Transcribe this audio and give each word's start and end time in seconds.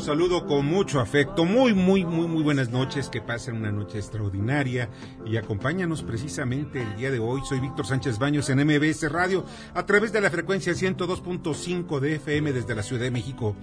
Los 0.00 0.06
saludo 0.06 0.46
con 0.46 0.64
mucho 0.64 0.98
afecto. 0.98 1.44
Muy, 1.44 1.74
muy, 1.74 2.06
muy, 2.06 2.26
muy 2.26 2.42
buenas 2.42 2.70
noches. 2.70 3.10
Que 3.10 3.20
pasen 3.20 3.56
una 3.56 3.70
noche 3.70 3.98
extraordinaria 3.98 4.88
y 5.26 5.36
acompáñanos 5.36 6.02
precisamente 6.02 6.80
el 6.80 6.96
día 6.96 7.10
de 7.10 7.18
hoy. 7.18 7.42
Soy 7.46 7.60
Víctor 7.60 7.86
Sánchez 7.86 8.18
Baños 8.18 8.48
en 8.48 8.64
MBS 8.64 9.12
Radio 9.12 9.44
a 9.74 9.84
través 9.84 10.10
de 10.10 10.22
la 10.22 10.30
frecuencia 10.30 10.72
102.5 10.72 12.00
de 12.00 12.14
FM 12.14 12.54
desde 12.54 12.74
la 12.74 12.82
Ciudad 12.82 13.02
de 13.02 13.10
México. 13.10 13.54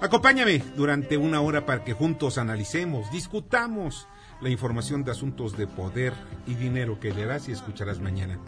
Acompáñame 0.00 0.60
durante 0.76 1.16
una 1.18 1.40
hora 1.40 1.64
para 1.66 1.84
que 1.84 1.92
juntos 1.92 2.36
analicemos, 2.36 3.08
discutamos 3.12 4.08
la 4.40 4.50
información 4.50 5.04
de 5.04 5.12
asuntos 5.12 5.56
de 5.56 5.68
poder 5.68 6.14
y 6.48 6.54
dinero 6.54 6.98
que 6.98 7.14
leerás 7.14 7.48
y 7.48 7.52
escucharás 7.52 8.00
mañana. 8.00 8.40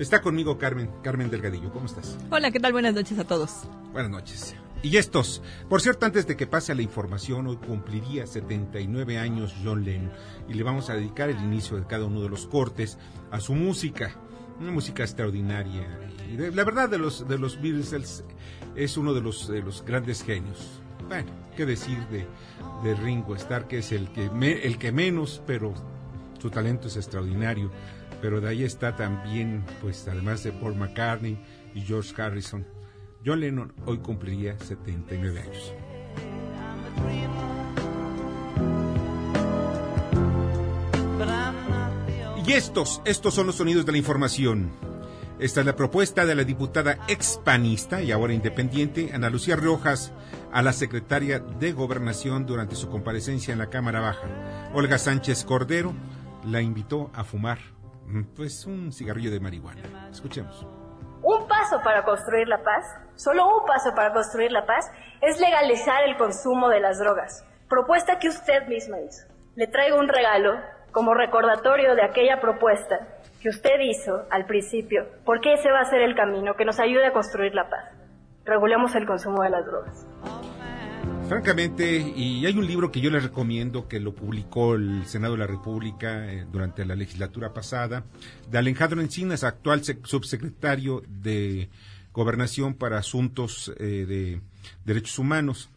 Está 0.00 0.20
conmigo 0.20 0.58
Carmen, 0.58 0.90
Carmen 1.04 1.30
Delgadillo. 1.30 1.72
¿Cómo 1.72 1.86
estás? 1.86 2.18
Hola, 2.30 2.50
¿qué 2.50 2.58
tal? 2.58 2.72
Buenas 2.72 2.94
noches 2.94 3.16
a 3.20 3.24
todos. 3.24 3.68
Buenas 3.92 4.10
noches. 4.10 4.56
Y 4.82 4.96
estos, 4.96 5.42
por 5.68 5.80
cierto, 5.80 6.06
antes 6.06 6.26
de 6.26 6.36
que 6.36 6.48
pase 6.48 6.74
la 6.74 6.82
información, 6.82 7.46
hoy 7.46 7.56
cumpliría 7.56 8.26
79 8.26 9.16
años 9.16 9.54
John 9.62 9.84
Lennon 9.84 10.10
y 10.48 10.54
le 10.54 10.64
vamos 10.64 10.90
a 10.90 10.94
dedicar 10.94 11.30
el 11.30 11.38
inicio 11.38 11.76
de 11.76 11.86
cada 11.86 12.06
uno 12.06 12.20
de 12.20 12.28
los 12.28 12.48
cortes 12.48 12.98
a 13.30 13.38
su 13.38 13.54
música, 13.54 14.16
una 14.58 14.72
música 14.72 15.04
extraordinaria. 15.04 15.86
Y 16.28 16.36
la 16.36 16.64
verdad 16.64 16.88
de 16.88 16.98
los 16.98 17.28
de 17.28 17.38
los 17.38 17.62
Beatles 17.62 18.24
es 18.74 18.96
uno 18.96 19.14
de 19.14 19.20
los 19.20 19.46
de 19.46 19.62
los 19.62 19.84
grandes 19.84 20.24
genios. 20.24 20.82
Bueno, 21.06 21.30
qué 21.56 21.64
decir 21.64 21.98
de, 22.08 22.26
de 22.82 22.94
Ringo 22.96 23.36
Starr, 23.36 23.68
que 23.68 23.78
es 23.78 23.92
el 23.92 24.10
que 24.10 24.30
el 24.64 24.78
que 24.78 24.90
menos, 24.90 25.42
pero 25.46 25.74
su 26.40 26.50
talento 26.50 26.88
es 26.88 26.96
extraordinario. 26.96 27.70
Pero 28.20 28.40
de 28.40 28.48
ahí 28.48 28.64
está 28.64 28.96
también, 28.96 29.64
pues 29.80 30.08
además 30.08 30.42
de 30.42 30.50
Paul 30.50 30.74
McCartney 30.74 31.38
y 31.72 31.82
George 31.82 32.20
Harrison 32.20 32.66
John 33.24 33.40
Lennon 33.40 33.72
hoy 33.86 33.98
cumpliría 33.98 34.58
79 34.58 35.40
años. 35.40 35.74
Y 42.44 42.52
estos, 42.52 43.00
estos 43.04 43.34
son 43.34 43.46
los 43.46 43.56
sonidos 43.56 43.86
de 43.86 43.92
la 43.92 43.98
información. 43.98 44.72
Esta 45.38 45.60
es 45.60 45.66
la 45.66 45.76
propuesta 45.76 46.26
de 46.26 46.34
la 46.34 46.44
diputada 46.44 46.98
expanista 47.08 48.02
y 48.02 48.12
ahora 48.12 48.32
independiente, 48.32 49.10
Ana 49.12 49.30
Lucía 49.30 49.56
Rojas, 49.56 50.12
a 50.52 50.62
la 50.62 50.72
secretaria 50.72 51.38
de 51.38 51.72
Gobernación 51.72 52.46
durante 52.46 52.74
su 52.74 52.88
comparecencia 52.88 53.52
en 53.52 53.58
la 53.58 53.70
Cámara 53.70 54.00
Baja. 54.00 54.70
Olga 54.74 54.98
Sánchez 54.98 55.44
Cordero 55.44 55.94
la 56.44 56.60
invitó 56.60 57.10
a 57.14 57.24
fumar, 57.24 57.58
mm, 58.06 58.22
pues, 58.34 58.66
un 58.66 58.92
cigarrillo 58.92 59.30
de 59.30 59.40
marihuana. 59.40 60.08
Escuchemos. 60.10 60.66
Paso 61.72 61.82
para 61.82 62.04
construir 62.04 62.48
la 62.48 62.58
paz, 62.58 62.84
solo 63.14 63.46
un 63.46 63.66
paso 63.66 63.94
para 63.94 64.12
construir 64.12 64.52
la 64.52 64.66
paz, 64.66 64.90
es 65.20 65.40
legalizar 65.40 66.04
el 66.04 66.16
consumo 66.16 66.68
de 66.68 66.80
las 66.80 66.98
drogas. 66.98 67.46
Propuesta 67.68 68.18
que 68.18 68.28
usted 68.28 68.66
misma 68.66 69.00
hizo. 69.00 69.26
Le 69.54 69.66
traigo 69.66 69.98
un 69.98 70.08
regalo 70.08 70.60
como 70.92 71.14
recordatorio 71.14 71.94
de 71.94 72.04
aquella 72.04 72.40
propuesta 72.40 72.98
que 73.40 73.48
usted 73.48 73.80
hizo 73.80 74.26
al 74.30 74.44
principio, 74.44 75.06
porque 75.24 75.54
ese 75.54 75.70
va 75.70 75.80
a 75.80 75.84
ser 75.84 76.02
el 76.02 76.14
camino 76.14 76.54
que 76.54 76.64
nos 76.64 76.78
ayude 76.78 77.06
a 77.06 77.12
construir 77.12 77.54
la 77.54 77.68
paz. 77.68 77.84
Regulemos 78.44 78.94
el 78.94 79.06
consumo 79.06 79.42
de 79.42 79.50
las 79.50 79.64
drogas. 79.64 80.06
Francamente, 81.28 81.98
y 81.98 82.44
hay 82.44 82.56
un 82.58 82.66
libro 82.66 82.92
que 82.92 83.00
yo 83.00 83.10
les 83.10 83.22
recomiendo 83.22 83.88
que 83.88 84.00
lo 84.00 84.14
publicó 84.14 84.74
el 84.74 85.06
Senado 85.06 85.32
de 85.32 85.38
la 85.38 85.46
República 85.46 86.30
eh, 86.30 86.46
durante 86.50 86.84
la 86.84 86.94
legislatura 86.94 87.54
pasada, 87.54 88.04
de 88.50 88.58
Alejandro 88.58 89.00
Encinas, 89.00 89.42
actual 89.42 89.82
subsecretario 89.82 91.02
de 91.08 91.70
Gobernación 92.12 92.74
para 92.74 92.98
Asuntos 92.98 93.72
eh, 93.78 94.04
de 94.06 94.40
Derechos 94.84 95.18
Humanos. 95.18 95.70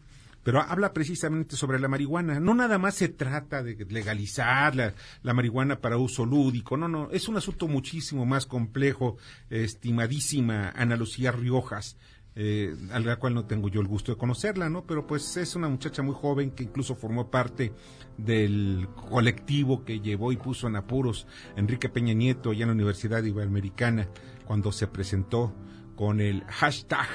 Pero 0.44 0.62
habla 0.62 0.94
precisamente 0.94 1.56
sobre 1.56 1.80
la 1.80 1.88
marihuana. 1.88 2.40
No 2.40 2.54
nada 2.54 2.78
más 2.78 2.96
se 2.96 3.10
trata 3.10 3.64
de 3.64 3.84
legalizar 3.90 4.76
la, 4.76 4.94
la 5.24 5.34
marihuana 5.34 5.80
para 5.80 5.98
uso 5.98 6.24
lúdico. 6.24 6.78
No, 6.78 6.88
no. 6.88 7.10
Es 7.10 7.28
un 7.28 7.38
asunto 7.38 7.68
muchísimo 7.68 8.28
más 8.28 8.46
complejo. 8.46 9.18
Estimadísima 9.50 10.70
Ana 10.76 10.98
Lucía 10.98 11.32
Riojas 11.32 11.98
eh, 12.38 12.76
a 12.92 13.00
la 13.00 13.16
cual 13.16 13.34
no 13.34 13.46
tengo 13.46 13.70
yo 13.70 13.80
el 13.80 13.88
gusto 13.88 14.12
de 14.12 14.18
conocerla, 14.18 14.70
¿no? 14.70 14.86
Pero 14.86 15.08
pues 15.08 15.38
es 15.38 15.56
una 15.56 15.70
muchacha 15.70 16.02
muy 16.02 16.16
joven 16.16 16.52
que 16.52 16.64
incluso 16.64 16.94
formó 16.96 17.32
parte 17.32 17.72
del 18.18 18.90
colectivo 19.10 19.86
que 19.86 20.02
llevó 20.02 20.34
y 20.34 20.38
puso 20.38 20.68
en 20.68 20.76
apuros 20.76 21.28
Enrique 21.56 21.88
Peña 21.88 22.14
Nieto 22.14 22.52
allá 22.52 22.64
en 22.64 22.70
la 22.70 22.74
Universidad 22.74 23.24
Iberoamericana 23.24 24.10
cuando 24.46 24.74
se 24.74 24.88
presentó 24.88 25.54
con 25.96 26.20
el 26.20 26.44
hashtag 26.46 27.08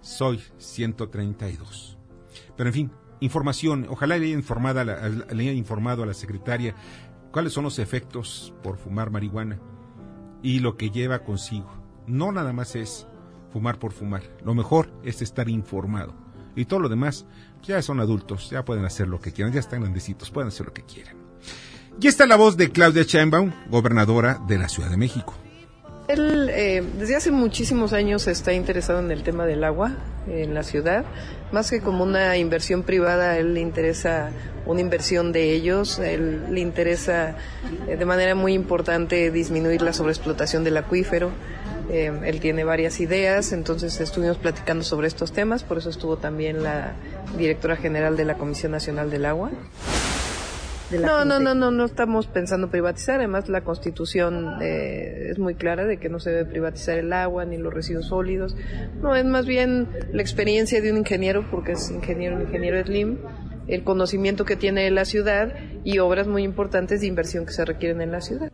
Soy 0.00 0.40
132. 0.56 1.98
Pero 2.56 2.68
en 2.70 2.74
fin, 2.74 2.92
información, 3.20 3.86
ojalá 3.90 4.16
le 4.16 4.26
haya, 4.26 4.34
informado 4.34 4.82
le 4.82 5.42
haya 5.42 5.52
informado 5.52 6.02
a 6.02 6.06
la 6.06 6.14
secretaria 6.14 6.74
cuáles 7.30 7.52
son 7.52 7.64
los 7.64 7.78
efectos 7.78 8.54
por 8.62 8.78
fumar 8.78 9.10
marihuana 9.10 9.60
y 10.42 10.60
lo 10.60 10.76
que 10.76 10.90
lleva 10.90 11.20
consigo. 11.20 11.70
No 12.06 12.32
nada 12.32 12.52
más 12.52 12.74
es 12.74 13.06
fumar 13.52 13.78
por 13.78 13.92
fumar. 13.92 14.22
Lo 14.44 14.54
mejor 14.54 14.90
es 15.04 15.22
estar 15.22 15.48
informado. 15.48 16.14
Y 16.54 16.64
todo 16.66 16.80
lo 16.80 16.88
demás, 16.88 17.26
ya 17.62 17.80
son 17.82 18.00
adultos, 18.00 18.50
ya 18.50 18.64
pueden 18.64 18.84
hacer 18.84 19.08
lo 19.08 19.20
que 19.20 19.32
quieran, 19.32 19.52
ya 19.52 19.60
están 19.60 19.80
grandecitos, 19.80 20.30
pueden 20.30 20.48
hacer 20.48 20.66
lo 20.66 20.72
que 20.72 20.82
quieran. 20.82 21.16
Y 22.00 22.08
está 22.08 22.26
la 22.26 22.36
voz 22.36 22.56
de 22.56 22.70
Claudia 22.70 23.02
Sheinbaum, 23.02 23.52
gobernadora 23.70 24.40
de 24.46 24.58
la 24.58 24.68
Ciudad 24.68 24.90
de 24.90 24.96
México. 24.96 25.34
Él 26.08 26.50
eh, 26.50 26.82
desde 26.98 27.16
hace 27.16 27.30
muchísimos 27.30 27.92
años 27.92 28.26
está 28.26 28.52
interesado 28.52 28.98
en 28.98 29.10
el 29.10 29.22
tema 29.22 29.46
del 29.46 29.62
agua 29.62 29.96
en 30.26 30.52
la 30.52 30.62
ciudad. 30.62 31.04
Más 31.52 31.70
que 31.70 31.80
como 31.80 32.02
una 32.02 32.36
inversión 32.36 32.82
privada, 32.82 33.38
él 33.38 33.54
le 33.54 33.60
interesa 33.60 34.30
una 34.66 34.80
inversión 34.80 35.32
de 35.32 35.52
ellos. 35.52 35.98
Él 35.98 36.52
le 36.52 36.60
interesa 36.60 37.36
eh, 37.88 37.96
de 37.96 38.04
manera 38.04 38.34
muy 38.34 38.52
importante 38.52 39.30
disminuir 39.30 39.82
la 39.82 39.92
sobreexplotación 39.92 40.64
del 40.64 40.76
acuífero. 40.76 41.30
Eh, 41.90 42.12
él 42.24 42.40
tiene 42.40 42.64
varias 42.64 43.00
ideas, 43.00 43.52
entonces 43.52 44.00
estuvimos 44.00 44.38
platicando 44.38 44.84
sobre 44.84 45.08
estos 45.08 45.32
temas, 45.32 45.64
por 45.64 45.78
eso 45.78 45.90
estuvo 45.90 46.16
también 46.16 46.62
la 46.62 46.94
directora 47.36 47.76
general 47.76 48.16
de 48.16 48.24
la 48.24 48.34
Comisión 48.34 48.72
Nacional 48.72 49.10
del 49.10 49.26
Agua. 49.26 49.50
no, 50.90 51.24
no, 51.24 51.40
no, 51.40 51.54
no, 51.54 51.70
no 51.70 51.84
estamos 51.84 52.26
pensando 52.26 52.70
privatizar. 52.70 53.16
Además, 53.16 53.48
la 53.48 53.62
Constitución 53.62 54.58
eh, 54.62 55.28
es 55.30 55.38
muy 55.38 55.54
clara 55.54 55.84
de 55.84 55.98
que 55.98 56.08
no 56.08 56.20
se 56.20 56.30
debe 56.30 56.44
privatizar 56.44 56.98
el 56.98 57.12
agua 57.12 57.44
ni 57.44 57.56
los 57.56 57.72
residuos 57.72 58.06
sólidos. 58.06 58.56
No, 59.00 59.16
es 59.16 59.24
más 59.24 59.46
bien 59.46 59.88
la 60.12 60.22
experiencia 60.22 60.80
de 60.80 60.92
un 60.92 60.98
ingeniero, 60.98 61.46
porque 61.50 61.72
es 61.72 61.90
ingeniero, 61.90 62.40
ingeniero 62.40 62.84
Slim, 62.84 63.18
el 63.66 63.84
conocimiento 63.84 64.44
que 64.44 64.56
tiene 64.56 64.84
de 64.84 64.90
la 64.90 65.04
ciudad 65.04 65.54
y 65.84 65.98
obras 65.98 66.26
muy 66.26 66.42
importantes 66.42 67.00
de 67.00 67.06
inversión 67.06 67.46
que 67.46 67.52
se 67.52 67.64
requieren 67.64 68.00
en 68.00 68.12
la 68.12 68.20
ciudad. 68.20 68.52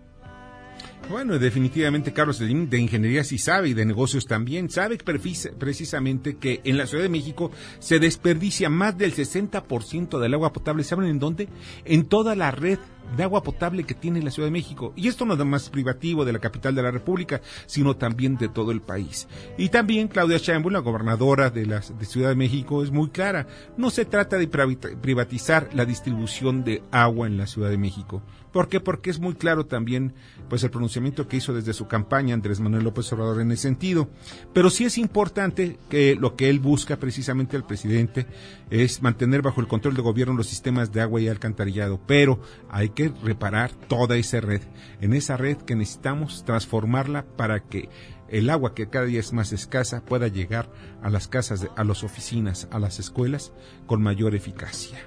Bueno, 1.10 1.38
definitivamente 1.38 2.12
Carlos 2.12 2.38
de 2.38 2.78
ingeniería 2.78 3.24
sí 3.24 3.38
sabe 3.38 3.70
y 3.70 3.74
de 3.74 3.86
negocios 3.86 4.26
también. 4.26 4.68
Sabe 4.68 4.98
precisamente 4.98 6.36
que 6.36 6.60
en 6.64 6.76
la 6.76 6.86
Ciudad 6.86 7.02
de 7.02 7.08
México 7.08 7.50
se 7.78 7.98
desperdicia 7.98 8.68
más 8.68 8.98
del 8.98 9.14
60% 9.14 10.18
del 10.18 10.34
agua 10.34 10.52
potable. 10.52 10.84
¿Saben 10.84 11.06
en 11.06 11.18
dónde? 11.18 11.48
En 11.86 12.04
toda 12.04 12.36
la 12.36 12.50
red 12.50 12.78
de 13.16 13.22
agua 13.22 13.42
potable 13.42 13.84
que 13.84 13.94
tiene 13.94 14.22
la 14.22 14.30
Ciudad 14.30 14.46
de 14.46 14.52
México. 14.52 14.92
Y 14.96 15.08
esto 15.08 15.24
no 15.24 15.34
es 15.34 15.44
más 15.44 15.70
privativo 15.70 16.24
de 16.24 16.32
la 16.32 16.38
capital 16.38 16.74
de 16.74 16.82
la 16.82 16.90
República, 16.90 17.40
sino 17.66 17.96
también 17.96 18.36
de 18.36 18.48
todo 18.48 18.70
el 18.70 18.80
país. 18.80 19.28
Y 19.56 19.68
también 19.68 20.08
Claudia 20.08 20.38
Sheinbaum, 20.38 20.72
la 20.72 20.80
gobernadora 20.80 21.50
de 21.50 21.66
la 21.66 21.82
Ciudad 21.82 22.30
de 22.30 22.34
México, 22.34 22.82
es 22.82 22.90
muy 22.90 23.08
clara. 23.08 23.46
No 23.76 23.90
se 23.90 24.04
trata 24.04 24.36
de 24.36 24.48
privatizar 24.48 25.70
la 25.72 25.84
distribución 25.84 26.64
de 26.64 26.82
agua 26.90 27.26
en 27.26 27.36
la 27.36 27.46
Ciudad 27.46 27.70
de 27.70 27.78
México. 27.78 28.22
¿Por 28.52 28.68
qué? 28.68 28.80
Porque 28.80 29.10
es 29.10 29.20
muy 29.20 29.34
claro 29.34 29.66
también 29.66 30.14
pues 30.48 30.64
el 30.64 30.70
pronunciamiento 30.70 31.28
que 31.28 31.36
hizo 31.36 31.52
desde 31.52 31.74
su 31.74 31.86
campaña 31.86 32.34
Andrés 32.34 32.60
Manuel 32.60 32.84
López 32.84 33.12
Obrador 33.12 33.42
en 33.42 33.52
ese 33.52 33.62
sentido. 33.62 34.08
Pero 34.54 34.70
sí 34.70 34.84
es 34.86 34.96
importante 34.96 35.78
que 35.90 36.16
lo 36.16 36.34
que 36.34 36.48
él 36.48 36.58
busca 36.58 36.96
precisamente 36.96 37.56
el 37.56 37.64
presidente 37.64 38.26
es 38.70 39.02
mantener 39.02 39.42
bajo 39.42 39.60
el 39.60 39.68
control 39.68 39.94
de 39.94 40.02
gobierno 40.02 40.34
los 40.34 40.46
sistemas 40.46 40.92
de 40.92 41.02
agua 41.02 41.20
y 41.20 41.28
alcantarillado, 41.28 42.00
pero 42.06 42.40
hay 42.70 42.88
reparar 43.06 43.70
toda 43.72 44.16
esa 44.16 44.40
red. 44.40 44.62
En 45.00 45.14
esa 45.14 45.36
red 45.36 45.56
que 45.58 45.76
necesitamos 45.76 46.44
transformarla 46.44 47.24
para 47.36 47.60
que 47.60 47.88
el 48.28 48.50
agua 48.50 48.74
que 48.74 48.88
cada 48.88 49.06
día 49.06 49.20
es 49.20 49.32
más 49.32 49.52
escasa 49.52 50.04
pueda 50.04 50.28
llegar 50.28 50.68
a 51.02 51.10
las 51.10 51.28
casas, 51.28 51.68
a 51.76 51.84
las 51.84 52.04
oficinas, 52.04 52.68
a 52.70 52.78
las 52.78 52.98
escuelas 52.98 53.52
con 53.86 54.02
mayor 54.02 54.34
eficacia. 54.34 54.98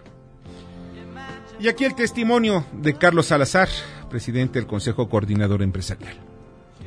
Y 1.60 1.68
aquí 1.68 1.86
el 1.86 1.94
testimonio 1.94 2.66
de 2.74 2.96
Carlos 2.96 3.28
Salazar, 3.28 3.68
presidente 4.10 4.58
del 4.58 4.68
Consejo 4.68 5.08
Coordinador 5.10 5.62
Empresarial. 5.62 6.16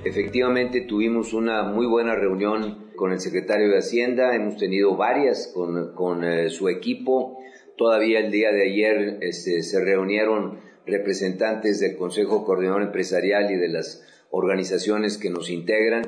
Efectivamente 0.04 0.80
tuvimos 0.82 1.32
una 1.32 1.62
muy 1.62 1.86
buena 1.86 2.14
reunión 2.14 2.90
con 2.96 3.12
el 3.12 3.20
secretario 3.20 3.68
de 3.68 3.78
Hacienda, 3.78 4.34
hemos 4.34 4.56
tenido 4.56 4.96
varias 4.96 5.52
con, 5.54 6.24
eh, 6.24 6.50
su 6.50 6.68
equipo. 6.68 7.38
Todavía 7.76 8.18
el 8.18 8.30
día 8.30 8.52
de 8.52 8.62
ayer 8.70 9.18
este, 9.20 9.62
se 9.62 9.84
reunieron 9.84 10.58
representantes 10.86 11.80
del 11.80 11.96
Consejo 11.96 12.44
Coordinador 12.44 12.82
Empresarial 12.82 13.50
y 13.50 13.56
de 13.56 13.68
las 13.68 14.04
organizaciones 14.30 15.18
que 15.18 15.30
nos 15.30 15.50
integran, 15.50 16.04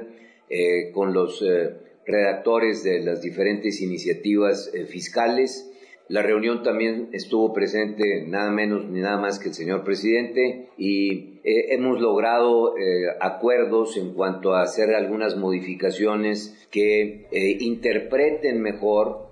eh, 0.49 0.91
con 0.93 1.13
los 1.13 1.43
eh, 1.43 1.75
redactores 2.07 2.85
de 2.85 3.01
las 3.01 3.21
diferentes 3.21 3.81
iniciativas 3.81 4.71
fiscales 4.89 5.71
la 6.09 6.23
reunión 6.23 6.63
también 6.63 7.09
estuvo 7.13 7.53
presente 7.53 8.25
nada 8.29 8.53
menos 8.53 8.89
ni 8.89 9.01
nada 9.01 9.17
más 9.17 9.41
que 9.41 9.49
el 9.49 9.55
señor 9.55 9.83
presidente 9.83 10.69
y 10.79 11.41
eh, 11.43 11.75
hemos 11.75 12.01
logrado 12.01 12.79
eh, 12.79 13.07
acuerdos 13.21 13.97
en 13.97 14.15
cuanto 14.15 14.55
a 14.55 14.63
hacer 14.63 14.95
algunas 14.95 15.37
modificaciones 15.37 16.65
que 16.71 17.27
eh, 17.33 17.57
interpreten 17.59 18.63
mejor. 18.63 19.26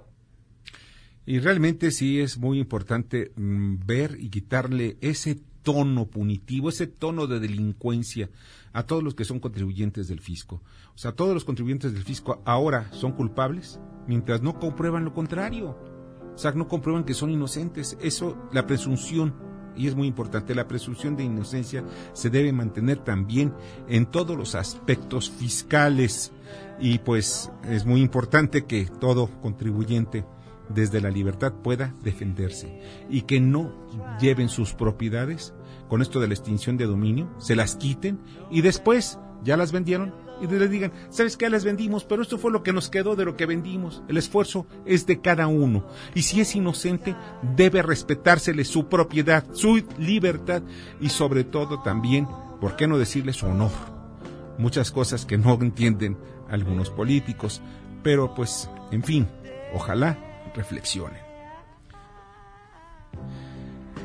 Y 1.26 1.38
realmente 1.38 1.90
sí 1.90 2.20
es 2.20 2.38
muy 2.38 2.58
importante 2.58 3.32
mm, 3.36 3.76
ver 3.86 4.16
y 4.20 4.28
quitarle 4.28 4.96
ese 5.00 5.40
tono 5.62 6.06
punitivo, 6.06 6.68
ese 6.68 6.86
tono 6.86 7.26
de 7.26 7.40
delincuencia 7.40 8.28
a 8.72 8.84
todos 8.84 9.02
los 9.02 9.14
que 9.14 9.24
son 9.24 9.40
contribuyentes 9.40 10.08
del 10.08 10.20
fisco. 10.20 10.60
O 10.94 10.98
sea, 10.98 11.12
todos 11.12 11.32
los 11.32 11.44
contribuyentes 11.44 11.94
del 11.94 12.04
fisco 12.04 12.42
ahora 12.44 12.88
son 12.92 13.12
culpables 13.12 13.80
mientras 14.06 14.42
no 14.42 14.58
comprueban 14.60 15.04
lo 15.04 15.14
contrario. 15.14 15.78
O 16.34 16.38
sea, 16.38 16.52
no 16.52 16.68
comprueban 16.68 17.04
que 17.04 17.14
son 17.14 17.30
inocentes. 17.30 17.96
Eso, 18.02 18.36
la 18.52 18.66
presunción, 18.66 19.34
y 19.76 19.86
es 19.86 19.94
muy 19.94 20.06
importante, 20.06 20.54
la 20.54 20.68
presunción 20.68 21.16
de 21.16 21.24
inocencia 21.24 21.84
se 22.12 22.28
debe 22.28 22.52
mantener 22.52 22.98
también 22.98 23.54
en 23.88 24.06
todos 24.06 24.36
los 24.36 24.54
aspectos 24.54 25.30
fiscales. 25.30 26.32
Y 26.80 26.98
pues 26.98 27.50
es 27.64 27.86
muy 27.86 28.00
importante 28.00 28.64
que 28.64 28.86
todo 29.00 29.30
contribuyente 29.40 30.24
desde 30.74 31.00
la 31.00 31.10
libertad 31.10 31.52
pueda 31.52 31.94
defenderse 32.02 32.80
y 33.08 33.22
que 33.22 33.40
no 33.40 33.72
lleven 34.20 34.48
sus 34.48 34.74
propiedades 34.74 35.54
con 35.88 36.02
esto 36.02 36.20
de 36.20 36.28
la 36.28 36.34
extinción 36.34 36.76
de 36.76 36.86
dominio, 36.86 37.30
se 37.38 37.56
las 37.56 37.76
quiten 37.76 38.18
y 38.50 38.62
después 38.62 39.18
ya 39.42 39.56
las 39.56 39.72
vendieron, 39.72 40.12
y 40.40 40.46
le 40.46 40.68
digan, 40.68 40.92
¿sabes 41.10 41.36
qué? 41.36 41.48
Las 41.48 41.64
vendimos, 41.64 42.04
pero 42.04 42.22
esto 42.22 42.38
fue 42.38 42.50
lo 42.50 42.62
que 42.62 42.72
nos 42.72 42.90
quedó 42.90 43.14
de 43.14 43.24
lo 43.24 43.36
que 43.36 43.46
vendimos. 43.46 44.02
El 44.08 44.16
esfuerzo 44.16 44.66
es 44.84 45.06
de 45.06 45.20
cada 45.20 45.46
uno. 45.46 45.86
Y 46.14 46.22
si 46.22 46.40
es 46.40 46.56
inocente, 46.56 47.14
debe 47.56 47.82
respetársele 47.82 48.64
su 48.64 48.88
propiedad, 48.88 49.44
su 49.52 49.82
libertad 49.98 50.62
y 51.00 51.10
sobre 51.10 51.44
todo 51.44 51.82
también, 51.82 52.26
¿por 52.60 52.76
qué 52.76 52.86
no 52.86 52.98
decirle 52.98 53.32
su 53.32 53.46
honor? 53.46 53.70
Muchas 54.58 54.90
cosas 54.90 55.24
que 55.24 55.38
no 55.38 55.54
entienden 55.60 56.16
algunos 56.48 56.90
políticos, 56.90 57.62
pero 58.02 58.34
pues, 58.34 58.68
en 58.90 59.02
fin, 59.02 59.28
ojalá 59.72 60.33
reflexionen. 60.54 61.34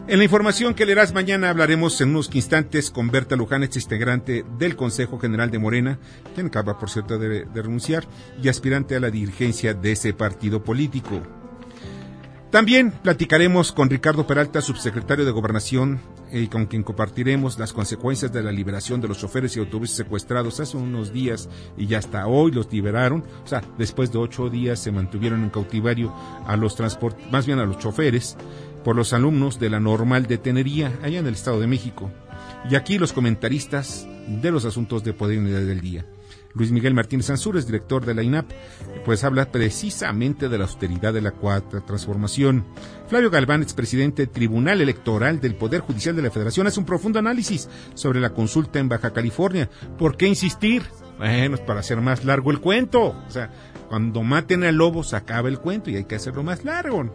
En 0.09 0.17
la 0.17 0.23
información 0.23 0.73
que 0.73 0.87
leerás 0.87 1.13
mañana 1.13 1.51
hablaremos 1.51 2.01
en 2.01 2.09
unos 2.09 2.33
instantes 2.33 2.89
con 2.89 3.11
Berta 3.11 3.35
Luján, 3.35 3.61
ex 3.61 3.75
integrante 3.75 4.43
del 4.57 4.75
Consejo 4.75 5.19
General 5.19 5.51
de 5.51 5.59
Morena, 5.59 5.99
quien 6.33 6.47
acaba, 6.47 6.79
por 6.79 6.89
cierto, 6.89 7.19
de, 7.19 7.45
renunciar, 7.53 8.07
y 8.41 8.49
aspirante 8.49 8.95
a 8.95 8.99
la 8.99 9.11
dirigencia 9.11 9.75
de 9.75 9.91
ese 9.91 10.13
partido 10.13 10.63
político. 10.63 11.21
También 12.49 12.89
platicaremos 12.89 13.71
con 13.71 13.91
Ricardo 13.91 14.25
Peralta, 14.25 14.61
subsecretario 14.61 15.25
de 15.25 15.31
Gobernación, 15.31 15.99
y 16.31 16.47
con 16.47 16.65
quien 16.65 16.83
compartiremos 16.83 17.57
las 17.59 17.73
consecuencias 17.73 18.31
de 18.31 18.43
la 18.43 18.51
liberación 18.51 19.01
de 19.01 19.07
los 19.07 19.19
choferes 19.19 19.55
y 19.55 19.59
autobuses 19.59 19.95
secuestrados 19.95 20.59
hace 20.59 20.77
unos 20.77 21.11
días 21.13 21.49
y 21.77 21.87
ya 21.87 21.99
hasta 21.99 22.27
hoy 22.27 22.51
los 22.51 22.71
liberaron. 22.71 23.23
O 23.43 23.47
sea, 23.47 23.63
después 23.77 24.11
de 24.11 24.19
ocho 24.19 24.49
días 24.49 24.79
se 24.79 24.91
mantuvieron 24.91 25.43
en 25.43 25.49
cautiverio 25.49 26.13
a 26.45 26.55
los 26.55 26.75
transportes, 26.75 27.31
más 27.31 27.45
bien 27.45 27.59
a 27.59 27.65
los 27.65 27.77
choferes 27.79 28.37
por 28.83 28.95
los 28.95 29.13
alumnos 29.13 29.59
de 29.59 29.69
la 29.69 29.79
normal 29.79 30.25
de 30.27 30.37
Tenería, 30.37 30.97
allá 31.03 31.19
en 31.19 31.27
el 31.27 31.33
Estado 31.33 31.59
de 31.59 31.67
México. 31.67 32.11
Y 32.69 32.75
aquí 32.75 32.97
los 32.97 33.13
comentaristas 33.13 34.07
de 34.27 34.51
los 34.51 34.65
asuntos 34.65 35.03
de 35.03 35.13
poder 35.13 35.35
y 35.35 35.39
unidad 35.39 35.61
del 35.61 35.81
día. 35.81 36.05
Luis 36.53 36.71
Miguel 36.71 36.93
Martínez 36.93 37.29
Ansúrez, 37.29 37.65
director 37.65 38.05
de 38.05 38.13
la 38.13 38.23
INAP, 38.23 38.51
pues 39.05 39.23
habla 39.23 39.51
precisamente 39.51 40.49
de 40.49 40.57
la 40.57 40.65
austeridad 40.65 41.13
de 41.13 41.21
la 41.21 41.31
cuarta 41.31 41.81
transformación. 41.85 42.65
Flavio 43.07 43.29
Galván, 43.29 43.61
expresidente 43.61 44.23
del 44.23 44.31
Tribunal 44.31 44.81
Electoral 44.81 45.39
del 45.39 45.55
Poder 45.55 45.81
Judicial 45.81 46.15
de 46.15 46.23
la 46.23 46.31
Federación, 46.31 46.67
hace 46.67 46.79
un 46.79 46.85
profundo 46.85 47.19
análisis 47.19 47.69
sobre 47.93 48.19
la 48.19 48.31
consulta 48.31 48.79
en 48.79 48.89
Baja 48.89 49.11
California. 49.11 49.69
¿Por 49.97 50.17
qué 50.17 50.27
insistir? 50.27 50.83
Bueno, 51.17 51.57
para 51.57 51.81
hacer 51.81 51.99
más 51.99 52.23
largo 52.23 52.49
el 52.49 52.61
cuento. 52.61 53.07
O 53.07 53.29
sea, 53.29 53.51
cuando 53.89 54.23
maten 54.23 54.63
al 54.63 54.75
lobo 54.75 55.03
se 55.03 55.17
acaba 55.17 55.49
el 55.49 55.59
cuento 55.59 55.89
y 55.89 55.97
hay 55.97 56.05
que 56.05 56.15
hacerlo 56.15 56.43
más 56.43 56.63
largo. 56.63 57.13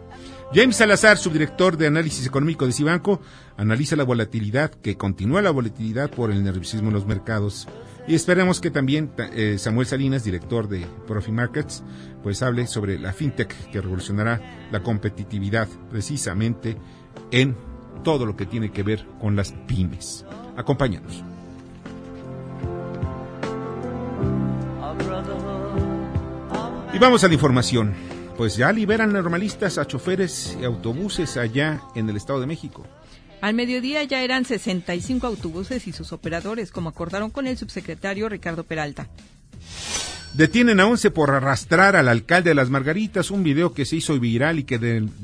James 0.53 0.75
Salazar, 0.75 1.17
subdirector 1.17 1.75
de 1.75 1.87
análisis 1.87 2.27
económico 2.27 2.67
de 2.67 2.73
Cibanco, 2.73 3.19
analiza 3.57 3.95
la 3.95 4.03
volatilidad, 4.03 4.71
que 4.71 4.95
continúa 4.95 5.41
la 5.41 5.51
volatilidad 5.51 6.11
por 6.11 6.31
el 6.31 6.43
nerviosismo 6.43 6.89
en 6.89 6.93
los 6.93 7.07
mercados. 7.07 7.67
Y 8.07 8.13
esperemos 8.13 8.61
que 8.61 8.69
también 8.69 9.11
eh, 9.17 9.57
Samuel 9.57 9.87
Salinas, 9.87 10.23
director 10.23 10.67
de 10.67 10.85
Profit 11.07 11.33
Markets, 11.33 11.83
pues 12.21 12.43
hable 12.43 12.67
sobre 12.67 12.99
la 12.99 13.13
fintech 13.13 13.71
que 13.71 13.81
revolucionará 13.81 14.67
la 14.71 14.83
competitividad 14.83 15.67
precisamente 15.89 16.77
en 17.31 17.55
todo 18.03 18.25
lo 18.25 18.35
que 18.35 18.45
tiene 18.45 18.71
que 18.71 18.83
ver 18.83 19.05
con 19.19 19.35
las 19.35 19.53
pymes. 19.67 20.23
Acompáñanos. 20.55 21.23
Y 26.93 26.99
vamos 26.99 27.23
a 27.23 27.27
la 27.27 27.33
información 27.33 27.93
pues 28.37 28.57
ya 28.57 28.71
liberan 28.71 29.13
normalistas 29.13 29.77
a 29.77 29.87
choferes 29.87 30.57
y 30.59 30.65
autobuses 30.65 31.37
allá 31.37 31.81
en 31.95 32.09
el 32.09 32.17
Estado 32.17 32.41
de 32.41 32.47
México. 32.47 32.85
Al 33.45 33.53
mediodía 33.53 34.03
ya 34.03 34.23
eran 34.23 34.43
65 34.43 35.27
autobuses 35.27 35.85
y 35.85 35.91
sus 35.91 36.11
operadores, 36.13 36.71
como 36.71 36.89
acordaron 36.89 37.29
con 37.29 37.45
el 37.45 37.59
subsecretario 37.59 38.27
Ricardo 38.27 38.63
Peralta. 38.63 39.07
Detienen 40.33 40.79
a 40.79 40.87
11 40.87 41.11
por 41.11 41.29
arrastrar 41.29 41.95
al 41.95 42.07
alcalde 42.07 42.49
de 42.49 42.55
Las 42.55 42.71
Margaritas, 42.71 43.29
un 43.29 43.43
video 43.43 43.71
que 43.71 43.85
se 43.85 43.97
hizo 43.97 44.19
viral 44.19 44.57
y 44.57 44.63
que 44.63 44.79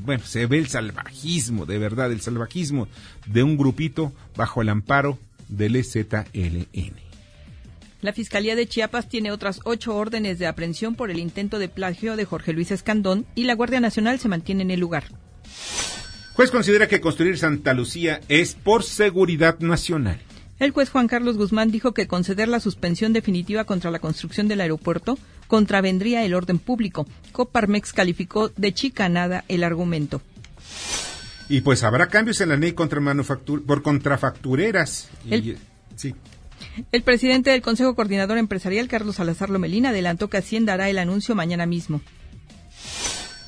bueno, 0.05 0.23
se 0.23 0.45
ve 0.45 0.59
el 0.59 0.67
salvajismo, 0.67 1.65
de 1.65 1.79
verdad, 1.79 2.11
el 2.11 2.21
salvajismo 2.21 2.87
de 3.25 3.41
un 3.41 3.57
grupito 3.57 4.13
bajo 4.35 4.61
el 4.61 4.69
amparo 4.69 5.17
del 5.47 5.77
EZLN. 5.77 6.93
La 8.01 8.13
Fiscalía 8.13 8.55
de 8.55 8.67
Chiapas 8.67 9.09
tiene 9.09 9.31
otras 9.31 9.61
ocho 9.63 9.95
órdenes 9.95 10.37
de 10.37 10.45
aprehensión 10.45 10.93
por 10.93 11.09
el 11.09 11.17
intento 11.17 11.57
de 11.57 11.69
plagio 11.69 12.15
de 12.15 12.25
Jorge 12.25 12.53
Luis 12.53 12.69
Escandón 12.69 13.25
y 13.33 13.45
la 13.45 13.55
Guardia 13.55 13.79
Nacional 13.79 14.19
se 14.19 14.29
mantiene 14.29 14.61
en 14.61 14.69
el 14.69 14.79
lugar. 14.79 15.05
Juez 16.33 16.51
considera 16.51 16.87
que 16.87 17.01
construir 17.01 17.37
Santa 17.37 17.73
Lucía 17.73 18.21
es 18.27 18.55
por 18.55 18.83
seguridad 18.83 19.59
nacional. 19.59 20.19
El 20.59 20.71
juez 20.71 20.89
Juan 20.91 21.07
Carlos 21.07 21.37
Guzmán 21.37 21.71
dijo 21.71 21.93
que 21.93 22.07
conceder 22.07 22.47
la 22.47 22.59
suspensión 22.59 23.13
definitiva 23.13 23.63
contra 23.63 23.89
la 23.89 23.97
construcción 23.97 24.47
del 24.47 24.61
aeropuerto 24.61 25.17
contravendría 25.47 26.23
el 26.23 26.35
orden 26.35 26.59
público. 26.59 27.07
Coparmex 27.31 27.93
calificó 27.93 28.49
de 28.49 28.73
chicanada 28.73 29.43
el 29.47 29.63
argumento. 29.63 30.21
Y 31.49 31.61
pues 31.61 31.83
habrá 31.83 32.07
cambios 32.07 32.39
en 32.41 32.49
la 32.49 32.57
ley 32.57 32.73
contra 32.73 33.01
por 33.65 33.81
contrafactureras. 33.81 35.09
sí. 35.95 36.15
El 36.91 37.01
presidente 37.01 37.49
del 37.49 37.61
Consejo 37.63 37.95
Coordinador 37.95 38.37
Empresarial, 38.37 38.87
Carlos 38.87 39.15
Salazar 39.15 39.49
Lomelina, 39.49 39.89
adelantó 39.89 40.29
que 40.29 40.37
Hacienda 40.37 40.73
hará 40.73 40.89
el 40.89 40.99
anuncio 40.99 41.35
mañana 41.35 41.65
mismo. 41.65 42.01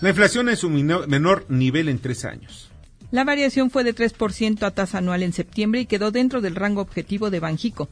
La 0.02 0.10
inflación 0.10 0.50
es 0.50 0.60
su 0.60 0.70
menor 0.70 1.46
nivel 1.48 1.88
en 1.88 2.00
tres 2.00 2.26
años. 2.26 2.73
La 3.14 3.24
variación 3.24 3.70
fue 3.70 3.84
de 3.84 3.94
3% 3.94 4.64
a 4.64 4.72
tasa 4.72 4.98
anual 4.98 5.22
en 5.22 5.34
septiembre 5.34 5.82
y 5.82 5.86
quedó 5.86 6.10
dentro 6.10 6.42
del 6.42 6.56
rango 6.56 6.82
objetivo 6.82 7.30
de 7.30 7.40
Banjico. 7.40 7.88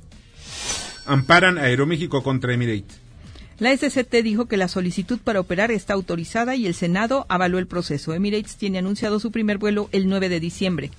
Amparan 1.05 1.59
Aeroméxico 1.59 2.23
contra 2.23 2.55
Emirate. 2.55 2.95
La 3.59 3.71
SCT 3.77 4.15
dijo 4.23 4.47
que 4.47 4.57
la 4.57 4.67
solicitud 4.67 5.19
para 5.23 5.39
operar 5.39 5.69
está 5.69 5.93
autorizada 5.93 6.55
y 6.55 6.65
el 6.65 6.73
Senado 6.73 7.27
avaló 7.29 7.59
el 7.59 7.67
proceso. 7.67 8.15
Emirates 8.15 8.55
tiene 8.55 8.79
anunciado 8.79 9.19
su 9.19 9.31
primer 9.31 9.59
vuelo 9.59 9.89
el 9.91 10.09
9 10.09 10.27
de 10.27 10.39
diciembre. 10.39 10.89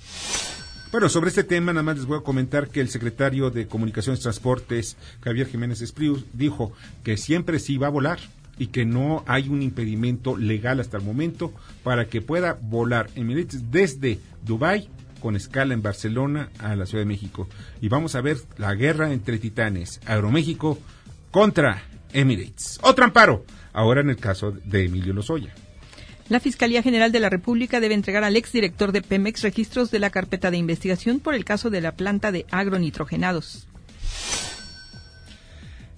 Bueno, 0.93 1.09
sobre 1.09 1.27
este 1.27 1.43
tema 1.43 1.73
nada 1.73 1.83
más 1.83 1.97
les 1.97 2.05
voy 2.05 2.17
a 2.17 2.23
comentar 2.23 2.69
que 2.69 2.79
el 2.79 2.87
secretario 2.87 3.49
de 3.49 3.67
Comunicaciones 3.67 4.21
y 4.21 4.23
Transportes, 4.23 4.95
Javier 5.19 5.47
Jiménez 5.47 5.81
Espriu, 5.81 6.23
dijo 6.31 6.71
que 7.03 7.17
siempre 7.17 7.59
sí 7.59 7.75
va 7.77 7.87
a 7.87 7.89
volar 7.89 8.19
y 8.57 8.67
que 8.67 8.85
no 8.85 9.23
hay 9.27 9.49
un 9.49 9.61
impedimento 9.61 10.37
legal 10.37 10.79
hasta 10.79 10.97
el 10.97 11.03
momento 11.03 11.53
para 11.83 12.05
que 12.05 12.21
pueda 12.21 12.57
volar 12.61 13.09
Emirates 13.15 13.71
desde 13.71 14.19
Dubái 14.43 14.89
con 15.19 15.35
escala 15.35 15.73
en 15.73 15.81
Barcelona 15.81 16.49
a 16.59 16.75
la 16.75 16.85
Ciudad 16.85 17.03
de 17.03 17.07
México. 17.07 17.47
Y 17.81 17.87
vamos 17.87 18.15
a 18.15 18.21
ver 18.21 18.37
la 18.57 18.75
guerra 18.75 19.13
entre 19.13 19.37
titanes, 19.37 20.01
Aeroméxico 20.05 20.77
contra 21.31 21.83
Emirates. 22.11 22.79
Otro 22.83 23.05
amparo, 23.05 23.45
ahora 23.71 24.01
en 24.01 24.09
el 24.09 24.17
caso 24.17 24.51
de 24.51 24.85
Emilio 24.85 25.13
Lozoya. 25.13 25.53
La 26.29 26.39
Fiscalía 26.39 26.81
General 26.81 27.11
de 27.11 27.19
la 27.19 27.29
República 27.29 27.79
debe 27.79 27.95
entregar 27.95 28.23
al 28.23 28.37
exdirector 28.37 28.91
de 28.91 29.01
Pemex 29.01 29.41
registros 29.41 29.91
de 29.91 29.99
la 29.99 30.09
carpeta 30.09 30.51
de 30.51 30.57
investigación 30.57 31.19
por 31.19 31.35
el 31.35 31.45
caso 31.45 31.69
de 31.69 31.81
la 31.81 31.93
planta 31.93 32.31
de 32.31 32.45
agronitrogenados. 32.49 33.67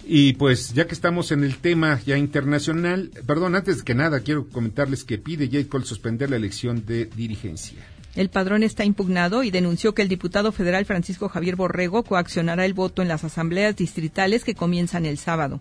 Y 0.08 0.34
pues 0.34 0.72
ya 0.72 0.86
que 0.86 0.94
estamos 0.94 1.32
en 1.32 1.42
el 1.42 1.56
tema 1.56 2.00
ya 2.06 2.16
internacional, 2.16 3.10
perdón, 3.26 3.56
antes 3.56 3.82
que 3.82 3.96
nada 3.96 4.20
quiero 4.20 4.48
comentarles 4.48 5.02
que 5.02 5.18
pide 5.18 5.48
J. 5.48 5.68
Cole 5.68 5.84
suspender 5.84 6.30
la 6.30 6.36
elección 6.36 6.86
de 6.86 7.06
dirigencia. 7.06 7.84
El 8.14 8.30
padrón 8.30 8.62
está 8.62 8.84
impugnado 8.84 9.42
y 9.42 9.50
denunció 9.50 9.94
que 9.94 10.02
el 10.02 10.08
diputado 10.08 10.52
federal 10.52 10.86
Francisco 10.86 11.28
Javier 11.28 11.56
Borrego 11.56 12.04
coaccionará 12.04 12.64
el 12.64 12.72
voto 12.72 13.02
en 13.02 13.08
las 13.08 13.24
asambleas 13.24 13.74
distritales 13.74 14.44
que 14.44 14.54
comienzan 14.54 15.06
el 15.06 15.18
sábado. 15.18 15.58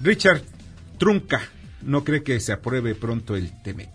Richard 0.00 0.42
Trunca, 0.98 1.42
no 1.82 2.04
cree 2.04 2.22
que 2.22 2.38
se 2.38 2.52
apruebe 2.52 2.94
pronto 2.94 3.34
el 3.34 3.50
TEMEC. 3.62 3.90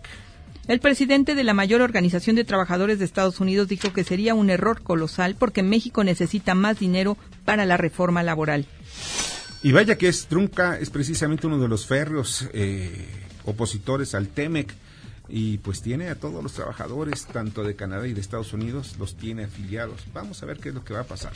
El 0.68 0.80
presidente 0.80 1.34
de 1.34 1.44
la 1.44 1.54
mayor 1.54 1.80
organización 1.80 2.36
de 2.36 2.44
trabajadores 2.44 2.98
de 2.98 3.06
Estados 3.06 3.40
Unidos 3.40 3.68
dijo 3.68 3.94
que 3.94 4.04
sería 4.04 4.34
un 4.34 4.50
error 4.50 4.82
colosal 4.82 5.34
porque 5.34 5.62
México 5.62 6.04
necesita 6.04 6.54
más 6.54 6.78
dinero 6.78 7.16
para 7.46 7.64
la 7.64 7.78
reforma 7.78 8.22
laboral. 8.22 8.66
Y 9.62 9.72
vaya 9.72 9.96
que 9.96 10.08
es 10.08 10.26
Trunca, 10.26 10.78
es 10.78 10.90
precisamente 10.90 11.46
uno 11.46 11.58
de 11.58 11.68
los 11.68 11.86
férreos 11.86 12.50
eh, 12.52 13.06
opositores 13.46 14.14
al 14.14 14.28
TEMEC 14.28 14.74
y 15.30 15.56
pues 15.56 15.80
tiene 15.80 16.08
a 16.08 16.16
todos 16.16 16.42
los 16.42 16.52
trabajadores, 16.52 17.24
tanto 17.24 17.64
de 17.64 17.74
Canadá 17.74 18.06
y 18.06 18.12
de 18.12 18.20
Estados 18.20 18.52
Unidos, 18.52 18.96
los 18.98 19.16
tiene 19.16 19.44
afiliados. 19.44 20.04
Vamos 20.12 20.42
a 20.42 20.46
ver 20.46 20.58
qué 20.58 20.68
es 20.68 20.74
lo 20.74 20.84
que 20.84 20.92
va 20.92 21.00
a 21.00 21.04
pasar. 21.04 21.32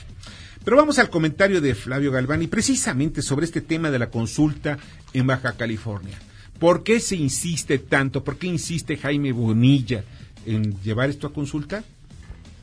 Pero 0.62 0.76
vamos 0.76 0.98
al 0.98 1.08
comentario 1.08 1.62
de 1.62 1.74
Flavio 1.74 2.12
Galván 2.12 2.42
y 2.42 2.48
precisamente 2.48 3.22
sobre 3.22 3.46
este 3.46 3.62
tema 3.62 3.90
de 3.90 3.98
la 3.98 4.10
consulta 4.10 4.76
en 5.14 5.26
Baja 5.26 5.52
California. 5.52 6.18
¿Por 6.62 6.84
qué 6.84 7.00
se 7.00 7.16
insiste 7.16 7.76
tanto? 7.78 8.22
¿Por 8.22 8.38
qué 8.38 8.46
insiste 8.46 8.96
Jaime 8.96 9.32
Bonilla 9.32 10.04
en 10.46 10.80
llevar 10.82 11.10
esto 11.10 11.26
a 11.26 11.32
consulta? 11.32 11.82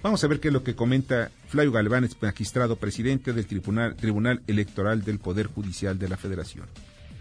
Vamos 0.02 0.24
a 0.24 0.28
ver 0.28 0.40
qué 0.40 0.48
es 0.48 0.54
lo 0.54 0.64
que 0.64 0.74
comenta 0.74 1.32
Flavio 1.50 1.74
Galván, 1.74 2.08
magistrado 2.22 2.78
presidente 2.78 3.34
del 3.34 3.46
Tribunal, 3.46 3.98
Tribunal 3.98 4.42
Electoral 4.48 5.04
del 5.04 5.20
Poder 5.20 5.48
Judicial 5.48 6.00
de 6.00 6.08
la 6.08 6.16
Federación. 6.16 6.68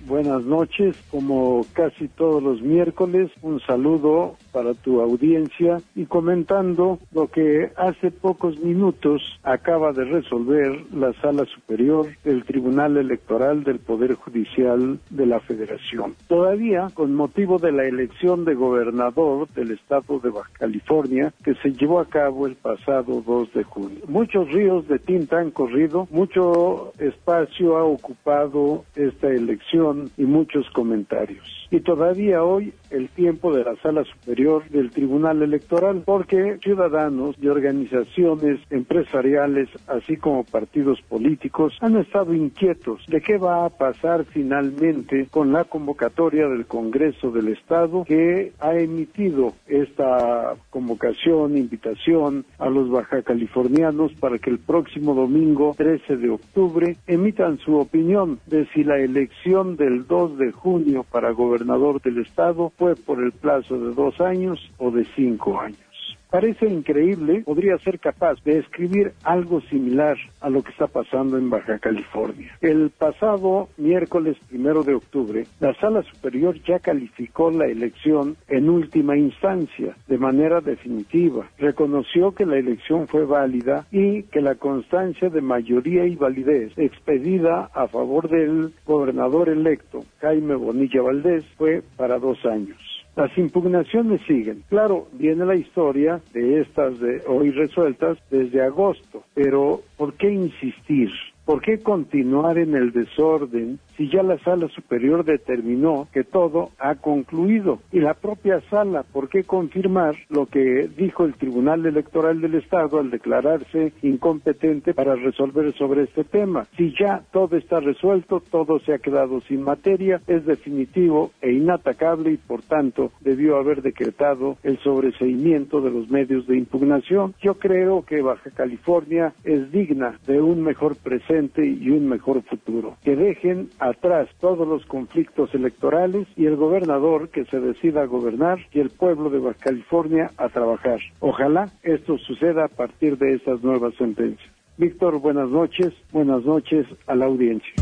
Buenas 0.08 0.42
noches, 0.44 0.96
como 1.10 1.66
casi 1.74 2.08
todos 2.08 2.42
los 2.42 2.62
miércoles, 2.62 3.30
un 3.42 3.60
saludo 3.60 4.36
para 4.52 4.72
tu 4.72 5.02
audiencia 5.02 5.82
y 5.94 6.06
comentando 6.06 6.98
lo 7.12 7.26
que 7.26 7.70
hace 7.76 8.10
pocos 8.10 8.58
minutos 8.58 9.20
acaba 9.42 9.92
de 9.92 10.06
resolver 10.06 10.82
la 10.94 11.12
Sala 11.20 11.44
Superior 11.44 12.06
del 12.24 12.44
Tribunal 12.44 12.96
Electoral 12.96 13.64
del 13.64 13.80
Poder 13.80 14.14
Judicial 14.14 14.98
de 15.10 15.26
la 15.26 15.40
Federación. 15.40 16.14
Todavía, 16.26 16.88
con 16.94 17.14
motivo 17.14 17.58
de 17.58 17.72
la 17.72 17.84
elección 17.84 18.46
de 18.46 18.54
gobernador 18.54 19.46
del 19.50 19.72
estado 19.72 20.20
de 20.20 20.30
Baja 20.30 20.50
California, 20.54 21.34
que 21.44 21.54
se 21.56 21.72
llevó 21.72 22.00
a 22.00 22.06
cabo 22.06 22.46
el 22.46 22.56
pasado 22.56 23.22
2 23.26 23.52
de 23.52 23.62
junio. 23.62 24.00
Muchos 24.08 24.50
ríos 24.50 24.88
de 24.88 24.98
tinta 24.98 25.38
han 25.38 25.50
corrido, 25.50 26.08
mucho 26.10 26.94
espacio 26.98 27.76
ha 27.76 27.84
ocupado 27.84 28.86
esta 28.96 29.28
elección 29.28 29.97
y 30.16 30.24
muchos 30.24 30.68
comentarios. 30.70 31.44
Y 31.70 31.80
todavía 31.80 32.42
hoy 32.42 32.72
el 32.90 33.08
tiempo 33.10 33.54
de 33.54 33.64
la 33.64 33.76
Sala 33.76 34.04
Superior 34.04 34.68
del 34.70 34.90
Tribunal 34.90 35.42
Electoral, 35.42 36.02
porque 36.04 36.58
ciudadanos 36.62 37.36
y 37.40 37.48
organizaciones 37.48 38.60
empresariales, 38.70 39.68
así 39.86 40.16
como 40.16 40.44
partidos 40.44 41.00
políticos, 41.02 41.76
han 41.80 41.96
estado 41.96 42.34
inquietos 42.34 43.04
de 43.06 43.20
qué 43.20 43.36
va 43.36 43.66
a 43.66 43.70
pasar 43.70 44.24
finalmente 44.24 45.26
con 45.30 45.52
la 45.52 45.64
convocatoria 45.64 46.48
del 46.48 46.66
Congreso 46.66 47.30
del 47.30 47.48
Estado 47.48 48.04
que 48.04 48.52
ha 48.60 48.74
emitido 48.74 49.52
esta 49.66 50.54
convocación, 50.70 51.56
invitación 51.56 52.44
a 52.58 52.68
los 52.68 52.90
baja 52.90 53.22
californianos 53.22 54.12
para 54.14 54.38
que 54.38 54.50
el 54.50 54.58
próximo 54.58 55.14
domingo 55.14 55.74
13 55.76 56.16
de 56.16 56.30
octubre 56.30 56.96
emitan 57.06 57.58
su 57.58 57.76
opinión 57.76 58.40
de 58.46 58.66
si 58.72 58.84
la 58.84 58.98
elección 58.98 59.76
del 59.78 60.06
2 60.06 60.36
de 60.36 60.52
junio 60.52 61.04
para 61.10 61.30
gobernador 61.30 62.02
del 62.02 62.18
Estado 62.18 62.70
fue 62.76 62.96
por 62.96 63.22
el 63.22 63.32
plazo 63.32 63.78
de 63.78 63.94
dos 63.94 64.20
años 64.20 64.60
o 64.76 64.90
de 64.90 65.06
cinco 65.16 65.58
años. 65.58 65.87
Parece 66.30 66.66
increíble, 66.66 67.42
podría 67.44 67.78
ser 67.78 67.98
capaz 67.98 68.42
de 68.44 68.58
escribir 68.58 69.12
algo 69.24 69.62
similar 69.62 70.18
a 70.40 70.50
lo 70.50 70.62
que 70.62 70.72
está 70.72 70.86
pasando 70.86 71.38
en 71.38 71.48
Baja 71.48 71.78
California. 71.78 72.54
El 72.60 72.90
pasado 72.90 73.70
miércoles 73.78 74.36
primero 74.48 74.82
de 74.82 74.94
octubre, 74.94 75.46
la 75.58 75.72
Sala 75.74 76.02
Superior 76.02 76.60
ya 76.64 76.80
calificó 76.80 77.50
la 77.50 77.66
elección 77.66 78.36
en 78.48 78.68
última 78.68 79.16
instancia, 79.16 79.96
de 80.06 80.18
manera 80.18 80.60
definitiva. 80.60 81.48
Reconoció 81.58 82.32
que 82.32 82.44
la 82.44 82.58
elección 82.58 83.08
fue 83.08 83.24
válida 83.24 83.86
y 83.90 84.24
que 84.24 84.42
la 84.42 84.56
constancia 84.56 85.30
de 85.30 85.40
mayoría 85.40 86.04
y 86.04 86.14
validez 86.16 86.72
expedida 86.76 87.70
a 87.72 87.88
favor 87.88 88.28
del 88.28 88.74
gobernador 88.84 89.48
electo, 89.48 90.04
Jaime 90.20 90.56
Bonilla 90.56 91.00
Valdés, 91.00 91.44
fue 91.56 91.82
para 91.96 92.18
dos 92.18 92.44
años. 92.44 92.87
Las 93.18 93.36
impugnaciones 93.36 94.20
siguen. 94.28 94.62
Claro, 94.68 95.08
viene 95.14 95.44
la 95.44 95.56
historia 95.56 96.20
de 96.32 96.60
estas 96.60 97.00
de 97.00 97.20
hoy 97.26 97.50
resueltas 97.50 98.16
desde 98.30 98.62
agosto, 98.62 99.24
pero 99.34 99.80
¿por 99.96 100.14
qué 100.14 100.30
insistir? 100.30 101.10
¿Por 101.44 101.60
qué 101.60 101.80
continuar 101.80 102.58
en 102.58 102.76
el 102.76 102.92
desorden 102.92 103.80
si 103.98 104.08
ya 104.08 104.22
la 104.22 104.38
sala 104.38 104.68
superior 104.68 105.24
determinó 105.24 106.06
que 106.12 106.22
todo 106.22 106.70
ha 106.78 106.94
concluido? 106.94 107.80
Y 107.90 107.98
la 107.98 108.14
propia 108.14 108.60
sala, 108.70 109.02
¿por 109.02 109.28
qué 109.28 109.42
confirmar 109.42 110.14
lo 110.30 110.46
que 110.46 110.88
dijo 110.96 111.24
el 111.24 111.34
Tribunal 111.34 111.84
Electoral 111.84 112.40
del 112.40 112.54
Estado 112.54 113.00
al 113.00 113.10
declararse 113.10 113.92
incompetente 114.02 114.94
para 114.94 115.16
resolver 115.16 115.74
sobre 115.74 116.04
este 116.04 116.22
tema? 116.22 116.66
Si 116.76 116.94
ya 116.98 117.22
todo 117.32 117.56
está 117.56 117.80
resuelto, 117.80 118.40
todo 118.40 118.78
se 118.78 118.94
ha 118.94 118.98
quedado 118.98 119.40
sin 119.42 119.62
materia, 119.62 120.20
es 120.28 120.46
definitivo 120.46 121.32
e 121.42 121.52
inatacable 121.52 122.30
y 122.30 122.36
por 122.36 122.62
tanto 122.62 123.10
debió 123.20 123.56
haber 123.56 123.82
decretado 123.82 124.58
el 124.62 124.78
sobreseimiento 124.78 125.80
de 125.80 125.90
los 125.90 126.08
medios 126.08 126.46
de 126.46 126.56
impugnación. 126.56 127.34
Yo 127.42 127.54
creo 127.54 128.04
que 128.04 128.22
Baja 128.22 128.50
California 128.50 129.34
es 129.42 129.72
digna 129.72 130.20
de 130.28 130.40
un 130.40 130.62
mejor 130.62 130.94
presente 130.94 131.66
y 131.66 131.90
un 131.90 132.08
mejor 132.08 132.42
futuro. 132.42 132.96
Que 133.02 133.16
dejen 133.16 133.70
atrás 133.88 134.28
todos 134.40 134.66
los 134.66 134.84
conflictos 134.86 135.54
electorales 135.54 136.26
y 136.36 136.46
el 136.46 136.56
gobernador 136.56 137.28
que 137.28 137.44
se 137.46 137.60
decida 137.60 138.02
a 138.02 138.06
gobernar 138.06 138.58
y 138.72 138.80
el 138.80 138.90
pueblo 138.90 139.30
de 139.30 139.38
Baja 139.38 139.58
California 139.60 140.30
a 140.36 140.48
trabajar. 140.48 141.00
Ojalá 141.20 141.70
esto 141.82 142.18
suceda 142.18 142.64
a 142.64 142.68
partir 142.68 143.18
de 143.18 143.34
estas 143.34 143.62
nuevas 143.62 143.94
sentencias. 143.96 144.50
Víctor, 144.76 145.18
buenas 145.20 145.48
noches. 145.50 145.92
Buenas 146.12 146.44
noches 146.44 146.86
a 147.06 147.14
la 147.14 147.26
audiencia. 147.26 147.72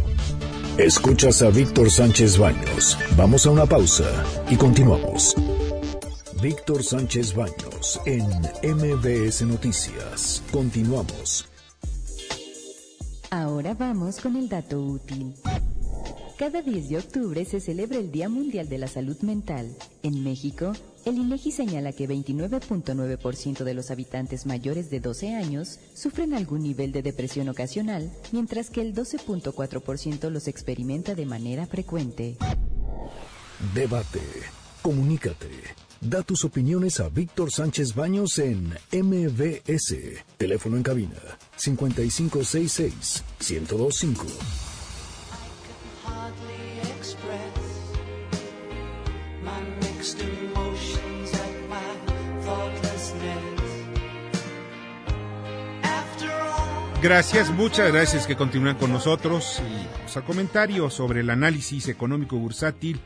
Escuchas 0.79 1.43
a 1.43 1.51
Víctor 1.51 1.91
Sánchez 1.91 2.39
Baños. 2.39 2.99
Vamos 3.17 3.47
a 3.47 3.51
una 3.51 3.67
pausa 3.67 4.05
y 4.51 4.57
continuamos. 4.57 5.35
Víctor 6.43 6.83
Sánchez 6.83 7.35
Baños 7.35 8.01
en 8.05 8.27
MBS 8.63 9.43
Noticias. 9.47 10.43
Continuamos. 10.53 11.49
Ahora 13.31 13.75
vamos 13.75 14.21
con 14.21 14.37
el 14.37 14.49
dato 14.49 14.81
útil. 14.81 15.35
Cada 16.39 16.61
10 16.61 16.91
de 16.91 16.99
octubre 16.99 17.47
se 17.47 17.61
celebra 17.61 17.97
el 17.97 18.13
Día 18.13 18.29
Mundial 18.29 18.69
de 18.69 18.77
la 18.77 18.89
Salud 18.89 19.17
Mental. 19.23 19.75
En 20.03 20.23
México, 20.23 20.75
el 21.07 21.17
INEGI 21.17 21.51
señala 21.51 21.93
que 21.93 22.07
29.9% 22.07 23.65
de 23.65 23.73
los 23.73 23.91
habitantes 23.91 24.45
mayores 24.45 24.91
de 24.91 25.01
12 25.01 25.35
años 25.35 25.79
sufren 25.95 26.35
algún 26.35 26.63
nivel 26.63 26.93
de 26.93 27.01
depresión 27.01 27.49
ocasional, 27.49 28.13
mientras 28.33 28.69
que 28.69 28.83
el 28.83 28.95
12.4% 28.95 30.29
los 30.29 30.47
experimenta 30.47 31.15
de 31.15 31.25
manera 31.25 31.67
frecuente. 31.67 32.37
Debate. 33.75 34.21
Comunícate. 34.83 35.49
Da 36.03 36.23
tus 36.23 36.45
opiniones 36.45 37.01
a 37.01 37.09
Víctor 37.09 37.51
Sánchez 37.51 37.95
Baños 37.95 38.39
en 38.39 38.75
MBS. 38.93 39.97
Teléfono 40.37 40.77
en 40.77 40.83
cabina 40.83 41.17
5566 41.57 43.25
1025. 43.41 44.66
Gracias, 57.03 57.51
muchas 57.51 57.93
gracias 57.93 58.27
que 58.27 58.35
continúan 58.37 58.77
con 58.77 58.91
nosotros 58.93 59.61
y 59.61 59.87
vamos 59.97 60.17
a 60.17 60.23
comentarios 60.23 60.95
sobre 60.95 61.21
el 61.21 61.31
análisis 61.31 61.89
económico 61.89 62.37
bursátil 62.37 63.01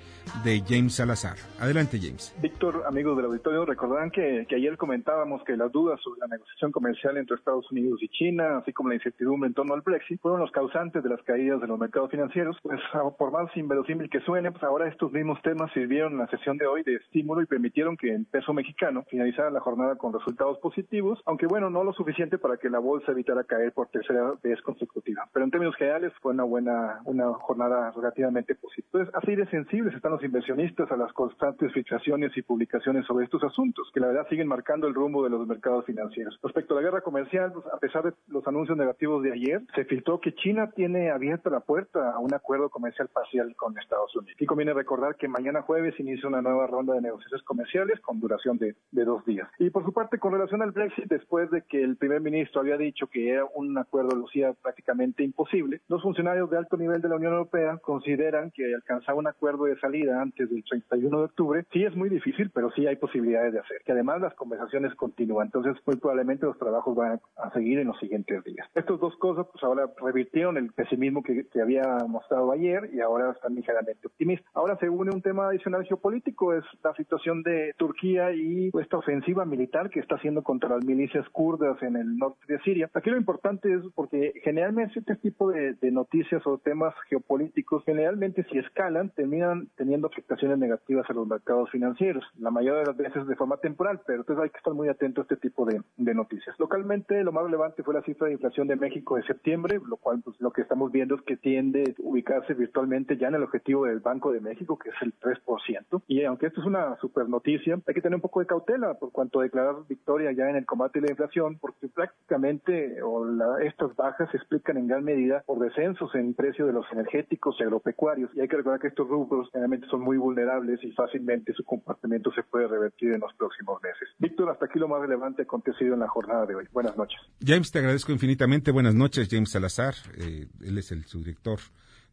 de 0.45 0.63
James 0.67 0.95
Salazar. 0.95 1.37
Adelante, 1.61 1.99
James. 2.01 2.35
Víctor, 2.41 2.85
amigos 2.87 3.17
del 3.17 3.27
auditorio, 3.27 3.65
recordarán 3.65 4.11
que, 4.11 4.47
ayer 4.55 4.77
comentábamos 4.77 5.43
que 5.45 5.57
las 5.57 5.71
dudas 5.71 6.01
sobre 6.01 6.21
la 6.21 6.27
negociación 6.29 6.73
comercial 6.73 7.17
entre 7.17 7.37
Estados 7.37 7.71
Unidos 7.71 8.03
y 8.03 8.09
China, 8.09 8.59
así 8.59 8.73
como 8.73 8.89
la 8.89 8.97
incertidumbre 8.97 9.49
en 9.49 9.55
torno 9.55 9.75
al 9.75 9.83
Brexit, 9.83 10.21
fueron 10.21 10.41
los 10.41 10.51
causantes 10.51 11.03
de 11.03 11.09
las 11.09 11.23
caídas 11.23 11.61
de 11.61 11.67
los 11.67 11.79
mercados 11.79 12.11
financieros. 12.11 12.57
Pues 12.63 12.81
por 13.19 13.33
más 13.33 13.55
inverosímil 13.57 14.09
que 14.09 14.21
suene, 14.21 14.51
pues 14.53 14.63
ahora 14.63 14.89
estos 14.89 15.13
mismos 15.13 15.41
temas 15.43 15.73
sirvieron 15.73 16.13
en 16.13 16.19
la 16.19 16.29
sesión 16.29 16.57
de 16.57 16.67
hoy 16.67 16.83
de 16.83 16.97
estímulo 16.97 17.43
y 17.43 17.47
permitieron 17.47 17.97
que 17.97 18.15
el 18.15 18.27
peso 18.27 18.53
mexicano 18.53 19.05
finalizara 19.11 19.51
la 19.51 19.61
jornada 19.61 19.97
con 19.97 20.13
resultados 20.13 20.59
positivos, 20.59 21.21
aunque 21.27 21.47
bueno, 21.47 21.71
no 21.71 21.85
lo 21.85 21.93
suficiente 21.93 22.39
para 22.39 22.57
que 22.57 22.71
la 22.71 22.79
bolsa 22.79 23.13
evitara 23.13 23.45
caer 23.45 23.73
por 23.73 23.89
tercera 23.89 24.35
vez 24.43 24.61
consecutiva. 24.63 25.29
Pero 25.33 25.45
en 25.45 25.51
términos 25.51 25.77
generales 25.77 26.13
fue 26.21 26.33
una 26.33 26.45
buena, 26.45 27.01
una 27.05 27.33
jornada 27.35 27.91
relativamente 27.91 28.55
positiva. 28.55 28.89
Entonces, 28.93 29.15
así 29.15 29.37
de 29.37 29.47
sensibles 29.51 29.95
están 29.95 30.13
los 30.13 30.20
inversionistas 30.23 30.91
a 30.91 30.97
las 30.97 31.13
constantes 31.13 31.73
filtraciones 31.73 32.37
y 32.37 32.43
publicaciones 32.43 33.07
sobre 33.07 33.25
estos 33.25 33.43
asuntos, 33.45 33.91
que 33.93 34.01
la 34.01 34.09
verdad 34.09 34.27
siguen 34.29 34.49
marcando 34.49 34.87
el 34.87 34.95
rumbo 34.95 35.25
de 35.25 35.31
los 35.31 35.47
mercados 35.47 35.85
financieros. 35.85 36.39
Respecto 36.43 36.75
a 36.75 36.77
la 36.77 36.83
guerra 36.83 37.01
comercial, 37.01 37.53
pues, 37.53 37.67
a 37.67 37.79
pesar 37.79 38.05
de 38.05 38.13
los 38.29 38.47
anuncios 38.47 38.77
negativos 38.77 39.23
de 39.23 39.33
ayer, 39.33 39.63
se 39.75 39.85
filtró 39.85 40.21
que 40.21 40.35
China 40.35 40.71
tiene 40.71 41.11
abierta 41.11 41.51
la 41.51 41.61
puerta 41.61 42.13
a 42.13 42.19
un 42.19 42.33
acuerdo 42.35 42.69
comercial 42.71 43.09
parcial 43.09 43.55
con 43.57 43.79
Estados 43.79 44.15
Unidos. 44.17 44.37
Y 44.41 44.47
conviene 44.47 44.73
recordar 44.75 45.17
que 45.17 45.29
mañana 45.29 45.63
jueves 45.63 45.99
inicia 45.99 46.29
una 46.29 46.43
nueva 46.43 46.67
ronda 46.67 46.95
de 46.95 47.01
negociaciones 47.01 47.45
comerciales 47.45 48.01
con 48.01 48.21
duración 48.21 48.59
de, 48.59 48.75
de 48.91 49.05
dos 49.05 49.25
días. 49.25 49.49
Y 49.59 49.71
por 49.71 49.85
su 49.85 49.93
parte, 49.93 50.19
con 50.19 50.33
relación 50.33 50.63
al 50.63 50.73
Brexit, 50.73 51.07
después 51.07 51.51
de 51.51 51.63
que 51.63 51.83
el 51.83 51.97
primer 51.97 52.21
ministro 52.21 52.61
había 52.61 52.77
dicho 52.77 53.07
que 53.07 53.31
era 53.31 53.45
un 53.55 53.77
acuerdo 53.79 54.17
lucía 54.17 54.53
prácticamente 54.63 55.23
imposible, 55.23 55.81
los 55.89 56.03
funcionarios 56.03 56.51
de 56.51 56.59
alto 56.59 56.77
nivel 56.77 57.01
de 57.01 57.09
la 57.09 57.17
Unión 57.17 57.33
Europea 57.33 57.79
consideran 57.79 58.51
que 58.51 58.75
alcanzar 58.75 59.15
un 59.15 59.27
acuerdo 59.27 59.65
de 59.65 59.79
salida 59.79 60.00
antes 60.09 60.51
del 60.51 60.65
31 60.65 61.19
de 61.19 61.25
octubre 61.25 61.65
sí 61.73 61.85
es 61.85 61.95
muy 61.95 62.09
difícil, 62.09 62.51
pero 62.53 62.71
sí 62.73 62.87
hay 62.87 62.97
posibilidades 62.97 63.53
de 63.53 63.61
hacer. 63.61 63.83
Que 63.85 63.93
además 63.93 64.21
las 64.21 64.35
conversaciones 64.35 64.95
continúan, 64.95 65.47
entonces 65.47 65.77
muy 65.87 65.97
probablemente 65.97 66.47
los 66.47 66.59
trabajos 66.59 66.95
van 66.95 67.21
a 67.37 67.51
seguir 67.53 67.79
en 67.79 67.89
los 67.89 67.99
siguientes 67.99 68.43
días. 68.45 68.69
Estas 68.75 68.99
dos 69.01 69.17
cosas 69.17 69.47
pues 69.51 69.63
ahora 69.65 69.91
revirtieron 70.01 70.57
el 70.57 70.73
pesimismo 70.73 71.23
que, 71.23 71.47
que 71.47 71.61
había 71.61 71.83
mostrado 72.09 72.53
ayer 72.53 72.91
y 72.93 73.01
ahora 73.01 73.33
están 73.33 73.55
ligeramente 73.55 74.07
optimistas. 74.07 74.51
Ahora 74.55 74.77
se 74.79 74.89
une 74.89 75.11
un 75.11 75.23
tema 75.23 75.49
adicional 75.49 75.85
geopolítico, 75.85 76.55
es 76.55 76.65
la 76.83 76.95
situación 76.95 77.43
de 77.43 77.75
Turquía 77.77 78.33
y 78.33 78.71
esta 78.81 78.99
ofensiva 78.99 79.45
militar 79.45 79.91
que 79.91 80.01
está 80.01 80.17
haciendo 80.17 80.43
contra 80.43 80.71
las 80.71 80.85
milicias 80.85 81.29
kurdas 81.31 81.83
en 81.83 81.97
el 81.97 82.17
norte 82.17 82.41
de 82.49 82.61
Siria. 82.61 82.91
Aquí 82.95 83.11
lo 83.11 83.17
importante 83.17 83.73
es 83.73 83.83
porque 83.95 84.33
generalmente 84.43 84.99
este 84.99 85.17
tipo 85.17 85.51
de, 85.51 85.75
de 85.75 85.91
noticias 85.91 86.47
o 86.47 86.59
temas 86.59 86.95
geopolíticos 87.09 87.85
generalmente 87.85 88.45
si 88.51 88.59
escalan 88.59 89.11
terminan 89.11 89.69
teniendo 89.77 89.90
afectaciones 89.95 90.59
negativas 90.59 91.09
a 91.09 91.13
los 91.13 91.27
mercados 91.27 91.71
financieros, 91.71 92.25
la 92.39 92.51
mayoría 92.51 92.81
de 92.81 92.87
las 92.87 92.97
veces 92.97 93.27
de 93.27 93.37
forma 93.37 93.57
temporal, 93.59 94.01
pero 94.07 94.21
entonces 94.21 94.43
hay 94.43 94.51
que 94.51 94.59
estar 94.59 94.75
muy 94.75 94.89
atento 94.89 95.21
a 95.21 95.25
este 95.25 95.37
tipo 95.37 95.67
de, 95.67 95.81
noticias. 95.97 96.59
Localmente 96.59 97.23
lo 97.23 97.31
más 97.31 97.45
relevante 97.45 97.85
fue 97.85 97.95
la 97.95 98.03
cifra 98.03 98.27
de 98.27 98.33
inflación 98.33 98.67
de 98.67 98.75
México 98.75 99.17
de 99.17 99.23
septiembre, 99.23 99.81
lo 99.87 99.97
cual 99.97 100.21
pues, 100.25 100.41
lo 100.41 100.51
que 100.51 100.63
estamos 100.63 100.91
viendo 100.91 101.15
es 101.15 101.23
que 101.23 101.37
tiende 101.37 101.95
a 101.97 102.03
ubicarse 102.03 102.55
virtualmente 102.55 103.17
ya 103.17 103.29
en 103.29 103.37
el 103.37 103.45
objetivo 103.45 103.87
del 103.87 104.01
Banco 104.01 104.33
de 104.33 104.41
México, 104.41 104.77
que 104.77 104.91
es 104.91 104.97
el 105.03 105.15
3%. 105.19 106.03
Y 106.09 106.25
aunque 106.25 106.47
esto 106.47 106.61
es 106.61 106.67
una 106.67 106.97
super 106.97 107.29
noticia, 107.29 107.79
hay 107.87 107.95
que 107.95 108.01
tener 108.01 108.17
un 108.17 108.21
poco 108.21 108.41
de 108.41 108.47
cautela 108.47 108.95
por 108.95 109.13
cuanto 109.13 109.41
a 109.41 109.45
declarar 109.45 109.77
victoria 109.89 110.33
ya 110.33 110.51
en 110.51 110.57
el 110.57 110.67
combate 110.67 110.99
a 110.99 111.03
la 111.03 111.11
inflación, 111.11 111.59
porque 111.61 111.89
prácticamente 111.89 113.03
o 113.03 113.25
la, 113.25 113.63
estas 113.63 113.95
bajas 113.95 114.29
se 114.31 114.37
explican 114.37 114.77
en 114.77 114.89
gran 114.89 115.05
medida 115.05 115.43
por 115.47 115.59
descensos 115.59 116.15
en 116.15 116.35
precio 116.35 116.67
de 116.67 116.73
los 116.73 116.87
energéticos 116.93 117.57
y 117.59 117.63
agropecuarios. 117.63 118.31
Y 118.35 118.41
hay 118.41 118.49
que 118.49 118.57
recordar 118.57 118.81
que 118.81 118.89
estos 118.89 119.09
rubros 119.09 119.49
generalmente 119.53 119.80
son 119.89 120.01
muy 120.03 120.17
vulnerables 120.17 120.83
y 120.83 120.93
fácilmente 120.93 121.53
su 121.53 121.65
comportamiento 121.65 122.33
se 122.33 122.43
puede 122.43 122.67
revertir 122.67 123.13
en 123.13 123.21
los 123.21 123.33
próximos 123.35 123.81
meses. 123.83 124.09
Víctor, 124.19 124.51
hasta 124.51 124.67
aquí 124.67 124.79
lo 124.79 124.89
más 124.89 125.01
relevante 125.01 125.43
acontecido 125.43 125.95
en 125.95 126.01
la 126.01 126.09
jornada 126.09 126.47
de 126.47 126.55
hoy. 126.55 126.67
Buenas 126.73 126.97
noches. 126.97 127.19
James, 127.45 127.71
te 127.71 127.79
agradezco 127.79 128.13
infinitamente. 128.13 128.71
Buenas 128.71 128.95
noches, 128.95 129.29
James 129.31 129.51
Salazar. 129.51 129.95
Eh, 130.17 130.47
él 130.63 130.79
es 130.79 130.93
el 130.93 131.05
subdirector 131.05 131.59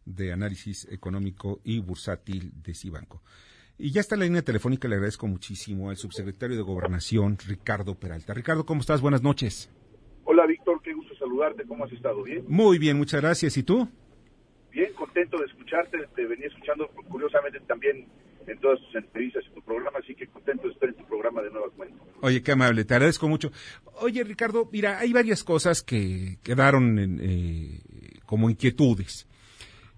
de 0.06 0.32
análisis 0.32 0.88
económico 0.92 1.60
y 1.64 1.80
bursátil 1.80 2.52
de 2.64 2.74
Cibanco. 2.74 3.22
Y 3.78 3.92
ya 3.92 4.02
está 4.02 4.16
en 4.16 4.20
la 4.20 4.26
línea 4.26 4.42
telefónica, 4.42 4.88
le 4.88 4.96
agradezco 4.96 5.28
muchísimo 5.28 5.92
al 5.92 5.98
subsecretario 5.98 6.56
de 6.56 6.64
Gobernación, 6.64 7.38
Ricardo 7.48 7.94
Peralta. 7.94 8.34
Ricardo, 8.34 8.66
¿cómo 8.66 8.82
estás? 8.82 9.02
Buenas 9.02 9.22
noches. 9.22 9.70
Hola, 10.24 10.48
Víctor, 10.48 10.82
qué 10.82 10.94
gusto 10.94 11.14
saludarte. 11.16 11.64
¿Cómo 11.68 11.86
has 11.86 11.92
estado? 11.92 12.24
¿Bien? 12.24 12.44
Muy 12.48 12.80
bien, 12.80 12.98
muchas 12.98 13.22
gracias. 13.22 13.56
¿Y 13.56 13.64
tú? 13.64 13.88
Bien, 14.72 14.94
contento 14.94 15.38
de 15.38 15.46
escucharte. 15.46 15.98
Te 16.16 16.26
venía 16.26 16.48
escuchando 16.48 16.88
curiosamente 17.10 17.60
también 17.62 18.08
en 18.48 18.60
todas 18.60 18.80
tus 18.80 18.96
entrevistas 18.96 19.44
y 19.50 19.54
tu 19.54 19.62
programa, 19.62 20.00
así 20.02 20.16
que 20.16 20.28
contento 20.28 20.68
de 20.68 20.74
estar 20.74 20.90
en 20.90 20.96
tu 20.96 21.06
programa 21.06 21.42
de 21.42 21.52
nueva 21.52 21.70
cuenta. 21.76 22.02
Oye, 22.22 22.42
qué 22.42 22.54
amable, 22.54 22.86
te 22.86 22.94
agradezco 22.94 23.28
mucho. 23.28 23.52
Oye, 24.02 24.24
Ricardo, 24.24 24.70
mira, 24.72 25.00
hay 25.00 25.12
varias 25.12 25.44
cosas 25.44 25.84
que 25.84 26.38
quedaron 26.44 26.98
en, 26.98 27.20
eh, 27.22 27.82
como 28.26 28.50
inquietudes. 28.50 29.28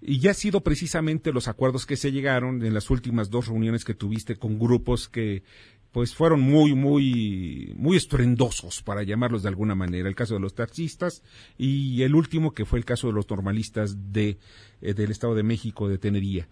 Y 0.02 0.18
ya 0.18 0.30
ha 0.30 0.34
sido 0.34 0.62
precisamente 0.62 1.32
los 1.32 1.46
acuerdos 1.46 1.84
que 1.86 1.96
se 1.96 2.10
llegaron 2.10 2.64
en 2.64 2.72
las 2.72 2.90
últimas 2.90 3.30
dos 3.30 3.48
reuniones 3.48 3.84
que 3.84 3.94
tuviste 3.94 4.36
con 4.36 4.58
grupos 4.58 5.08
que 5.08 5.42
pues 5.92 6.14
fueron 6.14 6.40
muy, 6.40 6.74
muy, 6.74 7.72
muy 7.76 7.96
estruendosos, 7.96 8.82
para 8.82 9.02
llamarlos 9.02 9.42
de 9.42 9.48
alguna 9.48 9.74
manera. 9.74 10.08
El 10.08 10.14
caso 10.14 10.34
de 10.34 10.40
los 10.40 10.54
taxistas 10.54 11.22
y 11.58 12.02
el 12.02 12.14
último 12.14 12.52
que 12.52 12.64
fue 12.64 12.78
el 12.78 12.84
caso 12.84 13.08
de 13.08 13.12
los 13.12 13.28
normalistas 13.28 14.12
de, 14.12 14.38
eh, 14.80 14.94
del 14.94 15.10
Estado 15.10 15.34
de 15.34 15.42
México, 15.42 15.88
de 15.88 15.98
Tenería. 15.98 16.48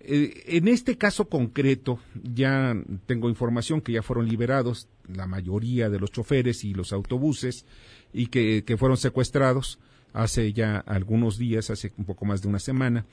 Eh, 0.00 0.44
en 0.46 0.68
este 0.68 0.96
caso 0.96 1.28
concreto, 1.28 1.98
ya 2.14 2.74
tengo 3.06 3.28
información 3.28 3.80
que 3.80 3.92
ya 3.92 4.02
fueron 4.02 4.26
liberados 4.26 4.88
la 5.12 5.26
mayoría 5.26 5.90
de 5.90 5.98
los 5.98 6.10
choferes 6.10 6.64
y 6.64 6.72
los 6.72 6.92
autobuses 6.92 7.66
y 8.12 8.28
que, 8.28 8.64
que 8.64 8.76
fueron 8.78 8.96
secuestrados 8.96 9.78
hace 10.14 10.52
ya 10.54 10.78
algunos 10.78 11.36
días, 11.36 11.68
hace 11.68 11.92
un 11.98 12.06
poco 12.06 12.24
más 12.24 12.40
de 12.40 12.48
una 12.48 12.58
semana 12.58 13.04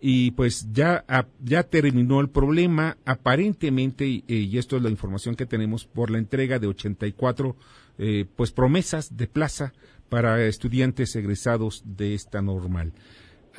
y 0.00 0.32
pues 0.32 0.72
ya, 0.72 1.04
ya 1.42 1.62
terminó 1.64 2.20
el 2.20 2.28
problema 2.28 2.98
aparentemente 3.04 4.04
y 4.06 4.58
esto 4.58 4.76
es 4.76 4.82
la 4.82 4.90
información 4.90 5.36
que 5.36 5.46
tenemos 5.46 5.86
por 5.86 6.10
la 6.10 6.18
entrega 6.18 6.58
de 6.58 6.66
84 6.66 7.56
eh, 7.98 8.26
pues 8.36 8.52
promesas 8.52 9.16
de 9.16 9.26
plaza 9.26 9.72
para 10.10 10.44
estudiantes 10.44 11.16
egresados 11.16 11.82
de 11.96 12.14
esta 12.14 12.42
normal. 12.42 12.92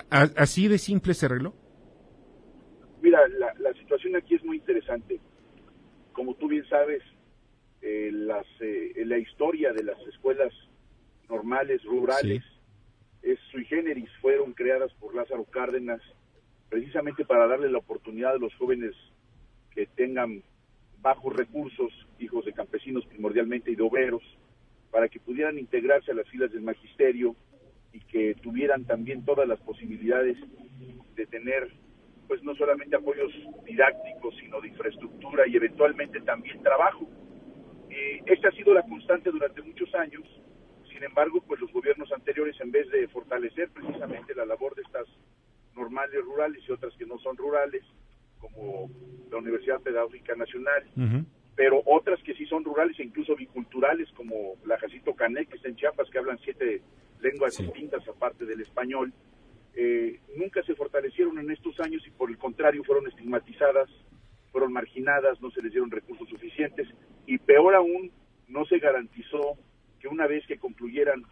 ¿Así 0.10 0.68
de 0.68 0.78
simple 0.78 1.16
se 1.16 1.26
arregló? 1.26 1.56
Mira, 3.02 3.20
la, 3.40 3.54
la 3.60 3.74
situación 3.74 4.16
aquí 4.16 4.36
es 4.36 4.44
muy 4.44 4.58
interesante. 4.58 5.20
Como 6.14 6.36
tú 6.36 6.48
bien 6.48 6.66
sabes, 6.70 7.02
eh, 7.82 8.12
las, 8.12 8.46
eh, 8.60 8.94
la 9.06 9.18
historia 9.18 9.74
de 9.74 9.84
las 9.84 10.00
escuelas 10.08 10.54
normales, 11.30 11.84
rurales, 11.84 12.44
sí. 12.44 13.30
es 13.32 13.40
sui 13.52 13.66
generis, 13.66 14.10
fueron 14.22 14.54
creadas 14.54 14.94
por 15.00 15.16
Lázaro 15.16 15.46
Cárdenas 15.46 16.02
precisamente 16.70 17.26
para 17.26 17.48
darle 17.48 17.70
la 17.70 17.80
oportunidad 17.80 18.36
a 18.36 18.40
los 18.40 18.54
jóvenes 18.56 18.94
que 19.72 19.86
tengan 19.88 20.44
bajos 21.02 21.36
recursos, 21.36 21.92
hijos 22.20 22.46
de 22.46 22.54
campesinos 22.54 23.06
primordialmente 23.06 23.72
y 23.72 23.76
de 23.76 23.84
obreros, 23.84 24.24
para 24.92 25.08
que 25.08 25.20
pudieran 25.20 25.58
integrarse 25.58 26.12
a 26.12 26.16
las 26.16 26.28
filas 26.30 26.52
del 26.52 26.62
magisterio 26.62 27.36
y 27.94 28.00
que 28.02 28.36
tuvieran 28.36 28.86
también 28.86 29.24
todas 29.24 29.48
las 29.48 29.60
posibilidades 29.62 30.38
de 31.16 31.26
tener 31.28 31.72
pues 32.28 32.44
no 32.44 32.56
solamente 32.56 32.96
apoyos 32.96 33.32
didácticos, 33.66 34.36
sino 34.38 34.60
de 34.60 34.68
infraestructura 34.68 35.48
y 35.48 35.56
eventualmente 35.56 36.20
también 36.22 36.62
trabajo. 36.62 37.08
Eh, 37.90 38.22
esta 38.26 38.50
ha 38.50 38.52
sido 38.52 38.74
la 38.74 38.84
constante 38.84 39.32
durante 39.32 39.62
muchos 39.62 39.94
años, 39.96 40.24
sin 40.92 41.04
embargo, 41.04 41.42
pues 41.48 41.62
los 41.62 41.72
gobiernos 41.72 42.12
anteriores, 42.12 42.60
en 42.60 42.72
vez 42.72 42.90
de 42.90 43.08
fortalecer 43.08 43.70
precisamente 43.70 44.36
la 44.36 44.46
labor 44.46 44.76
de 44.76 44.82
estas 44.82 45.06
normales 45.78 46.24
rurales 46.24 46.62
y 46.68 46.72
otras 46.72 46.94
que 46.98 47.06
no 47.06 47.18
son 47.20 47.38
rurales, 47.38 47.84
como 48.40 48.90
la 49.32 49.38
Universidad 49.38 49.82
Pedagógica 49.82 50.36
Nacional, 50.36 50.84
uh 50.96 51.00
-huh. 51.02 51.26
pero 51.56 51.82
otras 51.86 52.22
que 52.24 52.34
sí 52.34 52.46
son 52.46 52.64
rurales 52.64 53.00
e 53.00 53.04
incluso 53.04 53.36
biculturales, 53.36 54.10
como 54.12 54.56
la 54.66 54.78
Jacito 54.78 55.14
Canet, 55.16 55.48
que 55.50 55.58
está 55.58 55.70
en 55.70 55.76
Chiapas, 55.76 56.10
que 56.10 56.18
hablan 56.18 56.40
siete 56.40 56.82
lenguas 57.22 57.56
sí. 57.56 57.64
distintas 57.64 58.08
aparte 58.08 58.46
del 58.46 58.62
español, 58.62 59.14
eh, 59.76 60.20
nunca 60.36 60.64
se 60.64 60.76
fortalecieron 60.76 61.38
en 61.40 61.52
estos 61.52 61.80
años 61.80 62.02
y 62.08 62.12
por 62.12 62.30
el 62.30 62.38
contrario 62.38 62.84
fueron 62.84 63.08
estigmatizadas, 63.08 63.90
fueron 64.52 64.74
marginadas, 64.74 65.40
no 65.40 65.52
se 65.52 65.62
les 65.62 65.72
dieron 65.72 65.92
recursos 65.92 66.28
suficientes 66.30 66.88
y 67.28 67.38
peor 67.38 67.76
aún, 67.76 68.12
no 68.48 68.66
se 68.66 68.80
garantizó 68.80 69.56
que 70.00 70.08
una 70.08 70.26
vez 70.26 70.46
que 70.48 70.58
concluyeran 70.58 71.24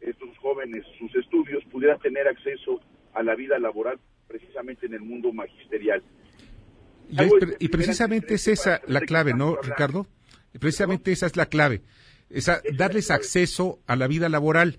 estos 0.00 0.36
jóvenes 0.38 0.84
sus 0.98 1.14
estudios 1.14 1.62
pudieran 1.66 1.98
tener 2.00 2.26
acceso 2.26 2.80
a 3.14 3.22
la 3.22 3.34
vida 3.34 3.58
laboral 3.58 3.98
precisamente 4.26 4.86
en 4.86 4.94
el 4.94 5.00
mundo 5.00 5.32
magisterial. 5.32 6.02
Y, 7.08 7.20
es, 7.20 7.32
y 7.58 7.68
precisamente 7.68 8.34
es 8.34 8.46
esa 8.46 8.80
la 8.86 9.00
clave, 9.00 9.34
¿no, 9.34 9.56
Ricardo? 9.56 10.06
Precisamente 10.58 11.12
esa 11.12 11.26
es 11.26 11.36
la 11.36 11.46
clave, 11.46 11.82
esa, 12.28 12.62
darles 12.76 13.10
acceso 13.10 13.80
a 13.86 13.96
la 13.96 14.06
vida 14.06 14.28
laboral. 14.28 14.78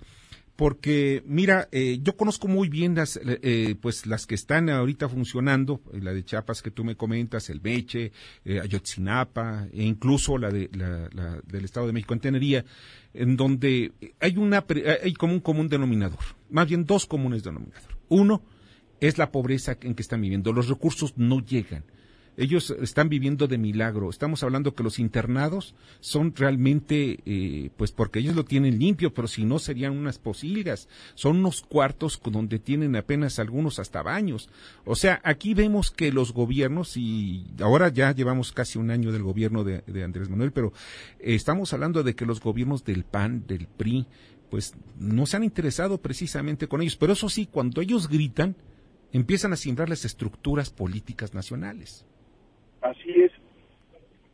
porque 0.55 1.23
mira, 1.25 1.69
eh, 1.71 1.99
yo 2.03 2.15
conozco 2.15 2.47
muy 2.47 2.69
bien 2.69 2.93
las, 2.93 3.19
eh, 3.23 3.75
pues 3.81 4.05
las 4.05 4.27
que 4.27 4.35
están 4.35 4.69
ahorita 4.69 5.09
funcionando, 5.09 5.81
eh, 5.91 5.99
la 6.01 6.13
de 6.13 6.23
Chiapas 6.23 6.61
que 6.61 6.69
tú 6.71 6.83
me 6.83 6.95
comentas, 6.95 7.49
el 7.49 7.59
Beche, 7.59 8.11
Ayotzinapa, 8.45 9.67
e 9.73 9.83
incluso 9.83 10.37
la, 10.37 10.51
de, 10.51 10.69
la, 10.73 11.41
del 11.47 11.65
Estado 11.65 11.87
de 11.87 11.93
México 11.93 12.13
en 12.13 12.19
Tenería, 12.19 12.65
en 13.13 13.37
donde 13.37 13.91
hay 14.19 14.37
una 14.37 14.63
hay 15.03 15.13
como 15.13 15.33
un 15.33 15.39
común 15.39 15.67
denominador, 15.67 16.19
más 16.49 16.67
bien 16.67 16.85
dos 16.85 17.07
comunes 17.07 17.43
denominadores. 17.43 18.00
Uno 18.11 18.43
es 18.99 19.17
la 19.17 19.31
pobreza 19.31 19.77
en 19.81 19.95
que 19.95 20.01
están 20.01 20.21
viviendo, 20.21 20.53
los 20.53 20.69
recursos 20.69 21.13
no 21.17 21.39
llegan 21.39 21.83
ellos 22.37 22.73
están 22.81 23.09
viviendo 23.09 23.47
de 23.47 23.57
milagro. 23.57 24.09
Estamos 24.09 24.43
hablando 24.43 24.73
que 24.73 24.83
los 24.83 24.99
internados 24.99 25.75
son 25.99 26.33
realmente, 26.35 27.19
eh, 27.25 27.69
pues 27.75 27.91
porque 27.91 28.19
ellos 28.19 28.35
lo 28.35 28.45
tienen 28.45 28.79
limpio, 28.79 29.13
pero 29.13 29.27
si 29.27 29.43
no 29.45 29.59
serían 29.59 29.97
unas 29.97 30.17
posilgas. 30.17 30.87
Son 31.15 31.37
unos 31.37 31.61
cuartos 31.61 32.19
donde 32.23 32.59
tienen 32.59 32.95
apenas 32.95 33.39
algunos 33.39 33.79
hasta 33.79 34.01
baños. 34.01 34.49
O 34.85 34.95
sea, 34.95 35.21
aquí 35.23 35.53
vemos 35.53 35.91
que 35.91 36.11
los 36.11 36.33
gobiernos, 36.33 36.95
y 36.95 37.45
ahora 37.59 37.89
ya 37.89 38.13
llevamos 38.13 38.51
casi 38.51 38.79
un 38.79 38.91
año 38.91 39.11
del 39.11 39.23
gobierno 39.23 39.63
de, 39.63 40.03
Andrés 40.03 40.29
Manuel, 40.29 40.51
pero 40.51 40.73
estamos 41.19 41.73
hablando 41.73 42.01
de 42.01 42.15
que 42.15 42.25
los 42.25 42.39
gobiernos 42.39 42.83
del 42.83 43.03
PAN, 43.03 43.45
del 43.45 43.67
PRI, 43.67 44.07
pues 44.51 44.75
no 44.99 45.25
se 45.25 45.37
han 45.37 45.45
interesado 45.45 45.97
precisamente 45.99 46.67
con 46.67 46.81
ellos. 46.81 46.97
Pero 46.97 47.13
eso 47.13 47.29
sí, 47.29 47.47
cuando 47.47 47.81
ellos 47.81 48.09
gritan, 48.09 48.55
empiezan 49.13 49.53
a 49.53 49.55
simbrar 49.55 49.87
las 49.87 50.03
estructuras 50.03 50.69
políticas 50.69 51.33
nacionales. 51.33 52.05
Así 52.81 53.11
es, 53.15 53.31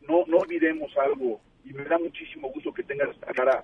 no, 0.09 0.25
no 0.25 0.37
olvidemos 0.39 0.91
algo, 0.97 1.39
y 1.63 1.71
me 1.71 1.83
da 1.83 1.99
muchísimo 1.99 2.51
gusto 2.51 2.73
que 2.73 2.83
tengas 2.83 3.09
esta 3.11 3.31
cara 3.33 3.63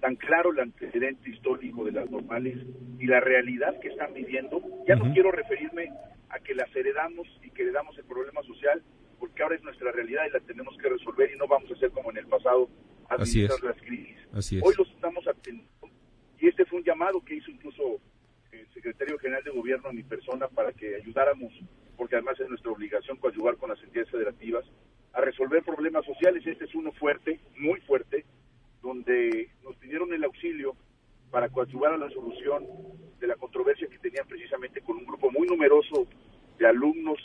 tan 0.00 0.16
claro 0.16 0.50
el 0.50 0.58
antecedente 0.58 1.30
histórico 1.30 1.84
de 1.84 1.92
las 1.92 2.10
normales 2.10 2.58
y 2.98 3.06
la 3.06 3.20
realidad 3.20 3.78
que 3.78 3.88
están 3.88 4.12
viviendo. 4.12 4.60
Ya 4.88 4.96
no 4.96 5.12
quiero 5.12 5.30
referirme 5.30 5.92
a 6.30 6.40
que 6.40 6.56
las 6.56 6.74
heredamos 6.74 7.28
y 7.44 7.50
que 7.50 7.62
heredamos 7.62 7.96
el 7.96 8.04
problema 8.04 8.42
social, 8.42 8.82
porque 9.20 9.42
ahora 9.44 9.54
es 9.54 9.62
nuestra 9.62 9.92
realidad 9.92 10.22
y 10.28 10.32
la 10.32 10.40
tenemos 10.40 10.76
que 10.78 10.88
resolver 10.88 11.30
y 11.32 11.38
no 11.38 11.46
vamos 11.46 11.70
a 11.70 11.74
hacer 11.74 11.92
como 11.92 12.10
en 12.10 12.16
el 12.16 12.26
pasado, 12.26 12.68
administrar 13.08 13.62
las 13.62 13.76
crisis. 13.82 14.16
Hoy 14.62 14.74
los 14.76 14.88
estamos 14.90 15.26
atendiendo 15.26 15.70
y 16.38 16.48
este 16.48 16.64
fue 16.64 16.78
un 16.78 16.84
llamado 16.84 17.24
que 17.24 17.36
hizo 17.36 17.50
incluso 17.50 18.00
el 18.50 18.66
secretario 18.74 19.18
general 19.18 19.44
de 19.44 19.50
gobierno 19.50 19.88
a 19.88 19.92
mi 19.92 20.02
persona 20.02 20.48
para 20.48 20.72
que 20.72 20.96
ayudáramos 20.96 21.52
porque 21.96 22.16
además 22.16 22.38
es 22.40 22.48
nuestra 22.48 22.72
obligación 22.72 23.16
coadyuvar 23.18 23.56
con 23.56 23.70
las 23.70 23.80
entidades 23.82 24.10
federativas, 24.10 24.64
a 25.12 25.20
resolver 25.20 25.62
problemas 25.62 26.04
sociales. 26.04 26.44
Este 26.44 26.64
es 26.64 26.74
uno 26.74 26.90
fuerte, 26.92 27.38
muy 27.58 27.80
fuerte, 27.82 28.24
donde 28.82 29.50
nos 29.62 29.76
pidieron 29.76 30.12
el 30.12 30.24
auxilio 30.24 30.74
para 31.30 31.48
coadyuvar 31.48 31.92
a 31.92 31.98
la 31.98 32.10
solución 32.10 32.66
de 33.20 33.26
la 33.28 33.36
controversia 33.36 33.86
que 33.88 33.98
tenían 33.98 34.26
precisamente 34.26 34.80
con 34.80 34.96
un 34.96 35.06
grupo 35.06 35.30
muy 35.30 35.46
numeroso 35.46 36.08
de 36.58 36.66
alumnos 36.66 37.18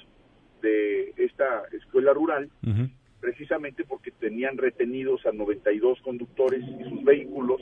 de 0.61 1.13
esta 1.17 1.63
escuela 1.71 2.13
rural, 2.13 2.49
precisamente 3.19 3.83
porque 3.85 4.11
tenían 4.11 4.57
retenidos 4.57 5.25
a 5.25 5.31
92 5.31 6.01
conductores 6.01 6.63
y 6.63 6.89
sus 6.89 7.03
vehículos, 7.03 7.61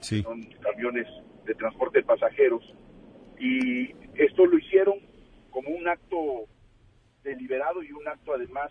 son 0.00 0.42
camiones 0.60 1.06
de 1.44 1.54
transporte 1.54 1.98
de 1.98 2.04
pasajeros, 2.04 2.62
y 3.38 3.90
esto 4.14 4.46
lo 4.46 4.58
hicieron 4.58 4.98
como 5.50 5.70
un 5.70 5.88
acto 5.88 6.46
deliberado 7.22 7.82
y 7.82 7.92
un 7.92 8.06
acto 8.06 8.34
además 8.34 8.70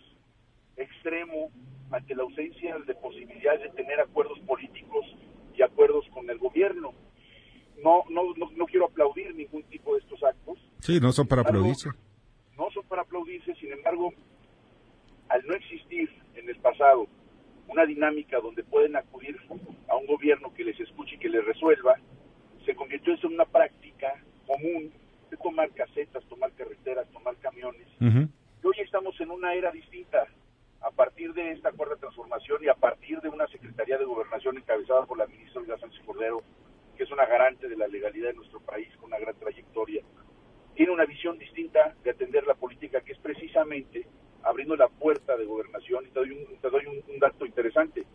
extremo 0.78 1.52
ante 1.91 2.15
la 2.15 2.24
ausencia 2.24 2.78
de 2.80 2.96
posibilidades 2.96 3.62
de 3.62 3.69
tener 3.69 4.00
acuerdos 4.00 4.39
políticos 4.41 5.06
y 5.56 5.62
acuerdos 5.62 6.06
con 6.13 6.30
el 6.30 6.38
gobierno. 6.39 6.93
No, 7.84 8.04
no, 8.10 8.24
no, 8.56 8.65
quiero 8.65 8.86
aplaudir 8.86 9.36
ningún 9.36 9.63
tipo 9.63 9.93
de 9.93 10.00
estos 10.00 10.24
actos. 10.24 10.58
Sí, 10.80 11.00
no 11.00 11.12
son 11.12 11.28
para 11.28 11.41
aplaudirse. 11.41 11.89
No 12.58 12.69
son 12.72 12.86
para 12.88 13.02
aplaudirse, 13.02 13.54
sin 13.56 13.72
embargo, 13.72 14.13
al 15.30 15.46
no 15.46 15.54
existir 15.54 16.10
en 16.36 16.50
el 16.50 16.56
pasado 16.58 17.08
una 17.67 17.86
dinámica 17.86 18.39
donde 18.39 18.63
pueden 18.63 18.96
acudir 18.96 19.38
a 19.88 19.96
un 19.96 20.06
gobierno 20.06 20.54
que 20.54 20.63
les 20.63 20.80
escuche 20.80 21.15
y 21.15 21.19
que 21.19 21.30
les 21.30 21.46
resuelva, 21.46 21.96
se 22.65 22.76
convirtió 22.76 23.13
en 23.13 23.34
una 23.34 23.46
práctica 23.46 24.13
común 24.46 24.91
de 25.30 25.38
tomar 25.38 25.72
casetas, 25.72 26.24
tomar 26.26 26.52
carreteras, 26.54 27.10
tomar 27.12 27.36
camiones, 27.38 27.88
hoy 28.63 28.76
estamos 28.80 29.19
en 29.19 29.32
una 29.32 29.54
era 29.54 29.72
distinta. 29.72 30.26
A 30.82 30.91
partir 30.91 31.34
de 31.34 31.52
esta 31.52 31.72
cuarta 31.72 31.96
transformación 31.96 32.62
y 32.63 32.67
a 32.67 32.74
partir 32.74 33.22
de 33.22 33.30
una 33.30 33.48
Secretaría 33.48 33.98
de 33.98 34.04
Gobernación 34.04 34.58
encabezada 34.58 35.06
por 35.06 35.17
la 35.17 35.28
ministra 35.28 35.62
Olga 35.62 35.78
Sánchez 35.78 36.02
Cordero, 36.06 36.43
que 36.98 37.04
es 37.04 37.12
una 37.12 37.26
garante 37.26 37.69
de 37.69 37.78
la 37.78 37.88
legalidad 37.88 38.30
de 38.30 38.36
nuestro 38.36 38.60
país 38.60 38.89
con 38.98 39.06
una 39.06 39.19
gran 39.19 39.36
trayectoria, 39.36 40.04
tiene 40.76 40.91
una 40.91 41.06
visión 41.06 41.38
distinta 41.38 41.96
de 42.04 42.12
atender 42.12 42.46
la 42.46 42.56
política 42.56 43.00
que 43.02 43.13
es 43.13 43.19
precisamente 43.19 44.06
abriendo 44.43 44.75
la 44.75 44.88
puerta 44.88 45.36
de 45.38 45.45
gobernación 45.45 46.06
y 46.06 46.10
te 46.10 46.19
doy 46.19 46.32
un, 46.32 46.58
te 46.62 46.69
doy 46.69 46.86
un, 46.86 47.19
dato 47.19 47.45
interesante. 47.45 48.06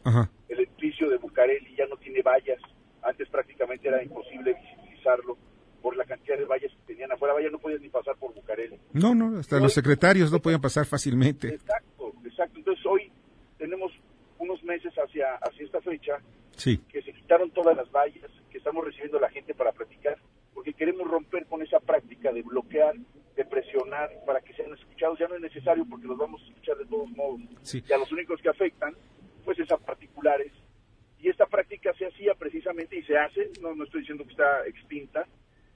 El 0.48 0.60
edificio 0.60 1.08
de 1.08 1.16
Bucareli 1.16 1.74
ya 1.76 1.86
no 1.86 1.96
tiene 1.96 2.22
vallas, 2.22 2.60
antes 3.02 3.28
prácticamente 3.28 3.88
era 3.88 4.02
imposible 4.02 4.54
visibilizarlo 4.54 5.36
por 5.82 5.96
la 5.96 6.04
cantidad 6.04 6.36
de 6.36 6.44
vallas 6.44 6.72
que 6.72 6.94
tenían 6.94 7.12
afuera. 7.12 7.34
Vaya, 7.34 7.50
no 7.50 7.58
podían 7.58 7.82
ni 7.82 7.88
pasar 7.88 8.16
por 8.16 8.34
Bucareli. 8.34 8.78
No, 8.92 9.14
no, 9.14 9.38
hasta 9.38 9.58
los 9.58 9.72
secretarios 9.72 10.30
no 10.30 10.40
podían 10.40 10.60
pasar 10.60 10.86
fácilmente. 10.86 11.48
Exacto, 11.48 12.12
exacto. 12.24 12.58
Entonces 12.58 12.84
hoy 12.86 13.10
tenemos 13.56 13.92
unos 14.38 14.62
meses 14.64 14.92
hacia, 14.94 15.34
hacia 15.36 15.64
esta 15.64 15.80
fecha 15.80 16.20
que 16.64 17.02
se 17.02 17.12
quitaron 17.12 17.50
todas 17.50 17.76
las 17.76 17.90
vallas, 17.92 18.30
que 18.50 18.58
estamos 18.58 18.84
recibiendo 18.84 19.18
a 19.18 19.22
la 19.22 19.30
gente 19.30 19.54
para 19.54 19.70
platicar, 19.72 20.18
porque 20.52 20.74
queremos 20.74 21.08
romper 21.08 21.46
con 21.46 21.62
esa 21.62 21.78
práctica 21.78 22.32
de 22.32 22.42
bloquear, 22.42 22.96
de 23.38 23.44
presionar 23.44 24.10
para 24.26 24.40
que 24.40 24.52
sean 24.54 24.74
escuchados. 24.74 25.16
Ya 25.16 25.28
no 25.28 25.36
es 25.36 25.40
necesario 25.40 25.86
porque 25.88 26.08
los 26.08 26.18
vamos 26.18 26.42
a 26.42 26.48
escuchar 26.48 26.76
de 26.76 26.86
todos 26.86 27.08
modos. 27.10 27.40
Y 27.72 27.92
a 27.92 27.98
los 27.98 28.10
únicos 28.10 28.42
que 28.42 28.48
afectan, 28.48 28.94
pues 29.44 29.56
es 29.60 29.70
a 29.70 29.76
particulares. 29.76 30.52
Y 31.20 31.28
esta 31.28 31.46
práctica 31.46 31.92
se 31.94 32.06
hacía 32.06 32.34
precisamente 32.34 32.98
y 32.98 33.02
se 33.04 33.16
hace, 33.16 33.50
no, 33.62 33.76
no 33.76 33.84
estoy 33.84 34.00
diciendo 34.00 34.24
que 34.24 34.32
está 34.32 34.66
extinta, 34.66 35.24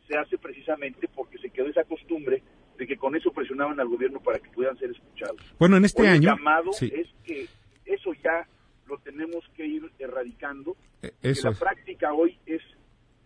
se 0.09 0.19
hace 0.19 0.39
precisamente 0.39 1.09
porque 1.15 1.39
se 1.39 1.51
quedó 1.51 1.69
esa 1.69 1.85
costumbre 1.85 2.43
de 2.77 2.87
que 2.87 2.97
con 2.97 3.15
eso 3.15 3.31
presionaban 3.31 3.79
al 3.79 3.89
gobierno 3.89 4.21
para 4.21 4.41
que 4.41 4.51
pudieran 4.51 4.77
ser 4.79 4.91
escuchados. 4.91 5.41
Bueno, 5.61 5.77
en 5.77 5.85
este 5.85 6.03
año... 6.03 6.33
El 6.33 6.39
llamado 6.39 6.71
es 6.81 7.09
que 7.25 7.47
eso 7.87 8.13
ya 8.25 8.45
lo 8.87 8.99
tenemos 8.99 9.45
que 9.57 9.67
ir 9.67 9.89
erradicando. 10.01 10.77
Eh, 11.01 11.13
eso 11.23 11.51
la 11.51 11.57
práctica 11.57 12.13
hoy 12.13 12.37
es 12.45 12.63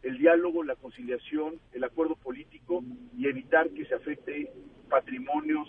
el 0.06 0.18
diálogo, 0.18 0.62
la 0.62 0.76
conciliación, 0.76 1.54
el 1.72 1.82
acuerdo 1.82 2.14
político 2.14 2.84
y 3.18 3.26
evitar 3.26 3.68
que 3.70 3.84
se 3.86 3.94
afecte 3.94 4.52
patrimonios, 4.88 5.66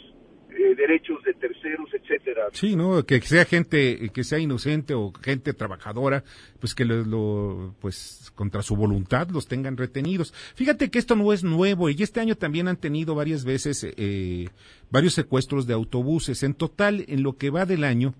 eh, 0.51 0.75
derechos 0.75 1.23
de 1.23 1.33
terceros, 1.33 1.89
etcétera. 1.91 2.47
Sí, 2.53 2.75
no, 2.75 3.03
que 3.03 3.19
sea 3.21 3.45
gente 3.45 4.09
que 4.13 4.23
sea 4.23 4.37
inocente 4.37 4.93
o 4.93 5.11
gente 5.11 5.53
trabajadora, 5.53 6.23
pues 6.59 6.75
que 6.75 6.85
lo, 6.85 7.75
pues 7.79 8.31
contra 8.35 8.61
su 8.61 8.75
voluntad 8.75 9.27
los 9.29 9.47
tengan 9.47 9.75
retenidos. 9.75 10.33
Fíjate 10.55 10.89
que 10.91 10.99
esto 10.99 11.15
no 11.15 11.33
es 11.33 11.43
nuevo 11.43 11.89
y 11.89 12.01
este 12.01 12.19
año 12.19 12.35
también 12.35 12.67
han 12.67 12.77
tenido 12.77 13.15
varias 13.15 13.43
veces 13.43 13.85
eh, 13.97 14.49
varios 14.91 15.15
secuestros 15.15 15.65
de 15.65 15.73
autobuses. 15.73 16.43
En 16.43 16.53
total, 16.53 17.05
en 17.07 17.23
lo 17.23 17.37
que 17.37 17.49
va 17.49 17.65
del 17.65 17.83
año, 17.83 18.13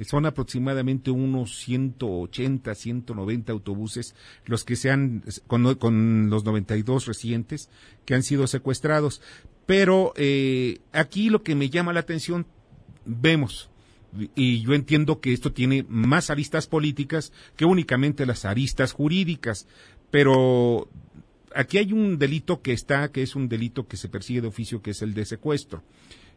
son 0.00 0.26
aproximadamente 0.26 1.10
unos 1.10 1.58
180, 1.58 2.74
190 2.74 3.52
autobuses 3.52 4.14
los 4.46 4.64
que 4.64 4.76
se 4.76 4.90
han, 4.90 5.22
con, 5.46 5.74
con 5.76 6.30
los 6.30 6.44
92 6.44 7.06
recientes 7.06 7.68
que 8.04 8.14
han 8.14 8.22
sido 8.22 8.46
secuestrados. 8.46 9.20
Pero 9.66 10.12
eh, 10.16 10.78
aquí 10.92 11.30
lo 11.30 11.42
que 11.42 11.54
me 11.54 11.70
llama 11.70 11.92
la 11.92 12.00
atención, 12.00 12.46
vemos, 13.04 13.70
y 14.34 14.60
yo 14.60 14.74
entiendo 14.74 15.20
que 15.20 15.32
esto 15.32 15.52
tiene 15.52 15.84
más 15.88 16.30
aristas 16.30 16.66
políticas 16.66 17.32
que 17.56 17.64
únicamente 17.64 18.26
las 18.26 18.44
aristas 18.44 18.92
jurídicas, 18.92 19.66
pero 20.10 20.88
aquí 21.54 21.78
hay 21.78 21.92
un 21.92 22.18
delito 22.18 22.60
que 22.60 22.72
está, 22.72 23.10
que 23.10 23.22
es 23.22 23.36
un 23.36 23.48
delito 23.48 23.86
que 23.86 23.96
se 23.96 24.08
persigue 24.08 24.42
de 24.42 24.48
oficio, 24.48 24.82
que 24.82 24.90
es 24.90 25.02
el 25.02 25.14
de 25.14 25.24
secuestro. 25.24 25.82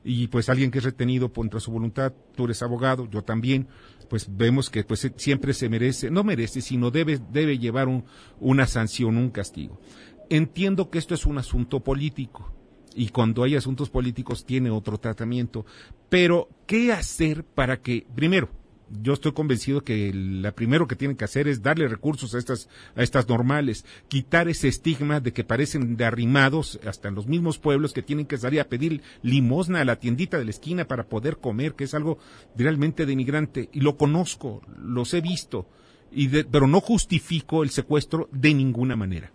Y 0.08 0.28
pues 0.28 0.50
alguien 0.50 0.70
que 0.70 0.78
es 0.78 0.84
retenido 0.84 1.34
contra 1.34 1.60
su 1.60 1.72
voluntad, 1.72 2.14
tú 2.36 2.46
eres 2.46 2.62
abogado, 2.62 3.10
yo 3.10 3.24
también, 3.24 3.68
pues 4.08 4.28
vemos 4.30 4.70
que 4.70 4.84
pues 4.84 5.12
siempre 5.16 5.52
se 5.56 5.68
merece, 5.68 6.12
no 6.12 6.24
merece, 6.24 6.62
sino 6.62 6.92
debe, 6.92 7.20
debe 7.32 7.58
llevar 7.58 7.88
un, 7.88 8.06
una 8.40 8.68
sanción, 8.68 9.18
un 9.18 9.32
castigo. 9.32 9.82
Entiendo 10.30 10.92
que 10.92 11.00
esto 11.00 11.16
es 11.16 11.26
un 11.26 11.40
asunto 11.40 11.84
político 11.84 12.54
y 12.96 13.10
cuando 13.10 13.44
hay 13.44 13.56
asuntos 13.56 13.90
políticos 13.90 14.46
tiene 14.46 14.70
otro 14.70 15.00
tratamiento. 15.00 15.66
Pero, 16.08 16.50
¿qué 16.68 16.94
hacer 16.94 17.44
para 17.44 17.82
que, 17.82 18.06
primero, 18.16 18.50
yo 18.90 19.14
estoy 19.14 19.32
convencido 19.34 19.82
que 19.82 20.12
la 20.14 20.52
primero 20.52 20.88
que 20.88 20.96
tienen 20.96 21.18
que 21.18 21.26
hacer 21.26 21.48
es 21.48 21.62
darle 21.62 21.88
recursos 21.88 22.36
a 22.36 22.38
estas, 22.38 22.70
a 22.96 23.04
estas 23.04 23.28
normales, 23.28 23.86
quitar 24.08 24.48
ese 24.48 24.68
estigma 24.68 25.20
de 25.20 25.34
que 25.34 25.44
parecen 25.44 25.98
de 25.98 26.06
arrimados 26.06 26.80
hasta 26.86 27.10
en 27.10 27.16
los 27.16 27.28
mismos 27.28 27.58
pueblos 27.58 27.94
que 27.94 28.04
tienen 28.04 28.26
que 28.26 28.38
salir 28.38 28.62
a 28.62 28.70
pedir 28.70 29.02
limosna 29.24 29.82
a 29.82 29.86
la 29.86 29.98
tiendita 29.98 30.38
de 30.38 30.46
la 30.46 30.52
esquina 30.52 30.86
para 30.86 31.06
poder 31.06 31.38
comer, 31.38 31.74
que 31.74 31.86
es 31.86 31.94
algo 31.94 32.20
realmente 32.56 33.06
denigrante. 33.06 33.70
Y 33.72 33.82
lo 33.82 33.98
conozco, 33.98 34.62
los 34.78 35.14
he 35.14 35.22
visto, 35.22 35.68
y 36.12 36.44
pero 36.44 36.68
no 36.68 36.80
justifico 36.80 37.64
el 37.64 37.70
secuestro 37.70 38.30
de 38.32 38.54
ninguna 38.54 38.96
manera. 38.96 39.32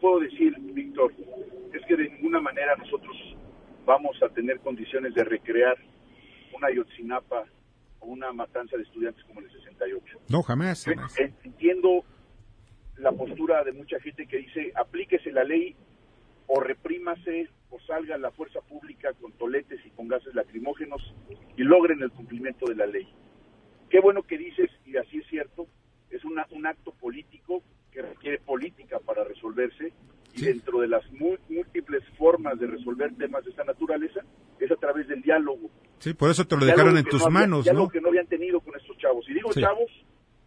puedo 0.00 0.20
decir, 0.20 0.54
Víctor, 0.72 1.12
es 1.72 1.82
que 1.86 1.96
de 1.96 2.10
ninguna 2.10 2.40
manera 2.40 2.76
nosotros 2.76 3.16
vamos 3.84 4.16
a 4.22 4.28
tener 4.28 4.60
condiciones 4.60 5.14
de 5.14 5.24
recrear 5.24 5.76
una 6.54 6.68
Ayotzinapa 6.68 7.44
una 8.06 8.32
matanza 8.32 8.76
de 8.76 8.84
estudiantes 8.84 9.22
como 9.24 9.40
en 9.40 9.46
el 9.46 9.52
68. 9.52 10.18
No, 10.28 10.42
jamás. 10.42 10.84
jamás. 10.84 11.14
Entiendo 11.18 12.04
la 12.96 13.12
postura 13.12 13.62
de 13.64 13.72
mucha 13.72 14.00
gente 14.00 14.26
que 14.26 14.38
dice 14.38 14.72
aplíquese 14.74 15.30
la 15.30 15.44
ley 15.44 15.76
o 16.46 16.60
reprímase 16.60 17.48
o 17.70 17.80
salga 17.80 18.16
la 18.16 18.30
fuerza 18.30 18.60
pública 18.60 19.12
con 19.14 19.32
toletes 19.32 19.80
y 19.84 19.90
con 19.90 20.08
gases 20.08 20.34
lacrimógenos 20.34 21.02
y 21.56 21.62
logren 21.62 22.02
el 22.02 22.10
cumplimiento 22.10 22.66
de 22.66 22.76
la 22.76 22.86
ley. 22.86 23.08
Qué 23.90 24.00
bueno 24.00 24.22
que 24.22 24.38
dices, 24.38 24.70
y 24.84 24.96
así 24.96 25.18
es 25.18 25.26
cierto, 25.28 25.66
es 26.10 26.24
una, 26.24 26.46
un 26.50 26.66
acto 26.66 26.92
político 26.92 27.62
que 27.90 28.02
requiere 28.02 28.38
política 28.38 28.98
para 29.00 29.24
resolverse 29.24 29.92
y 30.36 30.42
dentro 30.42 30.80
de 30.80 30.88
las 30.88 31.02
múltiples 31.12 32.02
formas 32.18 32.58
de 32.58 32.66
resolver 32.66 33.14
temas 33.16 33.44
de 33.44 33.50
esta 33.50 33.64
naturaleza 33.64 34.20
es 34.60 34.70
a 34.70 34.76
través 34.76 35.08
del 35.08 35.22
diálogo. 35.22 35.70
Sí, 35.98 36.12
por 36.12 36.30
eso 36.30 36.46
te 36.46 36.56
lo 36.56 36.66
dejaron 36.66 36.96
en 36.96 37.04
tus 37.04 37.28
manos, 37.30 37.58
¿no? 37.58 37.62
Diálogo 37.62 37.88
que 37.88 38.00
no 38.00 38.08
habían 38.08 38.26
tenido 38.26 38.60
con 38.60 38.76
estos 38.76 38.96
chavos. 38.98 39.26
Y 39.28 39.34
digo 39.34 39.50
chavos 39.52 39.90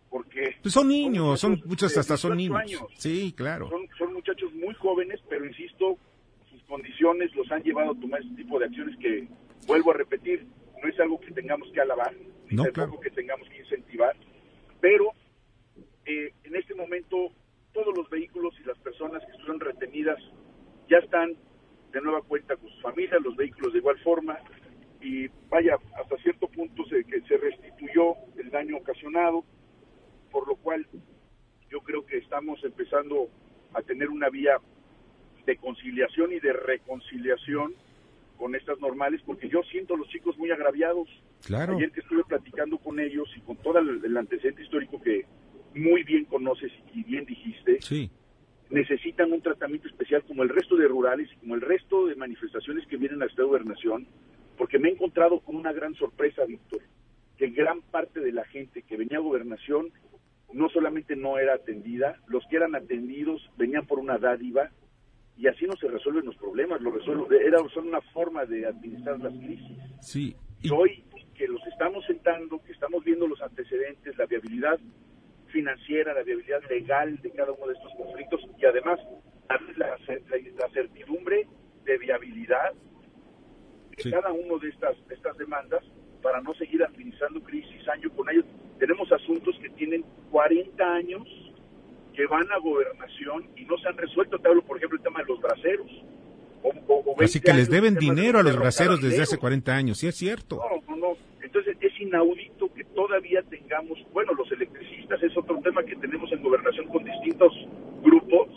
porque... 0.10 0.56
Pues 0.62 0.74
son 0.74 0.88
niños, 0.88 1.40
son, 1.40 1.62
muchos 1.66 1.96
hasta 1.98 2.18
son 2.18 2.38
niños. 2.38 2.84
Sí, 2.98 3.34
claro. 3.36 3.70
Son, 3.70 3.88
son 3.98 4.14
muchachos 4.14 4.54
muy 4.54 4.74
jóvenes, 4.76 5.20
pero 5.30 5.46
insisto, 5.46 5.98
sus 6.50 6.62
condiciones 6.64 7.34
los 7.36 7.52
han 7.52 7.64
llevado 7.64 7.92
a 7.92 8.00
tomar 8.00 8.22
este 8.22 8.36
tipo 8.36 8.60
de 8.60 8.66
acciones 8.66 8.98
que, 9.00 9.28
vuelvo 9.68 9.92
a 9.92 9.96
repetir, 9.96 10.46
no 10.82 10.90
es 10.90 11.00
algo 11.00 11.20
que 11.20 11.32
tengamos 11.32 11.70
que 11.72 11.82
alabar, 11.82 12.14
no, 12.50 12.66
es 12.66 12.78
algo 12.78 13.00
que 13.00 13.10
tengamos 13.12 13.48
que 13.50 13.60
incentivar, 13.60 14.16
pero 14.82 15.12
eh, 16.06 16.34
en 16.44 16.56
este 16.56 16.74
momento 16.74 17.32
todos 17.74 17.96
los 17.96 18.10
vehículos 18.10 18.54
y 18.60 18.64
las 18.68 18.78
personas 18.80 19.24
que 19.24 19.32
estuvieron 19.32 19.60
retenidas 19.60 20.20
ya 20.90 20.98
están 20.98 21.36
de 21.92 22.02
nueva 22.02 22.22
cuenta 22.22 22.56
con 22.56 22.70
sus 22.70 22.82
familias, 22.82 23.22
los 23.24 23.36
vehículos 23.36 23.74
de 23.74 23.80
igual 23.80 24.00
forma, 24.00 24.38
y 25.02 25.28
vaya, 25.50 25.78
hasta 25.96 26.18
cierto 26.18 26.48
punto 26.48 26.84
se, 26.86 27.04
que 27.06 27.22
se 27.22 27.38
restituyó 27.38 28.16
el 28.38 28.50
daño 28.50 28.78
ocasionado, 28.78 29.44
por 30.32 30.48
lo 30.48 30.56
cual 30.58 30.86
yo 31.70 31.80
creo 31.82 32.06
que 32.06 32.18
estamos 32.18 32.64
empezando 32.64 33.30
a 33.74 33.82
tener 33.82 34.10
una 34.10 34.30
vía 34.30 34.58
de 35.46 35.58
conciliación 35.58 36.34
y 36.34 36.40
de 36.40 36.54
reconciliación 36.54 37.74
con 38.38 38.56
estas 38.56 38.80
normales, 38.80 39.22
porque 39.26 39.50
yo 39.50 39.62
siento 39.64 39.96
a 39.96 39.98
los 39.98 40.08
chicos 40.10 40.38
muy 40.38 40.50
agraviados. 40.52 41.10
Claro. 41.46 41.76
Ayer 41.76 41.92
que 41.92 42.00
estuve 42.00 42.24
platicando 42.24 42.78
con 42.78 43.00
ellos 43.00 43.30
y 43.36 43.42
con 43.42 43.58
todo 43.58 43.80
el, 43.80 44.18
antecedente 44.18 44.64
histórico 44.64 45.02
que 45.02 45.26
muy 45.76 46.04
bien 46.04 46.26
conoces 46.26 46.72
y 46.94 47.04
bien 47.04 47.26
dijiste, 47.26 47.82
sí. 47.82 48.10
necesitan 48.70 49.32
un 49.32 49.42
tratamiento 49.42 49.88
especial 49.88 50.24
como 50.24 50.44
el 50.44 50.50
resto 50.50 50.76
de 50.76 50.88
rurales 50.88 51.30
y 51.32 51.36
como 51.38 51.56
el 51.56 51.62
resto 51.62 52.08
de 52.08 52.16
manifestaciones 52.16 52.86
que 52.88 52.98
vienen 52.98 53.22
a 53.22 53.26
esta 53.26 53.44
gobernación, 53.44 54.08
porque 54.58 54.80
me 54.80 54.90
he 54.90 54.94
encontrado 54.94 55.40
con 55.40 55.56
una 55.56 55.72
gran 55.72 55.94
sorpresa, 55.96 56.46
Víctor, 56.46 56.82
que 57.38 57.50
gran 57.50 57.82
parte 57.82 58.20
de 58.20 58.32
la 58.32 58.46
gente 58.46 58.84
que 58.84 58.98
venía 58.98 59.18
a 59.18 59.22
gobernación 59.22 59.92
no 60.52 60.70
solamente 60.70 61.16
no 61.16 61.38
era 61.38 61.54
atendida, 61.54 62.18
los 62.28 62.44
que 62.50 62.58
eran 62.58 62.76
atendidos 62.76 63.50
venían 63.58 63.86
por 63.86 64.00
una 64.00 64.18
dádiva 64.18 64.72
y 65.38 65.48
así 65.48 65.66
no 65.66 65.76
se 65.78 65.88
resuelven 65.88 66.26
los 66.26 66.36
problemas, 66.36 66.82
lo 66.82 66.92
resuelve, 66.92 67.46
era 67.46 67.60
son 67.74 67.88
una 67.88 68.02
forma 68.02 68.46
de 68.46 68.66
administrar 68.66 69.20
las 69.20 69.34
crisis. 69.34 69.78
Sí. 70.02 70.36
Y 70.62 70.70
hoy 70.70 71.04
que 71.40 71.48
los 71.48 71.66
estamos 71.68 72.04
sentando, 72.06 72.62
que 72.62 72.74
estamos 72.74 73.02
viendo 73.06 73.26
los 73.26 73.42
antecedentes, 73.42 74.18
la 74.18 74.26
viabilidad 74.26 74.78
financiera, 75.50 76.14
la 76.14 76.24
viabilidad 76.24 76.62
legal 76.70 77.18
de 77.22 77.32
cada 77.32 77.52
uno 77.52 77.68
de 77.68 77.74
estos 77.74 77.92
conflictos 77.96 78.42
y 78.58 78.66
además 78.66 79.00
la, 79.78 79.98
la, 79.98 80.70
certidumbre 80.74 81.48
de 81.86 81.98
viabilidad 81.98 82.74
de 83.98 84.12
cada 84.12 84.32
uno 84.32 84.60
de 84.60 84.70
estas, 84.70 84.96
de 85.08 85.16
estas 85.16 85.38
demandas 85.38 85.84
para 86.22 86.42
no 86.42 86.54
seguir 86.56 86.84
administrando 86.84 87.42
crisis 87.42 87.88
año 87.90 88.10
con 88.12 88.30
año. 88.30 88.44
Tenemos 88.78 89.12
asuntos 89.12 89.58
que 89.62 89.70
tienen 89.70 90.04
40 90.32 90.84
años 90.84 91.28
que 92.14 92.26
van 92.28 92.50
a 92.52 92.58
gobernación 92.60 93.50
y 93.56 93.66
no 93.66 93.78
se 93.78 93.88
han 93.88 93.98
resuelto. 93.98 94.38
Te 94.40 94.48
hablo, 94.48 94.62
por 94.62 94.78
ejemplo, 94.78 94.98
el 94.98 95.04
tema 95.04 95.20
de 95.20 95.26
los 95.26 95.42
braceros. 95.42 95.88
Así 97.20 97.40
que 97.40 97.54
les 97.54 97.70
deben 97.70 97.96
dinero 97.96 98.40
a 98.40 98.44
los 98.44 98.56
braceros 98.58 99.02
desde 99.02 99.24
hace 99.24 99.38
40 99.38 99.74
años, 99.74 99.98
sí 99.98 100.08
es 100.08 100.16
cierto. 100.16 100.58
No, 100.58 100.96
no, 100.96 100.98
no. 100.98 101.18
Entonces 101.42 101.78
es 101.80 101.89
inaudito 102.00 102.74
que 102.74 102.84
todavía 102.86 103.42
tengamos, 103.44 104.00
bueno, 104.14 104.34
los 104.34 104.52
electricistas 104.52 105.22
es 105.22 105.36
otro 105.38 105.60
tema 105.62 105.84
que 105.84 105.96
tenemos 105.96 106.32
en 106.32 106.42
gobernación 106.42 106.88
con 106.88 107.04
distintos 107.04 107.54
grupos, 108.02 108.48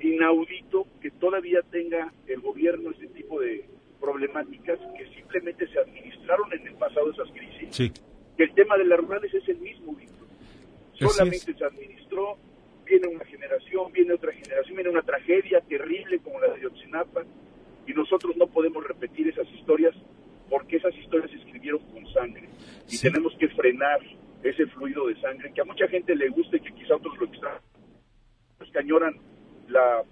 inaudito 0.00 0.86
que 1.00 1.10
todavía 1.10 1.60
tenga 1.70 2.12
el 2.26 2.40
gobierno 2.40 2.90
este 2.90 3.08
tipo 3.08 3.40
de 3.40 3.64
problemáticas 4.00 4.78
que 4.96 5.06
simplemente 5.14 5.66
se 5.68 5.78
administraron 5.78 6.52
en 6.52 6.66
el 6.66 6.74
pasado 6.74 7.10
esas 7.10 7.30
crisis. 7.30 7.68
Sí. 7.70 7.92
Que 8.36 8.44
el 8.44 8.54
tema 8.54 8.76
de 8.78 8.84
las 8.84 8.98
rurales 8.98 9.32
es 9.34 9.46
el 9.48 9.58
mismo, 9.58 9.94
Víctor. 9.94 10.26
Solamente 10.94 11.54
se 11.54 11.64
administró, 11.64 12.36
viene 12.84 13.08
una 13.08 13.24
generación, 13.24 13.92
viene 13.92 14.14
otra 14.14 14.32
generación, 14.32 14.74
viene 14.74 14.90
una 14.90 15.02
tragedia 15.02 15.60
terrible 15.60 16.18
como 16.20 16.40
la 16.40 16.52
de 16.54 16.62
Yotzinapa, 16.62 17.24
y 17.86 17.92
nosotros 17.92 18.36
no 18.36 18.46
podemos 18.46 18.86
repetir 18.86 19.28
esas 19.28 19.48
historias 19.52 19.94
porque 20.50 20.76
esas 20.76 20.94
historias 20.96 21.30
se 21.30 21.36
escribieron 21.38 21.80
con 21.92 22.06
sangre. 22.12 22.48
Y 22.90 22.98
tenemos 22.98 23.32
que 23.38 23.48
frenar 23.48 24.00
ese 24.42 24.66
fluido 24.66 25.06
de 25.06 25.20
sangre 25.20 25.52
que 25.54 25.60
a 25.60 25.64
mucha 25.64 25.86
gente 25.88 26.14
le 26.14 26.28
gusta 26.28 26.56
y 26.56 26.60
que 26.60 26.72
quizá 26.74 26.96
otros 26.96 27.16
lo 27.18 27.26
extrañan. 27.26 27.62
Los 28.58 28.70
que 28.70 28.78
añoran 28.78 29.14
la 29.68 30.02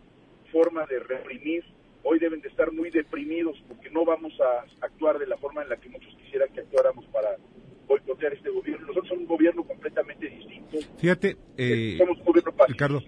forma 0.52 0.86
de 0.86 1.00
reprimir 1.00 1.64
hoy 2.04 2.18
deben 2.18 2.40
de 2.40 2.48
estar 2.48 2.72
muy 2.72 2.90
deprimidos 2.90 3.56
porque 3.66 3.90
no 3.90 4.04
vamos 4.04 4.32
a 4.40 4.86
actuar 4.86 5.18
de 5.18 5.26
la 5.26 5.36
forma 5.36 5.62
en 5.62 5.68
la 5.68 5.76
que 5.76 5.88
muchos 5.88 6.14
quisieran 6.16 6.48
que 6.54 6.60
actuáramos 6.60 7.04
para 7.06 7.36
boicotear 7.86 8.32
este 8.34 8.50
gobierno. 8.50 8.86
Nosotros 8.86 9.08
somos 9.08 9.22
un 9.22 9.28
gobierno 9.28 9.64
completamente 9.64 10.28
distinto. 10.28 10.78
Fíjate, 10.98 11.36
eh, 11.56 11.96
somos 11.98 12.18
un 12.18 12.24
gobierno 12.24 12.52
Ricardo, 12.66 13.02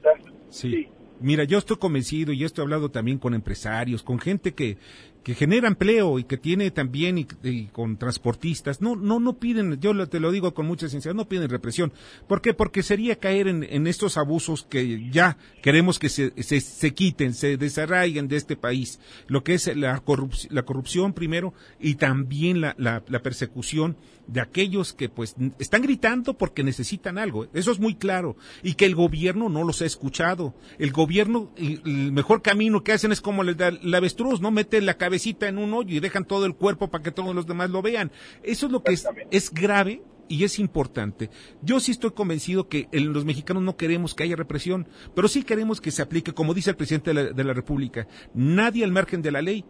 sí. 0.48 0.88
Mira, 1.20 1.44
yo 1.44 1.58
estoy 1.58 1.76
convencido 1.76 2.32
y 2.32 2.44
esto 2.44 2.62
he 2.62 2.64
hablado 2.64 2.90
también 2.90 3.18
con 3.18 3.34
empresarios, 3.34 4.02
con 4.02 4.18
gente 4.18 4.54
que, 4.54 4.78
que 5.22 5.34
genera 5.34 5.68
empleo 5.68 6.18
y 6.18 6.24
que 6.24 6.36
tiene 6.36 6.70
también 6.70 7.18
y, 7.18 7.66
con 7.66 7.96
transportistas. 7.96 8.80
No, 8.80 8.96
no, 8.96 9.20
no 9.20 9.38
piden, 9.38 9.80
yo 9.80 10.08
te 10.08 10.20
lo 10.20 10.30
digo 10.30 10.54
con 10.54 10.66
mucha 10.66 10.88
sinceridad, 10.88 11.16
no 11.16 11.28
piden 11.28 11.50
represión. 11.50 11.92
¿Por 12.26 12.40
qué? 12.40 12.54
Porque 12.54 12.82
sería 12.82 13.16
caer 13.16 13.48
en, 13.48 13.86
estos 13.86 14.16
abusos 14.16 14.64
que 14.68 15.10
ya 15.10 15.36
queremos 15.62 15.98
que 15.98 16.08
se, 16.08 16.32
se, 16.42 16.60
se, 16.60 16.94
quiten, 16.94 17.34
se 17.34 17.56
desarraiguen 17.56 18.28
de 18.28 18.36
este 18.36 18.56
país. 18.56 19.00
Lo 19.26 19.42
que 19.44 19.54
es 19.54 19.74
la, 19.76 19.98
corrupción, 20.00 20.54
la 20.54 20.62
corrupción 20.62 21.12
primero 21.12 21.52
y 21.78 21.96
también 21.96 22.60
la, 22.60 22.74
la, 22.78 23.02
la 23.08 23.22
persecución 23.22 23.96
de 24.30 24.40
aquellos 24.40 24.92
que 24.92 25.08
pues 25.08 25.34
están 25.58 25.82
gritando 25.82 26.34
porque 26.34 26.62
necesitan 26.62 27.18
algo. 27.18 27.48
Eso 27.52 27.72
es 27.72 27.80
muy 27.80 27.96
claro. 27.96 28.36
Y 28.62 28.74
que 28.74 28.86
el 28.86 28.94
gobierno 28.94 29.48
no 29.48 29.64
los 29.64 29.82
ha 29.82 29.86
escuchado. 29.86 30.54
El 30.78 30.92
gobierno, 30.92 31.50
el 31.56 32.12
mejor 32.12 32.40
camino 32.40 32.84
que 32.84 32.92
hacen 32.92 33.12
es 33.12 33.20
como 33.20 33.42
el, 33.42 33.56
el 33.60 33.94
avestruz, 33.94 34.40
¿no? 34.40 34.50
Mete 34.50 34.80
la 34.80 34.96
cabecita 35.10 35.48
en 35.48 35.58
un 35.58 35.74
hoyo 35.74 35.96
y 35.96 35.98
dejan 35.98 36.24
todo 36.24 36.46
el 36.46 36.54
cuerpo 36.54 36.88
para 36.88 37.02
que 37.02 37.10
todos 37.10 37.34
los 37.34 37.44
demás 37.44 37.68
lo 37.68 37.82
vean. 37.82 38.12
Eso 38.44 38.66
es 38.66 38.72
lo 38.72 38.84
que 38.84 38.92
es, 38.92 39.08
es 39.32 39.52
grave 39.52 40.02
y 40.28 40.44
es 40.44 40.60
importante. 40.60 41.30
Yo 41.62 41.80
sí 41.80 41.90
estoy 41.90 42.12
convencido 42.12 42.68
que 42.68 42.86
los 42.92 43.24
mexicanos 43.24 43.64
no 43.64 43.76
queremos 43.76 44.14
que 44.14 44.22
haya 44.22 44.36
represión, 44.36 44.86
pero 45.16 45.26
sí 45.26 45.42
queremos 45.42 45.80
que 45.80 45.90
se 45.90 46.02
aplique, 46.02 46.32
como 46.32 46.54
dice 46.54 46.70
el 46.70 46.76
presidente 46.76 47.12
de 47.12 47.14
la, 47.14 47.32
de 47.32 47.44
la 47.44 47.54
República, 47.54 48.06
nadie 48.34 48.84
al 48.84 48.92
margen 48.92 49.20
de 49.20 49.32
la 49.32 49.42
ley 49.42 49.64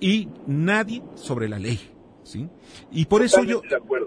y 0.00 0.28
nadie 0.48 1.04
sobre 1.14 1.48
la 1.48 1.60
ley. 1.60 1.78
¿Sí? 2.22 2.48
Y 2.92 3.06
por 3.06 3.22
eso 3.22 3.42
yo, 3.44 3.62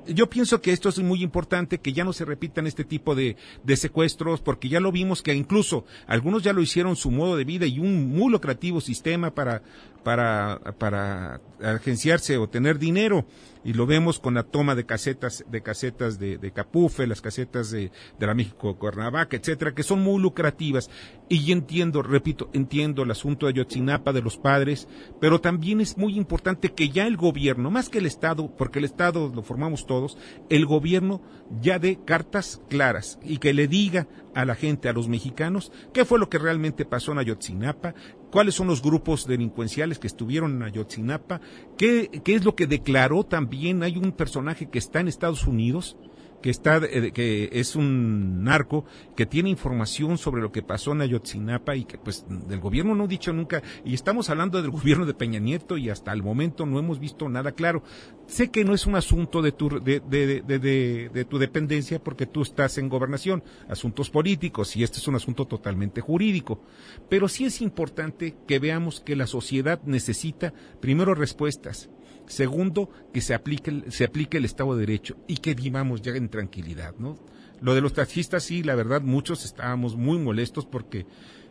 yo 0.08 0.30
pienso 0.30 0.62
que 0.62 0.72
esto 0.72 0.90
es 0.90 1.00
muy 1.00 1.24
importante, 1.24 1.80
que 1.80 1.94
ya 1.94 2.04
no 2.04 2.14
se 2.14 2.26
repitan 2.26 2.68
este 2.68 2.84
tipo 2.84 3.16
de, 3.16 3.36
de, 3.64 3.78
secuestros, 3.78 4.42
porque 4.42 4.70
ya 4.70 4.80
lo 4.80 4.92
vimos 4.92 5.22
que 5.22 5.34
incluso 5.34 5.86
algunos 6.08 6.44
ya 6.44 6.54
lo 6.54 6.62
hicieron 6.62 6.96
su 6.96 7.12
modo 7.12 7.36
de 7.38 7.44
vida 7.44 7.66
y 7.66 7.80
un 7.80 8.10
muy 8.10 8.32
lucrativo 8.32 8.82
sistema 8.82 9.34
para, 9.34 9.62
para, 10.04 10.60
para 10.78 11.42
agenciarse 11.62 12.38
o 12.38 12.48
tener 12.48 12.80
dinero 12.80 13.26
y 13.64 13.74
lo 13.74 13.86
vemos 13.86 14.20
con 14.20 14.34
la 14.34 14.44
toma 14.44 14.76
de 14.76 14.86
casetas 14.86 15.44
de 15.50 15.62
casetas 15.62 16.20
de, 16.20 16.38
de 16.38 16.52
Capufe, 16.52 17.08
las 17.08 17.22
casetas 17.22 17.72
de, 17.72 17.92
de, 18.20 18.28
la 18.28 18.34
México 18.34 18.78
Cuernavaca, 18.78 19.38
etcétera, 19.38 19.74
que 19.74 19.84
son 19.84 20.02
muy 20.02 20.22
lucrativas. 20.22 20.90
Y 21.30 21.52
entiendo, 21.52 22.02
repito, 22.02 22.50
entiendo 22.54 23.04
el 23.04 23.12
asunto 23.12 23.48
de 23.48 23.54
Yotzinapa 23.54 24.14
de 24.14 24.22
los 24.22 24.38
padres, 24.38 24.88
pero 25.20 25.40
también 25.42 25.82
es 25.82 25.98
muy 25.98 26.18
importante 26.18 26.74
que 26.74 26.90
ya 26.90 27.08
el 27.08 27.18
gobierno, 27.18 27.72
más 27.72 27.90
que 27.90 28.00
el 28.00 28.06
Estado, 28.06 28.54
porque 28.56 28.80
el 28.80 28.86
Estado 28.86 29.32
lo 29.34 29.42
formamos 29.44 29.86
todos, 29.86 30.18
el 30.50 30.66
gobierno 30.66 31.22
ya 31.62 31.80
dé 31.80 32.00
cartas 32.06 32.62
claras 32.70 33.20
y 33.24 33.38
que 33.38 33.54
le 33.54 33.68
diga 33.68 34.08
a 34.34 34.46
la 34.46 34.56
gente, 34.56 34.90
a 34.90 34.94
los 34.94 35.08
mexicanos, 35.08 35.72
qué 35.94 36.06
fue 36.06 36.20
lo 36.20 36.30
que 36.30 36.38
realmente 36.38 36.86
pasó 36.86 37.12
en 37.12 37.20
Ayotzinapa, 37.20 37.94
cuáles 38.32 38.56
son 38.56 38.68
los 38.68 38.82
grupos 38.82 39.28
delincuenciales 39.28 40.00
que 40.00 40.08
estuvieron 40.08 40.56
en 40.56 40.64
Ayotzinapa, 40.64 41.42
qué, 41.78 42.10
qué 42.24 42.36
es 42.36 42.46
lo 42.46 42.56
que 42.56 42.68
declaró 42.68 43.24
también, 43.24 43.84
hay 43.84 43.98
un 43.98 44.12
personaje 44.12 44.70
que 44.70 44.80
está 44.80 45.00
en 45.00 45.08
Estados 45.08 45.46
Unidos, 45.46 45.98
que 46.44 46.50
está 46.50 46.78
eh, 46.78 47.12
que 47.14 47.50
es 47.54 47.76
un 47.76 48.44
narco 48.44 48.86
que 49.16 49.26
tiene 49.26 49.50
información 49.50 50.18
sobre 50.18 50.42
lo 50.42 50.52
que 50.52 50.62
pasó 50.62 50.92
en 50.92 51.02
Ayotzinapa 51.02 51.76
y 51.78 51.86
que 51.86 51.98
pues 51.98 52.26
del 52.28 52.60
gobierno 52.60 52.94
no 52.94 53.06
ha 53.06 53.08
dicho 53.08 53.32
nunca 53.32 53.64
y 53.86 53.94
estamos 53.94 54.30
hablando 54.30 54.62
del 54.62 54.70
gobierno 54.80 55.06
de 55.06 55.14
Peña 55.14 55.40
Nieto 55.40 55.78
y 55.78 55.90
hasta 55.90 56.12
el 56.12 56.22
momento 56.22 56.66
no 56.66 56.78
hemos 56.78 57.00
visto 57.00 57.30
nada 57.30 57.54
claro. 57.54 57.82
Sé 58.28 58.52
que 58.52 58.66
no 58.66 58.74
es 58.74 58.86
un 58.86 58.96
asunto 58.96 59.42
de 59.42 59.54
tu 59.54 59.70
de, 59.80 60.02
de, 60.02 60.42
de, 60.42 61.10
de 61.10 61.26
tu 61.26 61.40
dependencia 61.40 62.04
porque 62.04 62.26
tú 62.26 62.42
estás 62.42 62.78
en 62.78 62.90
gobernación, 62.90 63.42
asuntos 63.70 64.10
políticos 64.10 64.76
y 64.76 64.84
este 64.84 64.98
es 64.98 65.08
un 65.08 65.16
asunto 65.16 65.48
totalmente 65.48 66.02
jurídico, 66.02 66.62
pero 67.10 67.30
sí 67.30 67.46
es 67.46 67.62
importante 67.62 68.36
que 68.46 68.60
veamos 68.60 69.00
que 69.00 69.16
la 69.16 69.28
sociedad 69.28 69.82
necesita 69.86 70.54
primero 70.82 71.16
respuestas 71.16 71.90
Segundo, 72.26 72.90
que 73.14 73.22
se 73.22 73.34
aplique, 73.34 73.84
se 73.90 74.06
aplique 74.06 74.38
el 74.38 74.46
Estado 74.46 74.76
de 74.76 74.86
Derecho 74.86 75.18
y 75.28 75.38
que 75.38 75.54
vivamos 75.54 76.02
ya 76.02 76.16
en 76.16 76.30
tranquilidad, 76.30 76.96
¿no? 76.98 77.18
Lo 77.62 77.74
de 77.76 77.82
los 77.82 77.94
taxistas, 77.94 78.44
sí, 78.44 78.64
la 78.64 78.76
verdad, 78.76 79.02
muchos 79.02 79.46
estábamos 79.46 79.96
muy 79.96 80.18
molestos 80.18 80.66
porque 80.66 81.06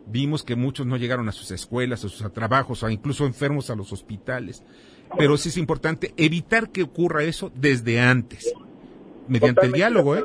vimos 0.07 0.43
que 0.43 0.57
muchos 0.57 0.87
no 0.87 0.97
llegaron 0.97 1.29
a 1.29 1.33
sus 1.33 1.51
escuelas, 1.51 2.05
a 2.05 2.09
sus 2.09 2.33
trabajos, 2.33 2.83
o 2.83 2.91
incluso 2.91 3.27
enfermos 3.27 3.71
a 3.71 3.77
los 3.77 3.93
hospitales. 3.93 4.63
Pero 5.17 5.37
sí 5.37 5.51
es 5.51 5.57
importante 5.57 6.13
evitar 6.17 6.71
que 6.71 6.83
ocurra 6.83 7.23
eso 7.25 7.53
desde 7.55 8.01
antes, 8.01 8.53
mediante 9.29 9.67
el 9.67 9.73
diálogo, 9.73 10.17
¿eh? 10.17 10.25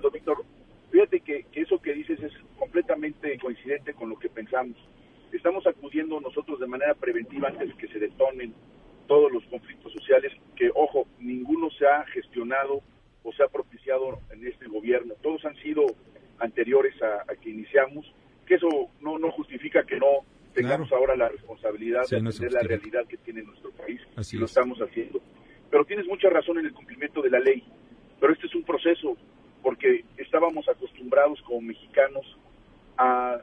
fíjate 0.91 1.19
que, 1.19 1.45
que 1.51 1.61
eso 1.61 1.79
que 1.79 1.93
dices 1.93 2.19
es 2.21 2.31
completamente 2.57 3.37
coincidente 3.39 3.93
con 3.93 4.09
lo 4.09 4.17
que 4.17 4.29
pensamos. 4.29 4.75
Estamos 5.31 5.67
acudiendo 5.67 6.19
nosotros 6.19 6.59
de 6.59 6.67
manera 6.67 6.93
preventiva 6.95 7.49
antes 7.49 7.69
de 7.69 7.75
que 7.75 7.87
se 7.87 7.99
detonen 7.99 8.53
todos 9.07 9.31
los 9.31 9.43
conflictos 9.45 9.91
sociales 9.93 10.33
que, 10.55 10.69
ojo, 10.75 11.07
ninguno 11.19 11.69
se 11.71 11.87
ha 11.87 12.05
gestionado 12.05 12.81
o 13.23 13.33
se 13.33 13.43
ha 13.43 13.47
propiciado 13.47 14.19
en 14.31 14.45
este 14.47 14.67
gobierno. 14.67 15.15
Todos 15.21 15.43
han 15.45 15.55
sido 15.57 15.85
anteriores 16.39 16.95
a, 17.01 17.25
que 17.35 17.49
iniciamos, 17.49 18.05
que 18.45 18.55
eso 18.55 18.67
no, 19.01 19.17
no 19.17 19.31
justifica 19.31 19.83
que 19.83 19.97
no 19.97 20.25
tengamos 20.53 20.91
ahora 20.91 21.15
la 21.15 21.29
responsabilidad 21.29 22.07
de 22.09 22.17
atender 22.17 22.51
la 22.51 22.61
realidad 22.61 23.05
que 23.07 23.17
tiene 23.17 23.43
nuestro 23.43 23.71
país 23.71 24.01
y 24.31 24.37
lo 24.37 24.45
estamos 24.45 24.79
haciendo. 24.79 25.21
Pero 25.69 25.85
tienes 25.85 26.07
mucha 26.07 26.29
razón 26.29 26.57
en 26.59 26.65
el 26.65 26.73
cumplimiento 26.73 27.21
de 27.21 27.29
la 27.29 27.39
ley, 27.39 27.63
pero 28.19 28.33
este 28.33 28.47
es 28.47 28.55
un 28.55 28.63
proceso 28.63 29.17
porque 29.61 30.05
estábamos 30.17 30.67
acostumbrados 30.69 31.41
como 31.41 31.61
mexicanos 31.61 32.25
a, 32.97 33.41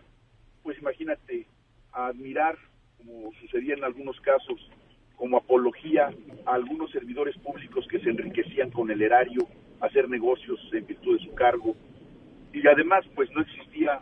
pues 0.62 0.79
imagínate, 0.79 1.46
a 1.92 2.07
admirar, 2.07 2.57
como 2.96 3.33
sucedía 3.40 3.74
en 3.74 3.85
algunos 3.85 4.18
casos, 4.20 4.70
como 5.16 5.37
apología 5.37 6.11
a 6.46 6.55
algunos 6.55 6.90
servidores 6.90 7.37
públicos 7.38 7.87
que 7.88 8.00
se 8.00 8.11
enriquecían 8.11 8.70
con 8.70 8.90
el 8.90 9.03
erario, 9.03 9.46
hacer 9.81 10.09
negocios 10.09 10.61
en 10.72 10.87
virtud 10.87 11.18
de 11.18 11.24
su 11.24 11.35
cargo. 11.35 11.74
Y 12.53 12.66
además, 12.66 13.05
pues 13.14 13.31
no 13.33 13.42
existía 13.42 14.00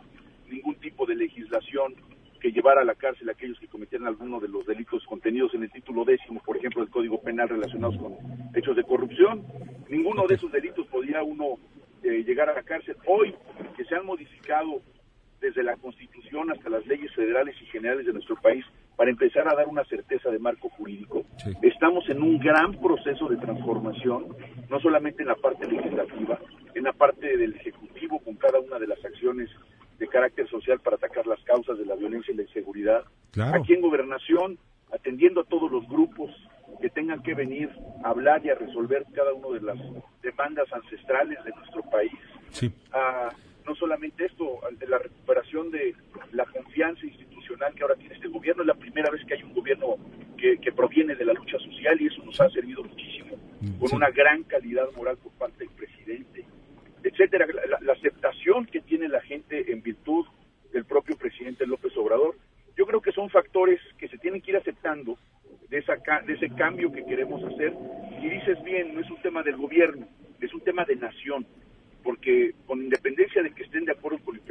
ningún 0.49 0.75
tipo 0.75 1.05
de 1.05 1.15
legislación 1.15 1.95
que 2.39 2.51
llevara 2.51 2.81
a 2.81 2.85
la 2.85 2.95
cárcel 2.95 3.29
a 3.29 3.31
aquellos 3.31 3.57
que 3.57 3.67
cometieran 3.67 4.07
alguno 4.07 4.39
de 4.39 4.49
los 4.49 4.65
delitos 4.65 5.05
contenidos 5.05 5.53
en 5.53 5.63
el 5.63 5.71
título 5.71 6.03
décimo, 6.03 6.41
por 6.45 6.57
ejemplo, 6.57 6.81
del 6.81 6.91
Código 6.91 7.21
Penal 7.21 7.47
relacionados 7.47 7.97
con 7.97 8.17
hechos 8.53 8.75
de 8.75 8.83
corrupción. 8.83 9.45
Ninguno 9.89 10.27
de 10.27 10.35
esos 10.35 10.51
delitos 10.51 10.85
podía 10.87 11.23
uno 11.23 11.57
eh, 12.03 12.23
llegar 12.25 12.49
a 12.49 12.53
la 12.53 12.63
cárcel. 12.63 12.97
Hoy, 13.07 13.33
que 13.77 13.85
se 13.85 13.95
han 13.95 14.05
modificado 14.05 14.81
desde 15.39 15.63
la 15.63 15.77
Constitución 15.77 16.51
hasta 16.51 16.69
las 16.69 16.85
leyes 16.85 17.13
federales 17.15 17.55
y 17.61 17.65
generales 17.67 18.05
de 18.05 18.13
nuestro 18.13 18.35
país, 18.35 18.65
para 18.95 19.09
empezar 19.09 19.47
a 19.47 19.55
dar 19.55 19.67
una 19.67 19.83
certeza 19.85 20.29
de 20.29 20.39
marco 20.39 20.69
jurídico. 20.69 21.23
Estamos 21.61 22.07
en 22.09 22.21
un 22.21 22.39
gran 22.39 22.73
proceso 22.79 23.27
de 23.27 23.37
transformación, 23.37 24.35
no 24.69 24.79
solamente 24.79 25.23
en 25.23 25.29
la 25.29 25.35
parte 25.35 25.67
legislativa, 25.67 26.39
en 26.75 26.83
la 26.83 26.93
parte 26.93 27.37
del 27.37 27.55
Ejecutivo 27.55 28.19
con 28.19 28.35
cada 28.35 28.59
una 28.59 28.79
de 28.79 28.87
las 28.87 29.03
acciones 29.03 29.49
de 29.97 30.07
carácter 30.07 30.47
social 30.49 30.79
para 30.79 30.97
atacar 30.97 31.25
las 31.27 31.41
causas 31.43 31.77
de 31.77 31.85
la 31.85 31.95
violencia 31.95 32.33
y 32.33 32.37
la 32.37 32.43
inseguridad. 32.43 33.03
Aquí 33.53 33.73
en 33.73 33.81
Gobernación, 33.81 34.57
atendiendo 34.93 35.41
a 35.41 35.45
todos 35.45 35.71
los 35.71 35.87
grupos 35.87 36.31
que 36.81 36.89
tengan 36.89 37.21
que 37.23 37.33
venir 37.33 37.69
a 38.03 38.09
hablar 38.09 38.45
y 38.45 38.49
a 38.49 38.55
resolver 38.55 39.05
cada 39.13 39.33
una 39.33 39.59
de 39.59 39.61
las 39.61 39.77
demandas 40.21 40.71
ancestrales 40.71 41.43
de 41.43 41.51
nuestro 41.51 41.83
país. 41.83 42.11
no 43.65 43.75
solamente 43.75 44.25
esto, 44.25 44.59
la 44.87 44.97
recuperación 44.97 45.71
de 45.71 45.95
la 46.31 46.45
confianza 46.45 47.05
institucional 47.05 47.32
que 47.71 47.83
ahora 47.83 47.95
tiene 47.95 48.15
este 48.15 48.27
gobierno. 48.27 48.63
Es 48.63 48.67
la 48.67 48.75
primera 48.75 49.09
vez 49.09 49.23
que 49.25 49.35
hay 49.35 49.43
un 49.43 49.53
gobierno 49.53 49.97
que, 50.37 50.71
proviene 50.73 51.15
de 51.15 51.23
la 51.23 51.33
lucha 51.33 51.57
social 51.59 52.01
y 52.01 52.07
eso 52.07 52.21
nos 52.25 52.39
ha 52.41 52.49
servido 52.49 52.83
muchísimo, 52.83 53.37
mm, 53.61 53.79
con 53.79 53.95
una 53.95 54.09
gran 54.09 54.43
calidad 54.43 54.91
moral 54.97 55.17
por 55.17 55.31
parte 55.33 55.59
del 55.59 55.69
presidente, 55.69 56.43
etcétera. 57.01 57.47
La, 57.79 57.93
aceptación 57.93 58.65
que 58.65 58.81
tiene 58.81 59.07
la 59.07 59.21
gente 59.21 59.71
en 59.71 59.81
virtud 59.81 60.25
del 60.73 60.83
propio 60.83 61.15
presidente 61.15 61.65
López 61.65 61.95
Obrador, 61.95 62.35
yo 62.75 62.85
creo 62.85 63.01
que 63.01 63.13
son 63.13 63.29
factores 63.29 63.79
que 63.97 64.09
se 64.09 64.17
tienen 64.17 64.41
que 64.41 64.51
ir 64.51 64.57
aceptando 64.57 65.17
de, 65.69 65.77
esa, 65.77 65.95
de 66.25 66.33
ese 66.33 66.49
cambio 66.49 66.91
que 66.91 67.05
queremos 67.05 67.41
hacer. 67.43 67.73
Y 68.21 68.27
dices 68.27 68.61
bien, 68.63 68.93
no 68.93 68.99
es 68.99 69.09
un 69.09 69.21
tema 69.21 69.43
del 69.43 69.55
gobierno, 69.55 70.07
es 70.41 70.53
un 70.53 70.61
tema 70.61 70.83
de 70.83 70.95
nación 70.97 71.45
porque 72.03 72.53
con 72.65 72.83
independencia 72.83 73.41
de 73.41 73.51
que 73.51 73.63
estén 73.63 73.85
de 73.85 73.93
acuerdo 73.93 74.19
con 74.19 74.35
el 74.35 74.41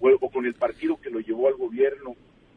o, 0.00 0.30
con 0.30 0.46
el 0.46 0.54
partido 0.54 1.00
que 1.00 1.10
lo 1.10 1.20
llevó 1.20 1.48
al 1.48 1.54
gobierno, 1.54 2.14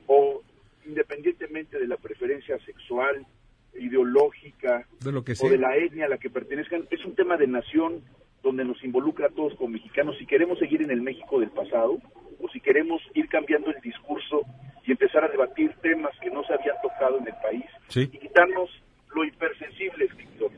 o 0.08 0.41
independientemente 0.86 1.80
de 1.80 1.88
la 1.88 1.97
preferencia 1.97 2.58
sexual, 2.65 3.25
ideológica 3.78 4.88
o 5.41 5.49
de 5.49 5.58
la 5.58 5.75
etnia 5.75 6.06
a 6.06 6.10
la 6.10 6.17
que 6.17 6.30
pertenezcan, 6.30 6.88
es 6.89 7.04
un 7.04 7.15
tema 7.15 7.36
de 7.38 7.47
nación 7.47 8.01
donde 8.41 8.63
nos 8.63 8.82
involucra 8.84 9.28
a 9.28 9.30
todos 9.32 9.56
como 9.56 9.71
mexicanos. 9.71 10.17
Si 10.17 10.25
queremos 10.25 10.60
seguir 10.60 10.82
en 10.82 10.91
el 10.91 11.01
México 11.01 11.39
del 11.39 11.49
pasado 11.49 11.97
o 12.39 12.49
si 12.49 12.60
queremos 12.62 13.01
ir 13.13 13.28
cambiando 13.28 13.71
el 13.71 13.82
discurso 13.82 14.41
y 14.86 14.91
empezar 14.91 15.23
a 15.23 15.30
debatir 15.30 15.73
temas 15.82 16.12
que 16.21 16.30
no 16.30 16.43
se 16.43 16.54
habían 16.54 16.75
tocado 16.82 17.17
en 17.17 17.28
el 17.28 17.34
país 17.41 17.65
y 17.95 18.08
quitarnos 18.19 18.69
lo 19.13 19.25
hipersensible, 19.25 20.08
Víctor. 20.15 20.51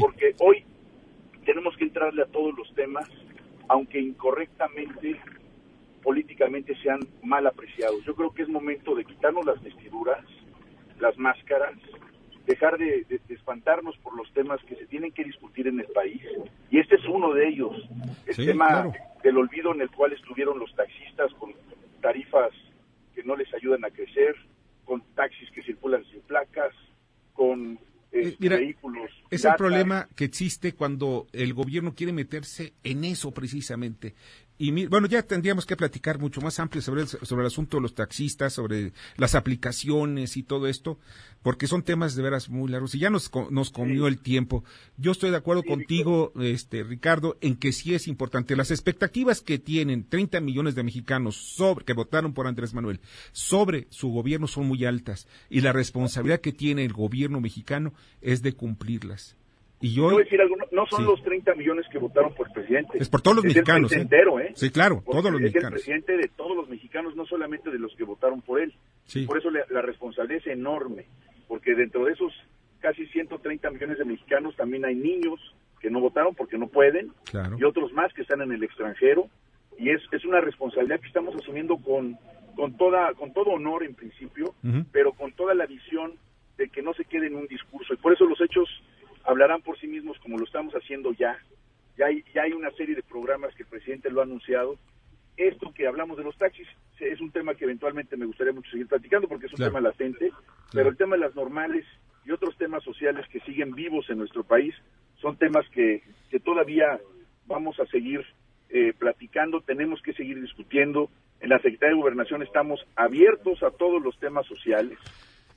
Porque 0.00 0.34
hoy 0.38 0.64
tenemos 1.44 1.76
que 1.76 1.84
entrarle 1.84 2.22
a 2.22 2.26
todos 2.26 2.56
los 2.56 2.72
temas, 2.74 3.08
aunque 3.68 4.00
incorrectamente, 4.00 5.20
políticamente 6.02 6.74
sean 6.82 7.00
mal 7.22 7.46
apreciados. 7.46 8.04
Yo 8.04 8.14
creo 8.14 8.32
que 8.32 8.42
es 8.42 8.48
momento 8.48 8.94
de 8.94 9.04
quitarnos 9.04 9.46
las 9.46 9.62
vestiduras, 9.62 10.24
las 10.98 11.16
máscaras, 11.16 11.74
dejar 12.46 12.76
de, 12.78 13.06
espantarnos 13.28 13.96
por 13.98 14.16
los 14.16 14.30
temas 14.32 14.60
que 14.64 14.76
se 14.76 14.86
tienen 14.86 15.12
que 15.12 15.24
discutir 15.24 15.68
en 15.68 15.80
el 15.80 15.86
país. 15.86 16.20
Y 16.70 16.78
este 16.78 16.96
es 16.96 17.04
uno 17.06 17.32
de 17.32 17.48
ellos, 17.48 17.88
el 18.26 18.36
tema 18.36 18.92
del 19.22 19.38
olvido 19.38 19.72
en 19.74 19.80
el 19.80 19.90
cual 19.90 20.12
estuvieron 20.12 20.58
los 20.58 20.74
taxistas 20.74 21.32
con 21.34 21.52
tarifas 22.00 22.50
que 23.14 23.22
no 23.22 23.36
les 23.36 23.52
ayudan 23.54 23.84
a 23.84 23.90
crecer, 23.90 24.34
con 24.84 25.02
taxis 25.14 25.50
que 25.52 25.62
circulan 25.62 26.04
sin 26.06 26.20
placas, 26.22 26.74
con 27.34 27.78
eh, 28.10 28.34
Mira, 28.38 28.58
Es 29.32 29.46
el 29.46 29.54
problema 29.56 30.08
que 30.14 30.24
existe 30.24 30.74
cuando 30.74 31.26
el 31.32 31.54
gobierno 31.54 31.94
quiere 31.94 32.12
meterse 32.12 32.74
en 32.84 33.04
eso 33.04 33.30
precisamente. 33.32 34.14
Y 34.58 34.86
bueno, 34.86 35.08
ya 35.08 35.22
tendríamos 35.22 35.66
que 35.66 35.76
platicar 35.76 36.20
mucho 36.20 36.40
más 36.40 36.60
amplio 36.60 36.82
sobre 36.82 37.00
el, 37.00 37.08
sobre 37.08 37.40
el 37.40 37.46
asunto 37.46 37.78
de 37.78 37.80
los 37.80 37.96
taxistas, 37.96 38.52
sobre 38.52 38.92
las 39.16 39.34
aplicaciones 39.34 40.36
y 40.36 40.44
todo 40.44 40.68
esto, 40.68 41.00
porque 41.42 41.66
son 41.66 41.82
temas 41.82 42.14
de 42.14 42.22
veras 42.22 42.48
muy 42.48 42.70
largos 42.70 42.94
y 42.94 43.00
ya 43.00 43.10
nos, 43.10 43.28
nos 43.50 43.70
comió 43.70 44.06
el 44.06 44.18
tiempo. 44.20 44.62
Yo 44.96 45.10
estoy 45.10 45.30
de 45.30 45.38
acuerdo 45.38 45.64
contigo, 45.64 46.32
este, 46.40 46.84
Ricardo, 46.84 47.38
en 47.40 47.56
que 47.56 47.72
sí 47.72 47.94
es 47.94 48.06
importante. 48.06 48.54
Las 48.54 48.70
expectativas 48.70 49.40
que 49.40 49.58
tienen 49.58 50.08
30 50.08 50.40
millones 50.40 50.76
de 50.76 50.84
mexicanos 50.84 51.34
sobre, 51.34 51.84
que 51.84 51.94
votaron 51.94 52.32
por 52.32 52.46
Andrés 52.46 52.72
Manuel 52.72 53.00
sobre 53.32 53.88
su 53.90 54.10
gobierno 54.10 54.46
son 54.46 54.68
muy 54.68 54.84
altas 54.84 55.26
y 55.50 55.62
la 55.62 55.72
responsabilidad 55.72 56.40
que 56.40 56.52
tiene 56.52 56.84
el 56.84 56.92
gobierno 56.92 57.40
mexicano 57.40 57.94
es 58.20 58.42
de 58.42 58.52
cumplirlas. 58.52 59.21
Y 59.82 59.94
yo, 59.94 60.16
decir 60.16 60.40
algo, 60.40 60.54
no, 60.70 60.86
son 60.86 61.04
los 61.04 61.20
30 61.24 61.56
millones 61.56 61.86
que 61.90 61.98
votaron 61.98 62.32
por 62.34 62.46
el 62.46 62.52
presidente. 62.52 62.98
Es 62.98 63.08
por 63.08 63.20
todos 63.20 63.38
los 63.38 63.44
mexicanos. 63.44 63.90
El 63.90 63.98
¿eh? 63.98 64.02
entero, 64.02 64.38
¿eh? 64.38 64.52
Sí, 64.54 64.70
claro, 64.70 65.02
todos 65.04 65.32
los 65.32 65.40
mexicanos. 65.40 65.80
Es 65.80 65.88
el 65.88 66.02
presidente 66.02 66.16
de 66.16 66.28
todos 66.36 66.56
los 66.56 66.68
mexicanos, 66.68 67.16
no 67.16 67.26
solamente 67.26 67.68
de 67.68 67.80
los 67.80 67.92
que 67.96 68.04
votaron 68.04 68.40
por 68.42 68.60
él. 68.60 68.72
Sí. 69.06 69.26
Por 69.26 69.38
eso 69.38 69.50
la, 69.50 69.82
responsabilidad 69.82 70.40
es 70.46 70.52
enorme, 70.52 71.06
porque 71.48 71.74
dentro 71.74 72.04
de 72.04 72.12
esos 72.12 72.32
casi 72.78 73.06
130 73.06 73.70
millones 73.70 73.98
de 73.98 74.04
mexicanos 74.04 74.54
también 74.54 74.84
hay 74.84 74.94
niños 74.94 75.40
que 75.80 75.90
no 75.90 76.00
votaron 76.00 76.36
porque 76.36 76.58
no 76.58 76.68
pueden, 76.68 77.12
y 77.58 77.64
otros 77.64 77.92
más 77.92 78.12
que 78.14 78.22
están 78.22 78.40
en 78.40 78.52
el 78.52 78.62
extranjero, 78.62 79.26
y 79.78 79.90
es, 79.90 80.00
es 80.12 80.24
una 80.24 80.40
responsabilidad 80.40 81.00
que 81.00 81.08
estamos 81.08 81.34
asumiendo 81.34 81.76
con, 81.78 82.16
con, 82.54 82.76
toda, 82.76 83.14
con 83.14 83.32
todo 83.32 83.50
honor 83.50 83.82
en 83.82 83.96
principio, 83.96 84.54
pero 84.92 85.12
con 85.12 85.32
toda 85.32 85.54
la 85.54 85.66
visión 85.66 86.12
de 86.56 86.68
que 86.68 86.82
no 86.82 86.94
se 86.94 87.04
quede 87.04 87.26
en 87.26 87.34
un 87.34 87.48
discurso. 87.48 87.94
Y 87.94 87.96
por 87.96 88.12
eso 88.12 88.24
los 88.26 88.40
hechos 88.40 88.68
hablarán 89.24 89.62
por 89.62 89.78
sí 89.78 89.86
mismos 89.86 90.18
como 90.18 90.38
lo 90.38 90.44
estamos 90.44 90.74
haciendo 90.74 91.12
ya. 91.12 91.38
Ya 91.96 92.06
hay, 92.06 92.24
ya 92.34 92.42
hay 92.42 92.52
una 92.52 92.70
serie 92.72 92.94
de 92.94 93.02
programas 93.02 93.54
que 93.54 93.64
el 93.64 93.68
presidente 93.68 94.10
lo 94.10 94.20
ha 94.20 94.24
anunciado. 94.24 94.76
Esto 95.36 95.72
que 95.72 95.86
hablamos 95.86 96.16
de 96.16 96.24
los 96.24 96.36
taxis 96.36 96.68
es 96.98 97.20
un 97.20 97.30
tema 97.30 97.54
que 97.54 97.64
eventualmente 97.64 98.16
me 98.16 98.26
gustaría 98.26 98.52
mucho 98.52 98.70
seguir 98.70 98.86
platicando 98.86 99.28
porque 99.28 99.46
es 99.46 99.52
un 99.52 99.64
tema 99.64 99.80
latente, 99.80 100.30
pero 100.72 100.88
el 100.88 100.96
tema 100.96 101.16
de 101.16 101.22
las 101.22 101.34
normales 101.34 101.84
y 102.24 102.30
otros 102.30 102.56
temas 102.56 102.84
sociales 102.84 103.26
que 103.28 103.40
siguen 103.40 103.74
vivos 103.74 104.08
en 104.08 104.18
nuestro 104.18 104.44
país 104.44 104.74
son 105.20 105.36
temas 105.36 105.68
que, 105.70 106.02
que 106.30 106.40
todavía 106.40 107.00
vamos 107.46 107.78
a 107.80 107.86
seguir 107.86 108.24
eh, 108.68 108.92
platicando, 108.98 109.60
tenemos 109.60 110.00
que 110.02 110.12
seguir 110.12 110.40
discutiendo. 110.40 111.10
En 111.40 111.48
la 111.48 111.58
Secretaría 111.58 111.94
de 111.94 112.00
Gobernación 112.00 112.42
estamos 112.42 112.80
abiertos 112.94 113.62
a 113.62 113.70
todos 113.70 114.00
los 114.02 114.18
temas 114.18 114.46
sociales 114.46 114.98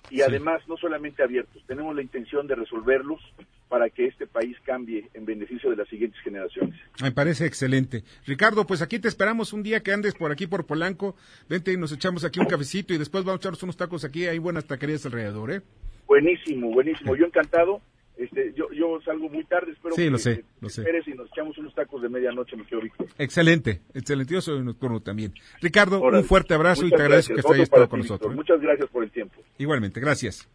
y 0.09 0.21
además 0.21 0.67
no 0.67 0.77
solamente 0.77 1.23
abiertos, 1.23 1.63
tenemos 1.67 1.95
la 1.95 2.01
intención 2.01 2.47
de 2.47 2.55
resolverlos 2.55 3.21
para 3.69 3.89
que 3.89 4.05
este 4.05 4.27
país 4.27 4.55
cambie 4.63 5.09
en 5.13 5.25
beneficio 5.25 5.69
de 5.69 5.75
las 5.75 5.87
siguientes 5.87 6.19
generaciones. 6.21 6.79
Me 7.01 7.11
parece 7.11 7.45
excelente. 7.45 8.03
Ricardo, 8.25 8.65
pues 8.65 8.81
aquí 8.81 8.99
te 8.99 9.07
esperamos 9.07 9.53
un 9.53 9.63
día 9.63 9.81
que 9.81 9.91
andes 9.91 10.13
por 10.13 10.31
aquí 10.31 10.47
por 10.47 10.65
Polanco, 10.65 11.15
vente 11.49 11.71
y 11.73 11.77
nos 11.77 11.91
echamos 11.91 12.23
aquí 12.23 12.39
un 12.39 12.45
cafecito 12.45 12.93
y 12.93 12.97
después 12.97 13.23
vamos 13.23 13.39
a 13.39 13.41
echarnos 13.41 13.63
unos 13.63 13.77
tacos 13.77 14.05
aquí, 14.05 14.27
hay 14.27 14.39
buenas 14.39 14.65
taquerías 14.65 15.05
alrededor, 15.05 15.51
¿eh? 15.51 15.61
Buenísimo, 16.07 16.69
buenísimo. 16.71 17.15
Yo 17.15 17.25
encantado 17.25 17.81
este, 18.17 18.53
yo, 18.55 18.71
yo 18.71 18.99
salgo 19.03 19.27
muy 19.27 19.43
tarde, 19.43 19.73
espero 19.73 19.93
sí, 19.93 20.03
que 20.03 20.09
lo 20.09 20.17
sé, 20.17 20.45
lo 20.61 20.69
sé. 20.69 20.81
esperes 20.81 21.05
y 21.07 21.11
nos 21.11 21.27
echamos 21.27 21.57
unos 21.57 21.75
tacos 21.75 22.01
de 22.01 22.07
medianoche, 22.07 22.55
mi 22.55 22.63
querido 22.63 22.81
Víctor. 22.83 23.07
Excelente, 23.17 23.81
excelente. 23.93 24.33
Yo 24.33 24.41
soy 24.41 24.63
nocturno 24.63 25.01
también. 25.01 25.33
Ricardo, 25.61 26.01
un 26.01 26.23
fuerte 26.23 26.53
abrazo 26.53 26.85
y 26.85 26.91
te 26.91 27.01
agradezco 27.01 27.33
que 27.33 27.61
estado 27.61 27.89
con 27.89 27.99
nosotros. 27.99 28.31
¿eh? 28.31 28.35
Muchas 28.35 28.61
gracias 28.61 28.89
por 28.89 29.03
el 29.03 29.11
tiempo. 29.11 29.41
Igualmente, 29.57 29.99
gracias. 29.99 30.47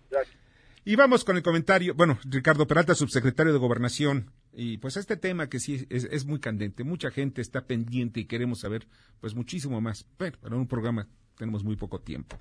Y 0.91 0.97
vamos 0.97 1.24
con 1.24 1.36
el 1.36 1.45
comentario, 1.45 1.95
bueno, 1.95 2.18
Ricardo 2.28 2.66
Peralta, 2.66 2.97
subsecretario 2.97 3.53
de 3.53 3.61
Gobernación, 3.61 4.32
y 4.53 4.78
pues 4.78 4.97
este 4.97 5.16
tema 5.16 5.49
que 5.49 5.61
sí 5.61 5.86
es, 5.88 6.26
muy 6.26 6.41
candente, 6.41 6.82
mucha 6.82 7.12
gente 7.12 7.41
está 7.41 7.61
pendiente 7.61 8.18
y 8.18 8.24
queremos 8.24 8.59
saber 8.59 8.88
pues 9.20 9.36
muchísimo 9.36 9.80
más, 9.80 10.05
pero 10.16 10.36
en 10.43 10.55
un 10.55 10.66
programa 10.66 11.07
tenemos 11.38 11.62
muy 11.62 11.76
poco 11.76 12.01
tiempo. 12.01 12.38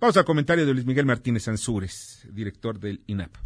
Vamos 0.00 0.16
al 0.16 0.24
comentario 0.24 0.66
de 0.66 0.72
Luis 0.72 0.84
Miguel 0.84 1.06
Martínez 1.06 1.46
Ansúrez, 1.46 2.28
director 2.32 2.80
del 2.80 3.02
INAP. 3.06 3.36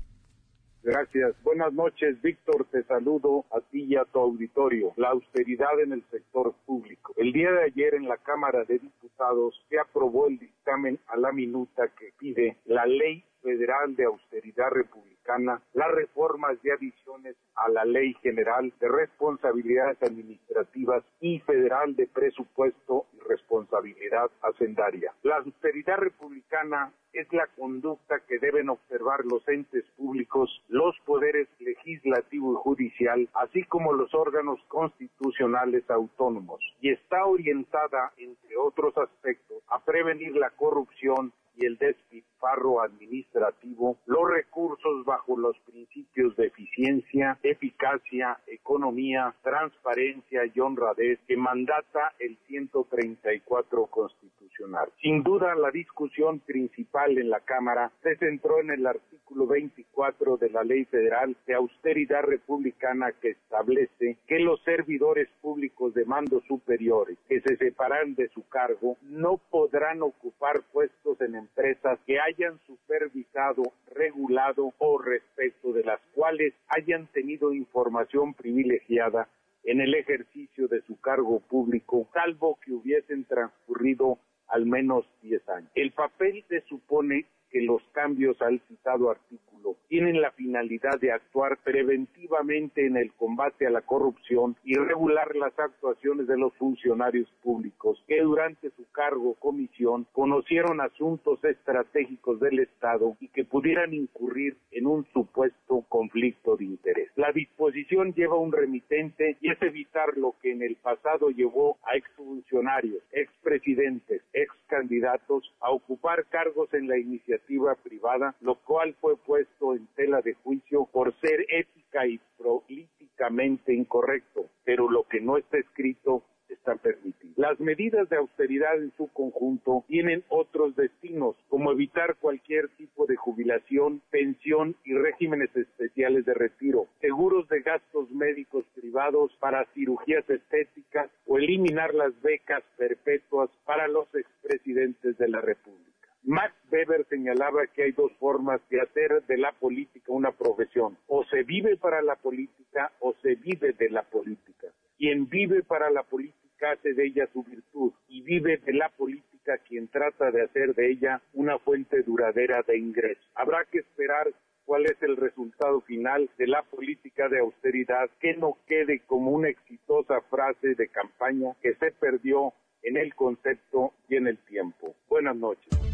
Gracias. 0.83 1.35
Buenas 1.43 1.75
noches, 1.75 2.23
Víctor. 2.23 2.67
Te 2.71 2.83
saludo 2.85 3.45
a 3.51 3.61
ti 3.61 3.85
y 3.85 3.97
a 3.97 4.05
tu 4.05 4.21
auditorio. 4.21 4.95
La 4.97 5.09
austeridad 5.11 5.81
en 5.85 5.93
el 5.93 6.05
sector 6.11 6.55
público. 6.65 7.13
El 7.19 7.35
día 7.35 7.51
de 7.51 7.65
ayer 7.65 7.95
en 7.95 8.09
la 8.09 8.17
Cámara 8.17 8.65
de 8.65 8.79
Diputados 8.79 9.55
se 9.69 9.79
aprobó 9.79 10.29
el 10.29 10.39
dictamen 10.39 10.99
a 11.09 11.19
la 11.19 11.31
minuta 11.33 11.89
que 11.99 12.15
pide 12.19 12.57
la 12.65 12.87
ley 12.87 13.23
Federal 13.47 13.95
de 13.95 14.07
Austeridad 14.07 14.71
Republicana, 14.71 15.63
las 15.73 15.93
reformas 15.93 16.59
y 16.65 16.71
adiciones 16.71 17.37
a 17.55 17.69
la 17.69 17.85
Ley 17.85 18.13
General 18.15 18.73
de 18.81 18.89
Responsabilidades 18.89 20.03
Administrativas 20.03 21.05
y 21.21 21.39
Federal 21.39 21.95
de 21.95 22.09
Presupuesto 22.09 23.07
y 23.13 23.21
Responsabilidad 23.29 24.33
Hacendaria. 24.43 25.13
La 25.23 25.37
austeridad 25.37 25.99
republicana 25.99 26.93
es 27.13 27.33
la 27.33 27.47
conducta 27.57 28.19
que 28.27 28.41
deben 28.41 28.69
observar 28.69 29.25
los 29.25 29.47
entes 29.49 29.85
públicos, 29.97 30.51
los 30.69 30.97
poderes 31.05 31.47
legislativo 31.61 32.53
y 32.53 32.57
judicial, 32.57 33.29
así 33.35 33.63
como 33.63 33.93
los 33.93 34.13
órganos 34.13 34.59
constitucionales 34.67 35.89
autónomos, 35.89 36.61
y 36.81 36.91
está 36.91 37.25
orientada, 37.25 38.13
entre 38.17 38.57
otros 38.57 38.99
aspectos, 38.99 39.63
a 39.69 39.79
prevenir 39.85 40.35
la 40.37 40.51
corrupción 40.51 41.33
y 41.57 41.67
el 41.67 41.77
despilfarro 41.79 42.83
administrativo, 42.83 43.97
los 44.07 44.31
recursos 44.31 45.05
bajo 45.05 45.37
los 45.37 45.59
principios 45.61 46.37
de 46.37 46.47
eficiencia, 46.47 47.39
eficacia, 47.43 48.39
economía, 48.47 49.35
transparencia 49.43 50.43
y 50.55 50.61
honradez 50.61 51.19
que 51.27 51.37
mandata 51.37 52.13
el 52.19 52.37
134 52.47 53.87
constitucional. 53.87 54.89
Sin 55.01 55.23
duda, 55.23 55.55
la 55.55 55.71
discusión 55.71 56.41
principal 56.41 57.19
en 57.19 57.31
la 57.31 57.41
Cámara 57.41 57.91
se 58.03 58.17
centró 58.17 58.61
en 58.61 58.71
el 58.71 58.87
artículo 58.87 59.47
24 59.47 60.37
de 60.37 60.51
la 60.51 60.65
Ley 60.65 60.85
Federal 60.85 61.37
de 61.47 61.55
Austeridad 61.55 62.23
Republicana 62.23 63.13
que 63.13 63.31
establece 63.31 64.19
que 64.27 64.39
los 64.39 64.63
servidores 64.63 65.29
públicos 65.41 65.95
de 65.95 66.05
mando 66.05 66.41
superiores 66.49 67.19
que 67.29 67.41
se 67.41 67.57
separan 67.57 68.15
de 68.15 68.29
su 68.29 68.47
cargo 68.49 68.97
no 69.03 69.39
podrán 69.51 70.03
ocupar 70.03 70.63
puestos 70.73 71.21
en 71.21 71.35
empresas 71.47 71.99
que 72.07 72.19
hayan 72.21 72.59
supervisado, 72.67 73.63
regulado 73.95 74.73
o 74.79 74.99
respecto 74.99 75.73
de 75.73 75.85
las 75.85 76.01
cuales 76.15 76.55
hayan 76.69 77.07
tenido 77.09 77.53
información 77.53 78.35
privilegiada 78.35 79.29
en 79.65 79.81
el 79.81 79.95
ejercicio 79.95 80.69
de 80.69 80.83
su 80.83 81.01
cargo 81.01 81.41
público, 81.41 82.09
salvo 82.13 82.59
que 82.65 82.73
hubiesen 82.73 83.25
transcurrido 83.25 84.19
al 84.49 84.67
menos 84.67 85.05
10 85.23 85.49
años. 85.49 85.71
El 85.75 85.93
papel 85.93 86.45
se 86.49 86.61
supone 86.63 87.27
que 87.51 87.63
los 87.63 87.83
cambios 87.93 88.41
al 88.43 88.61
citado 88.69 89.11
artículo 89.11 89.56
tienen 89.89 90.21
la 90.21 90.31
finalidad 90.33 90.99
de 91.01 91.13
actuar 91.13 91.59
preventivamente 91.63 92.87
en 92.87 92.97
el 92.97 93.13
combate 93.13 93.67
a 93.67 93.71
la 93.71 93.83
corrupción 93.83 94.57
y 94.65 94.75
regular 94.75 95.35
las 95.37 95.59
actuaciones 95.59 96.27
de 96.27 96.37
los 96.37 96.53
funcionarios 96.55 97.29
públicos 97.43 98.03
que 98.07 98.21
durante 98.21 98.71
su 98.71 98.85
cargo 98.93 99.31
o 99.31 99.35
comisión 99.35 100.07
conocieron 100.13 100.81
asuntos 100.81 101.43
estratégicos 101.45 102.41
del 102.41 102.61
Estado 102.61 103.17
y 103.21 103.29
que 103.29 103.45
pudieran 103.45 103.95
incurrir 103.95 104.57
en 104.71 104.87
un 104.87 105.07
supuesto 105.13 105.85
conflicto 105.89 106.57
de 106.57 106.65
interés. 106.65 107.11
La 107.17 107.33
disposición 107.33 108.13
lleva 108.15 108.37
un 108.37 108.53
remitente 108.53 109.37
y 109.41 109.51
es 109.51 109.63
evitar 109.63 110.17
lo 110.17 110.35
que 110.43 110.53
en 110.53 110.63
el 110.63 110.77
pasado 110.77 111.31
llevó 111.31 111.79
a 111.85 111.97
exfuncionarios, 111.97 113.03
expresidentes, 113.13 114.23
excandidatos 114.33 115.53
a 115.61 115.71
ocupar 115.71 116.27
cargos 116.27 116.73
en 116.75 116.89
la 116.89 116.99
iniciativa 116.99 117.75
privada, 117.77 118.35
lo 118.41 118.57
cual 118.57 118.95
fue 119.01 119.17
puesto 119.47 119.75
en 119.75 119.87
tela 119.95 120.21
de 120.23 120.35
juicio 120.35 120.89
por 120.93 121.15
ser 121.21 121.47
ética 121.49 122.07
y 122.07 122.21
políticamente 122.39 123.75
incorrecto, 123.75 124.47
pero 124.65 124.91
lo 124.91 125.05
que 125.05 125.21
no 125.21 125.37
está 125.37 125.59
escrito 125.59 126.23
está 126.49 126.77
permitido. 126.77 127.35
Las 127.37 127.59
medidas 127.59 128.09
de 128.09 128.17
austeridad 128.17 128.77
en 128.77 128.93
su 128.97 129.09
conjunto 129.09 129.85
tienen 129.89 130.23
otros 130.29 130.77
destinos, 130.77 131.35
como 131.49 131.73
evitar 131.73 132.17
cualquier 132.17 132.69
tipo 132.77 133.07
de 133.07 133.17
jubilación, 133.17 134.01
pensión 134.11 134.77
y 134.85 134.95
regímenes 134.95 135.55
especiales 135.57 136.25
de 136.25 136.35
retiro, 136.35 136.87
seguros 137.01 137.49
de 137.49 137.63
gastos 137.63 138.11
médicos 138.11 138.65
privados 138.75 139.33
para 139.41 139.67
cirugías 139.75 140.29
estéticas 140.31 141.11
o 141.27 141.39
eliminar 141.39 141.95
las 141.95 142.21
becas 142.23 142.63
perpetuas 142.77 143.51
para 143.65 143.89
los 143.89 144.07
expresidentes 144.15 145.19
de 145.19 145.29
la 145.29 145.41
República. 145.41 145.96
Max 146.27 146.53
Weber 146.73 147.07
señalaba 147.09 147.69
que 147.69 147.85
hay 147.85 147.93
dos 147.93 148.11
formas 148.19 148.61
de 148.69 148.81
hacer 148.81 149.23
de 149.29 149.39
la 149.39 149.53
política 149.53 150.07
una 150.09 150.33
profesión. 150.33 150.99
O 151.07 151.25
se 151.25 151.45
vive 151.45 151.77
para 151.77 152.03
la 152.03 152.17
política 152.17 152.91
o 152.99 153.15
se 153.23 153.37
vive 153.37 153.75
de 153.75 153.91
la 153.91 154.03
política. 154.03 154.67
Quien 154.99 155.29
vive 155.29 155.63
para 155.63 155.89
la 155.89 156.03
política 156.03 156.73
hace 156.73 156.95
de 156.95 157.07
ella 157.07 157.29
su 157.33 157.45
virtud 157.45 157.93
y 158.09 158.23
vive 158.23 158.57
de 158.57 158.73
la 158.73 158.89
política 158.89 159.59
quien 159.69 159.87
trata 159.87 160.33
de 160.33 160.43
hacer 160.43 160.75
de 160.75 160.91
ella 160.91 161.23
una 161.33 161.61
fuente 161.61 162.03
duradera 162.03 162.63
de 162.63 162.77
ingresos. 162.77 163.25
Habrá 163.37 163.65
que 163.71 163.79
esperar 163.79 164.27
cuál 164.65 164.87
es 164.87 165.01
el 165.03 165.17
resultado 165.17 165.81
final 165.83 166.29
de 166.39 166.49
la 166.49 166.63
política 166.65 167.29
de 167.29 167.39
austeridad, 167.39 168.11
que 168.19 168.35
no 168.35 168.59
quede 168.67 168.99
como 169.07 169.31
una 169.31 169.49
exitosa 169.49 170.21
frase 170.23 170.75
de 170.75 170.89
campaña 170.89 171.55
que 171.63 171.75
se 171.75 171.93
perdió 171.93 172.53
en 172.83 172.97
el 172.97 173.15
concepto 173.15 173.93
y 174.09 174.17
en 174.17 174.27
el 174.27 174.39
tiempo. 174.39 174.97
Buenas 175.09 175.37
noches. 175.37 175.86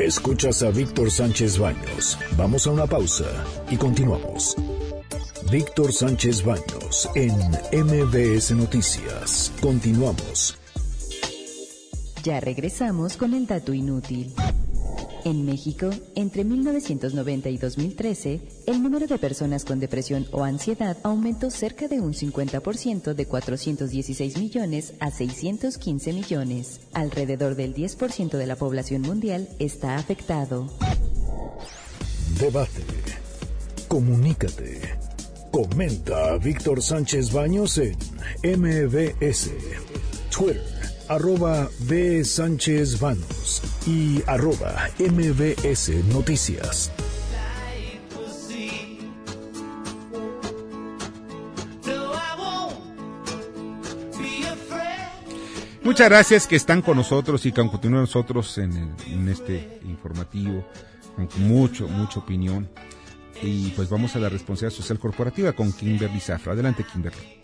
Escuchas 0.00 0.62
a 0.62 0.70
Víctor 0.70 1.10
Sánchez 1.10 1.58
Baños. 1.58 2.18
Vamos 2.38 2.66
a 2.66 2.70
una 2.70 2.86
pausa 2.86 3.26
y 3.70 3.76
continuamos. 3.76 4.56
Víctor 5.52 5.92
Sánchez 5.92 6.42
Baños 6.42 7.06
en 7.14 7.34
MBS 7.84 8.52
Noticias. 8.52 9.52
Continuamos. 9.60 10.56
Ya 12.24 12.40
regresamos 12.40 13.18
con 13.18 13.34
el 13.34 13.46
dato 13.46 13.74
inútil. 13.74 14.32
En 15.24 15.44
México, 15.44 15.90
entre 16.14 16.44
1990 16.44 17.50
y 17.50 17.58
2013, 17.58 18.40
el 18.66 18.82
número 18.82 19.06
de 19.06 19.18
personas 19.18 19.64
con 19.64 19.78
depresión 19.78 20.26
o 20.32 20.44
ansiedad 20.44 20.96
aumentó 21.02 21.50
cerca 21.50 21.88
de 21.88 22.00
un 22.00 22.14
50% 22.14 23.14
de 23.14 23.26
416 23.26 24.38
millones 24.38 24.94
a 24.98 25.10
615 25.10 26.12
millones. 26.12 26.80
Alrededor 26.94 27.54
del 27.54 27.74
10% 27.74 28.30
de 28.30 28.46
la 28.46 28.56
población 28.56 29.02
mundial 29.02 29.48
está 29.58 29.96
afectado. 29.96 30.68
Debate. 32.38 32.82
Comunícate. 33.88 34.80
Comenta 35.50 36.32
a 36.32 36.38
Víctor 36.38 36.80
Sánchez 36.80 37.32
Baños 37.32 37.78
en 37.78 37.96
MBS. 38.42 39.50
Twitter 40.30 40.79
arroba 41.10 41.68
B. 41.80 42.24
Sánchez 42.24 43.00
Vanos 43.00 43.60
y 43.84 44.22
arroba 44.28 44.88
MBS 45.00 46.04
Noticias. 46.06 46.92
Muchas 55.82 56.08
gracias 56.08 56.46
que 56.46 56.54
están 56.54 56.80
con 56.80 56.96
nosotros 56.96 57.44
y 57.44 57.50
que 57.50 57.60
continúan 57.60 58.02
nosotros 58.02 58.56
en, 58.58 58.94
en 59.08 59.28
este 59.28 59.80
informativo, 59.82 60.64
con 61.16 61.28
mucho, 61.38 61.88
mucha 61.88 62.20
opinión. 62.20 62.68
Y 63.42 63.70
pues 63.70 63.88
vamos 63.88 64.14
a 64.14 64.20
la 64.20 64.28
responsabilidad 64.28 64.76
social 64.76 65.00
corporativa 65.00 65.52
con 65.54 65.72
Kimberly 65.72 66.20
Zafra. 66.20 66.52
Adelante, 66.52 66.84
Kimberly. 66.84 67.40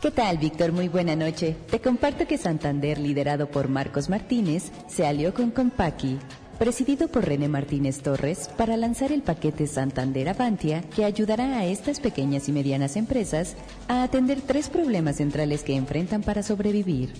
¿Qué 0.00 0.12
tal, 0.12 0.38
Víctor? 0.38 0.70
Muy 0.70 0.86
buena 0.86 1.16
noche. 1.16 1.56
Te 1.68 1.80
comparto 1.80 2.24
que 2.28 2.38
Santander, 2.38 2.98
liderado 2.98 3.50
por 3.50 3.68
Marcos 3.68 4.08
Martínez, 4.08 4.70
se 4.86 5.04
alió 5.04 5.34
con 5.34 5.50
Compaqui, 5.50 6.20
presidido 6.56 7.08
por 7.08 7.26
René 7.26 7.48
Martínez 7.48 8.00
Torres, 8.00 8.48
para 8.56 8.76
lanzar 8.76 9.10
el 9.10 9.22
paquete 9.22 9.66
Santander 9.66 10.28
Avantia, 10.28 10.82
que 10.82 11.04
ayudará 11.04 11.58
a 11.58 11.66
estas 11.66 11.98
pequeñas 11.98 12.48
y 12.48 12.52
medianas 12.52 12.94
empresas 12.94 13.56
a 13.88 14.04
atender 14.04 14.40
tres 14.40 14.68
problemas 14.68 15.16
centrales 15.16 15.64
que 15.64 15.74
enfrentan 15.74 16.22
para 16.22 16.44
sobrevivir. 16.44 17.12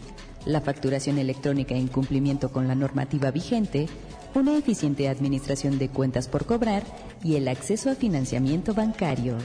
La 0.46 0.60
facturación 0.60 1.18
electrónica 1.18 1.74
en 1.74 1.88
cumplimiento 1.88 2.52
con 2.52 2.68
la 2.68 2.76
normativa 2.76 3.32
vigente, 3.32 3.88
una 4.36 4.56
eficiente 4.56 5.08
administración 5.08 5.80
de 5.80 5.88
cuentas 5.88 6.28
por 6.28 6.46
cobrar 6.46 6.84
y 7.24 7.34
el 7.34 7.48
acceso 7.48 7.90
a 7.90 7.96
financiamiento 7.96 8.72
bancario. 8.72 9.36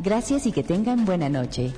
Gracias 0.00 0.46
y 0.46 0.52
que 0.52 0.62
tengan 0.62 1.06
buena 1.06 1.30
noche. 1.30 1.72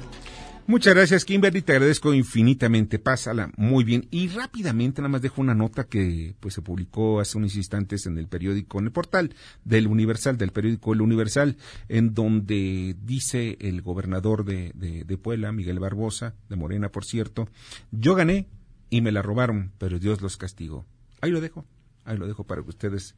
Muchas 0.66 0.94
gracias, 0.94 1.26
Kimberly. 1.26 1.60
Te 1.60 1.72
agradezco 1.72 2.14
infinitamente. 2.14 2.98
Pásala 2.98 3.52
muy 3.58 3.84
bien. 3.84 4.08
Y 4.10 4.28
rápidamente, 4.28 5.02
nada 5.02 5.10
más 5.10 5.20
dejo 5.20 5.42
una 5.42 5.54
nota 5.54 5.84
que 5.84 6.34
pues 6.40 6.54
se 6.54 6.62
publicó 6.62 7.20
hace 7.20 7.36
unos 7.36 7.54
instantes 7.54 8.06
en 8.06 8.16
el 8.16 8.28
periódico, 8.28 8.78
en 8.78 8.86
el 8.86 8.92
portal 8.92 9.34
del 9.64 9.86
Universal, 9.86 10.38
del 10.38 10.52
periódico 10.52 10.94
El 10.94 11.02
Universal, 11.02 11.58
en 11.88 12.14
donde 12.14 12.96
dice 13.02 13.58
el 13.60 13.82
gobernador 13.82 14.46
de, 14.46 14.72
de, 14.74 15.04
de 15.04 15.18
Puebla, 15.18 15.52
Miguel 15.52 15.80
Barbosa, 15.80 16.34
de 16.48 16.56
Morena, 16.56 16.88
por 16.88 17.04
cierto, 17.04 17.46
yo 17.90 18.14
gané 18.14 18.48
y 18.88 19.02
me 19.02 19.12
la 19.12 19.20
robaron, 19.20 19.72
pero 19.76 19.98
Dios 19.98 20.22
los 20.22 20.38
castigó. 20.38 20.86
Ahí 21.20 21.30
lo 21.30 21.42
dejo. 21.42 21.66
Ahí 22.06 22.16
lo 22.16 22.26
dejo 22.26 22.44
para 22.44 22.62
que 22.62 22.70
ustedes 22.70 23.16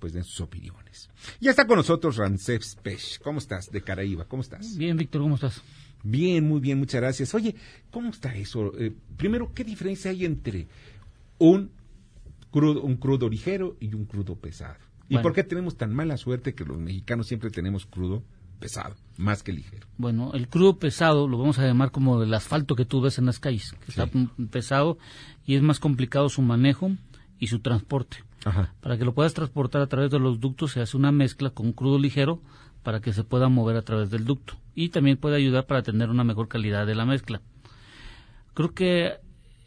pues 0.00 0.12
den 0.12 0.24
sus 0.24 0.40
opiniones. 0.40 1.10
Ya 1.40 1.50
está 1.50 1.66
con 1.66 1.76
nosotros 1.76 2.16
Rancef 2.16 2.74
Pech. 2.82 3.20
¿Cómo 3.22 3.38
estás? 3.38 3.70
De 3.70 3.82
Caraíba. 3.82 4.24
¿Cómo 4.26 4.42
estás? 4.42 4.76
Bien, 4.76 4.96
Víctor, 4.96 5.22
¿cómo 5.22 5.36
estás? 5.36 5.62
Bien, 6.02 6.46
muy 6.46 6.60
bien, 6.60 6.78
muchas 6.78 7.00
gracias. 7.00 7.34
Oye, 7.34 7.54
¿cómo 7.90 8.10
está 8.10 8.34
eso? 8.34 8.72
Eh, 8.78 8.92
primero, 9.16 9.52
¿qué 9.54 9.64
diferencia 9.64 10.10
hay 10.10 10.24
entre 10.24 10.68
un 11.38 11.70
crudo, 12.50 12.82
un 12.82 12.96
crudo 12.96 13.28
ligero 13.28 13.76
y 13.80 13.94
un 13.94 14.04
crudo 14.04 14.36
pesado? 14.36 14.76
¿Y 15.08 15.14
Bueno. 15.14 15.22
por 15.22 15.32
qué 15.34 15.44
tenemos 15.44 15.76
tan 15.76 15.94
mala 15.94 16.16
suerte 16.16 16.54
que 16.54 16.64
los 16.64 16.78
mexicanos 16.78 17.26
siempre 17.26 17.50
tenemos 17.50 17.86
crudo 17.86 18.22
pesado, 18.60 18.94
más 19.16 19.42
que 19.42 19.52
ligero? 19.52 19.86
Bueno, 19.96 20.32
el 20.34 20.48
crudo 20.48 20.78
pesado 20.78 21.26
lo 21.28 21.38
vamos 21.38 21.58
a 21.58 21.66
llamar 21.66 21.90
como 21.90 22.22
el 22.22 22.32
asfalto 22.34 22.76
que 22.76 22.84
tú 22.84 23.00
ves 23.00 23.18
en 23.18 23.26
las 23.26 23.38
calles, 23.38 23.74
que 23.84 23.90
está 23.90 24.08
pesado 24.50 24.98
y 25.46 25.54
es 25.54 25.62
más 25.62 25.80
complicado 25.80 26.28
su 26.28 26.42
manejo 26.42 26.90
y 27.38 27.46
su 27.46 27.60
transporte. 27.60 28.18
Ajá. 28.44 28.74
Para 28.80 28.96
que 28.98 29.04
lo 29.04 29.14
puedas 29.14 29.34
transportar 29.34 29.80
a 29.82 29.86
través 29.88 30.10
de 30.10 30.18
los 30.18 30.40
ductos 30.40 30.72
se 30.72 30.80
hace 30.80 30.96
una 30.96 31.10
mezcla 31.10 31.50
con 31.50 31.72
crudo 31.72 31.98
ligero 31.98 32.40
para 32.82 33.00
que 33.00 33.12
se 33.12 33.24
pueda 33.24 33.48
mover 33.48 33.76
a 33.76 33.82
través 33.82 34.10
del 34.10 34.24
ducto 34.24 34.54
y 34.78 34.90
también 34.90 35.16
puede 35.16 35.34
ayudar 35.34 35.66
para 35.66 35.82
tener 35.82 36.08
una 36.08 36.22
mejor 36.22 36.46
calidad 36.46 36.86
de 36.86 36.94
la 36.94 37.04
mezcla. 37.04 37.42
Creo 38.54 38.74
que 38.74 39.14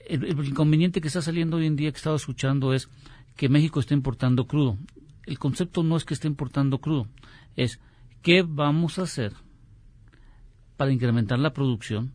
el, 0.07 0.23
el 0.23 0.47
inconveniente 0.47 1.01
que 1.01 1.09
está 1.09 1.21
saliendo 1.21 1.57
hoy 1.57 1.65
en 1.65 1.75
día 1.75 1.91
que 1.91 1.97
estaba 1.97 2.15
escuchando 2.15 2.73
es 2.73 2.87
que 3.35 3.49
México 3.49 3.81
está 3.81 3.93
importando 3.93 4.47
crudo. 4.47 4.77
El 5.25 5.37
concepto 5.37 5.83
no 5.83 5.97
es 5.97 6.05
que 6.05 6.13
esté 6.13 6.29
importando 6.29 6.77
crudo, 6.77 7.07
es 7.57 7.81
qué 8.21 8.41
vamos 8.47 8.99
a 8.99 9.01
hacer 9.01 9.33
para 10.77 10.93
incrementar 10.93 11.39
la 11.39 11.51
producción, 11.51 12.13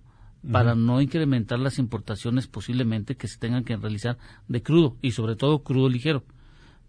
para 0.51 0.75
no 0.75 1.03
incrementar 1.03 1.59
las 1.59 1.79
importaciones 1.79 2.47
posiblemente 2.47 3.15
que 3.15 3.29
se 3.29 3.39
tengan 3.39 3.65
que 3.65 3.77
realizar 3.77 4.17
de 4.49 4.63
crudo 4.63 4.97
y 5.03 5.11
sobre 5.11 5.37
todo 5.37 5.63
crudo 5.63 5.91
ligero. 5.91 6.25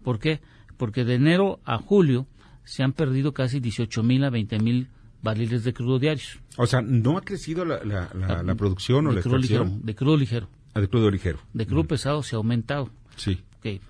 ¿Por 0.02 0.20
qué? 0.20 0.40
Porque 0.78 1.04
de 1.04 1.16
enero 1.16 1.60
a 1.66 1.76
julio 1.76 2.26
se 2.64 2.82
han 2.82 2.94
perdido 2.94 3.34
casi 3.34 3.60
18 3.60 4.02
mil 4.02 4.24
a 4.24 4.30
20 4.30 4.58
mil 4.60 4.88
barriles 5.22 5.64
de 5.64 5.72
crudo 5.72 5.98
diarios. 5.98 6.38
O 6.56 6.66
sea, 6.66 6.80
¿no 6.82 7.16
ha 7.16 7.22
crecido 7.22 7.64
la, 7.64 7.82
la, 7.84 8.10
la, 8.14 8.42
la 8.42 8.54
producción 8.54 9.06
o 9.06 9.12
la 9.12 9.20
crudo 9.20 9.38
ligero, 9.38 9.62
extracción? 9.62 9.86
de 9.86 9.94
crudo 9.94 10.16
ligero. 10.16 10.48
Ah, 10.74 10.80
de 10.80 10.88
crudo 10.88 11.10
ligero. 11.10 11.38
De 11.54 11.66
crudo 11.66 11.84
pesado 11.84 12.22
se 12.22 12.36
ha 12.36 12.38
aumentado. 12.38 12.90
Sí. 13.16 13.40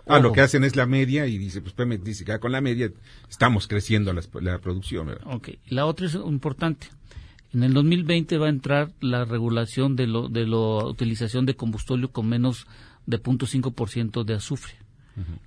Ah, 0.07 0.18
lo 0.18 0.33
que 0.33 0.41
hacen 0.41 0.64
es 0.64 0.74
la 0.74 0.87
media 0.87 1.26
y 1.26 1.39
dice, 1.39 1.61
pues 1.61 1.72
Pemex 1.74 2.03
dice 2.03 2.24
que 2.24 2.33
ah, 2.33 2.39
con 2.41 2.51
la 2.51 2.61
media 2.61 2.91
estamos 3.31 3.68
creciendo 3.68 4.12
las- 4.12 4.29
la, 4.41 4.59
producción, 4.59 5.07
¿verdad? 5.07 5.22
Ok, 5.33 5.51
la 5.68 5.87
otra 5.87 6.07
es 6.07 6.14
importante. 6.14 6.89
En 7.53 7.62
el 7.62 7.72
2020 7.74 8.39
va 8.39 8.47
a 8.47 8.51
entrar 8.51 8.91
la 9.01 9.24
regulación 9.24 9.95
de 9.95 10.07
lo 10.07 10.29
de 10.29 10.47
la 10.47 10.57
utilización 10.87 11.47
de 11.47 11.55
combustible 11.55 12.09
con 12.09 12.29
menos 12.29 12.66
de 13.07 13.22
0.5% 13.22 14.24
de 14.24 14.35
azufre. 14.35 14.74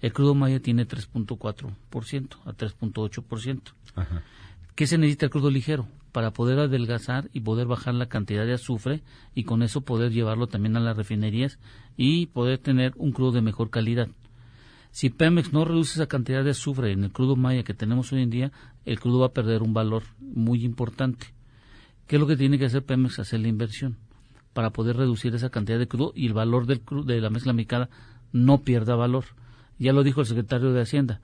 El 0.02 0.12
crudo 0.14 0.36
maya 0.36 0.60
tiene 0.60 0.86
3.4% 0.88 2.38
a 2.46 2.52
3.8%. 2.54 3.62
¿Qué 4.76 4.88
se 4.88 4.98
necesita 4.98 5.26
el 5.26 5.32
crudo 5.32 5.50
ligero? 5.50 5.88
Para 6.12 6.32
poder 6.32 6.60
adelgazar 6.60 7.30
y 7.34 7.42
poder 7.42 7.68
bajar 7.68 7.94
la 7.94 8.08
cantidad 8.08 8.46
de 8.46 8.54
azufre 8.54 9.02
y 9.34 9.44
con 9.44 9.64
eso 9.64 9.82
poder 9.82 10.12
llevarlo 10.12 10.48
también 10.48 10.76
a 10.76 10.80
las 10.80 10.98
refinerías 10.98 11.60
y 11.98 12.28
poder 12.28 12.58
tener 12.58 12.94
un 12.98 13.12
crudo 13.12 13.32
de 13.32 13.42
mejor 13.42 13.70
calidad. 13.70 14.08
Si 14.92 15.10
Pemex 15.10 15.54
no 15.54 15.64
reduce 15.64 15.94
esa 15.94 16.08
cantidad 16.08 16.44
de 16.44 16.52
azufre 16.52 16.92
en 16.92 17.06
el 17.06 17.12
crudo 17.12 17.36
maya 17.36 17.64
que 17.64 17.74
tenemos 17.74 18.12
hoy 18.12 18.24
en 18.24 18.30
día, 18.30 18.52
el 18.86 19.00
crudo 19.00 19.20
va 19.20 19.28
a 19.28 19.34
perder 19.34 19.62
un 19.62 19.74
valor 19.74 20.04
muy 20.20 20.66
importante. 20.66 21.28
¿Qué 22.08 22.18
es 22.18 22.20
lo 22.20 22.28
que 22.28 22.36
tiene 22.36 22.60
que 22.60 22.66
hacer 22.66 22.84
Pemex? 22.84 23.20
Hacer 23.20 23.40
la 23.40 23.48
inversión 23.48 23.98
para 24.54 24.72
poder 24.72 24.98
reducir 24.98 25.34
esa 25.36 25.50
cantidad 25.50 25.80
de 25.80 25.88
crudo 25.88 26.12
y 26.16 26.28
el 26.28 26.34
valor 26.34 26.66
del 26.66 26.82
crudo, 26.82 27.04
de 27.04 27.22
la 27.22 27.30
mezcla 27.30 27.54
mexicana 27.54 27.90
no 28.32 28.60
pierda 28.60 28.96
valor. 28.96 29.26
Ya 29.80 29.94
lo 29.94 30.04
dijo 30.04 30.22
el 30.22 30.28
secretario 30.28 30.74
de 30.74 30.82
Hacienda, 30.82 31.22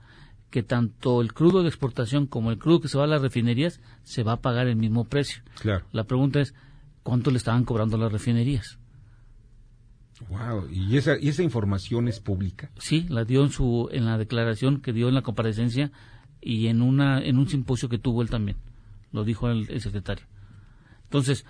que 0.50 0.62
tanto 0.62 1.20
el 1.20 1.32
crudo 1.32 1.62
de 1.62 1.68
exportación 1.68 2.26
como 2.26 2.50
el 2.50 2.58
crudo 2.58 2.80
que 2.80 2.88
se 2.88 2.98
va 2.98 3.04
a 3.04 3.08
las 3.08 3.22
refinerías 3.22 3.80
se 4.02 4.22
va 4.22 4.32
a 4.32 4.40
pagar 4.40 4.66
el 4.66 4.76
mismo 4.76 5.04
precio. 5.04 5.42
Claro. 5.60 5.84
La 5.92 6.04
pregunta 6.04 6.40
es, 6.40 6.54
¿cuánto 7.02 7.30
le 7.30 7.36
estaban 7.36 7.64
cobrando 7.64 7.96
a 7.96 8.00
las 8.00 8.12
refinerías? 8.12 8.78
Wow. 10.28 10.68
¿Y 10.70 10.96
esa, 10.96 11.18
¿Y 11.18 11.28
esa 11.28 11.42
información 11.42 12.08
es 12.08 12.18
pública? 12.18 12.70
Sí, 12.78 13.06
la 13.08 13.24
dio 13.24 13.44
en 13.44 13.50
su 13.50 13.88
en 13.92 14.06
la 14.06 14.18
declaración 14.18 14.80
que 14.80 14.92
dio 14.92 15.08
en 15.08 15.14
la 15.14 15.22
comparecencia 15.22 15.92
y 16.40 16.66
en 16.66 16.82
una 16.82 17.22
en 17.22 17.38
un 17.38 17.48
simposio 17.48 17.88
que 17.88 17.98
tuvo 17.98 18.22
él 18.22 18.30
también. 18.30 18.56
Lo 19.12 19.24
dijo 19.24 19.48
el, 19.48 19.70
el 19.70 19.80
secretario. 19.80 20.26
Entonces, 21.04 21.44
En 21.44 21.48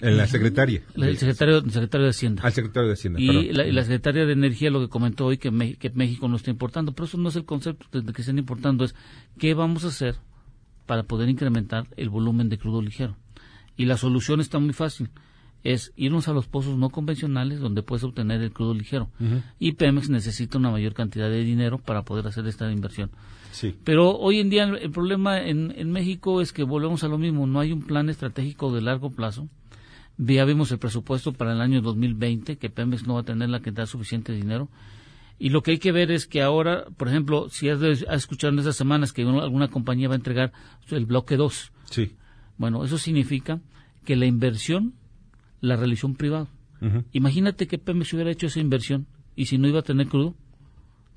la 0.00 0.26
secretaria. 0.26 0.82
la- 0.94 1.08
el 1.08 1.16
secretario 1.16 1.58
el 1.58 1.70
secretario 1.70 2.04
de 2.04 2.10
Hacienda. 2.10 2.42
Al 2.42 2.52
secretario 2.52 2.88
de 2.88 2.94
Hacienda, 2.94 3.20
Y 3.20 3.52
la, 3.52 3.66
y 3.66 3.72
la 3.72 3.82
secretaria 3.82 4.26
de 4.26 4.32
Energía 4.32 4.70
lo 4.70 4.80
que 4.80 4.88
comentó 4.88 5.26
hoy 5.26 5.38
que, 5.38 5.50
Me- 5.50 5.74
que 5.76 5.90
México 5.90 6.28
no 6.28 6.36
está 6.36 6.50
importando, 6.50 6.92
pero 6.92 7.06
eso 7.06 7.16
no 7.18 7.28
es 7.30 7.36
el 7.36 7.44
concepto 7.44 8.00
de 8.02 8.12
que 8.12 8.22
estén 8.22 8.38
importando, 8.38 8.84
es 8.84 8.94
qué 9.38 9.54
vamos 9.54 9.84
a 9.84 9.88
hacer 9.88 10.16
para 10.86 11.02
poder 11.04 11.28
incrementar 11.28 11.86
el 11.96 12.10
volumen 12.10 12.48
de 12.48 12.58
crudo 12.58 12.82
ligero. 12.82 13.16
Y 13.76 13.86
la 13.86 13.96
solución 13.96 14.40
está 14.40 14.58
muy 14.58 14.72
fácil, 14.72 15.08
es 15.64 15.92
irnos 15.96 16.28
a 16.28 16.32
los 16.32 16.46
pozos 16.46 16.78
no 16.78 16.90
convencionales 16.90 17.58
donde 17.60 17.82
puedes 17.82 18.04
obtener 18.04 18.40
el 18.40 18.52
crudo 18.52 18.72
ligero. 18.74 19.10
Y 19.58 19.72
Pemex 19.72 20.08
necesita 20.10 20.58
una 20.58 20.70
mayor 20.70 20.94
cantidad 20.94 21.28
de 21.28 21.42
dinero 21.42 21.78
para 21.78 22.02
poder 22.02 22.26
hacer 22.26 22.46
esta 22.46 22.70
inversión. 22.70 23.10
Sí. 23.50 23.74
Pero 23.84 24.10
hoy 24.16 24.38
en 24.40 24.50
día 24.50 24.64
el 24.64 24.76
el 24.76 24.90
problema 24.90 25.40
en, 25.42 25.72
en 25.76 25.90
México 25.90 26.40
es 26.42 26.52
que 26.52 26.62
volvemos 26.62 27.02
a 27.04 27.08
lo 27.08 27.16
mismo, 27.18 27.46
no 27.46 27.58
hay 27.60 27.72
un 27.72 27.82
plan 27.82 28.08
estratégico 28.10 28.72
de 28.74 28.82
largo 28.82 29.10
plazo. 29.10 29.48
Ya 30.18 30.44
vimos 30.44 30.70
el 30.72 30.78
presupuesto 30.78 31.32
para 31.32 31.52
el 31.52 31.60
año 31.60 31.82
2020, 31.82 32.56
que 32.56 32.70
Pemex 32.70 33.06
no 33.06 33.14
va 33.14 33.20
a 33.20 33.24
tener 33.24 33.48
la 33.50 33.60
cantidad 33.60 33.86
suficiente 33.86 34.32
de 34.32 34.38
dinero. 34.38 34.68
Y 35.38 35.50
lo 35.50 35.62
que 35.62 35.72
hay 35.72 35.78
que 35.78 35.92
ver 35.92 36.10
es 36.10 36.26
que 36.26 36.40
ahora, 36.40 36.86
por 36.96 37.08
ejemplo, 37.08 37.48
si 37.50 37.68
has, 37.68 37.82
escuchado 37.82 38.52
en 38.52 38.58
estas 38.58 38.76
semanas 38.76 39.12
que 39.12 39.22
alguna 39.22 39.68
compañía 39.68 40.08
va 40.08 40.14
a 40.14 40.16
entregar 40.16 40.52
el 40.90 41.04
bloque 41.04 41.36
2, 41.36 41.72
Sí. 41.90 42.12
bueno, 42.56 42.82
eso 42.84 42.96
significa 42.96 43.60
que 44.04 44.16
la 44.16 44.24
inversión 44.24 44.94
la 45.60 45.76
realizó 45.76 46.06
un 46.06 46.14
privado. 46.16 46.48
Imagínate 47.12 47.66
que 47.66 47.78
Pemex 47.78 48.12
hubiera 48.14 48.30
hecho 48.30 48.46
esa 48.46 48.60
inversión 48.60 49.06
y 49.34 49.46
si 49.46 49.58
no 49.58 49.66
iba 49.68 49.80
a 49.80 49.82
tener 49.82 50.08
crudo, 50.08 50.34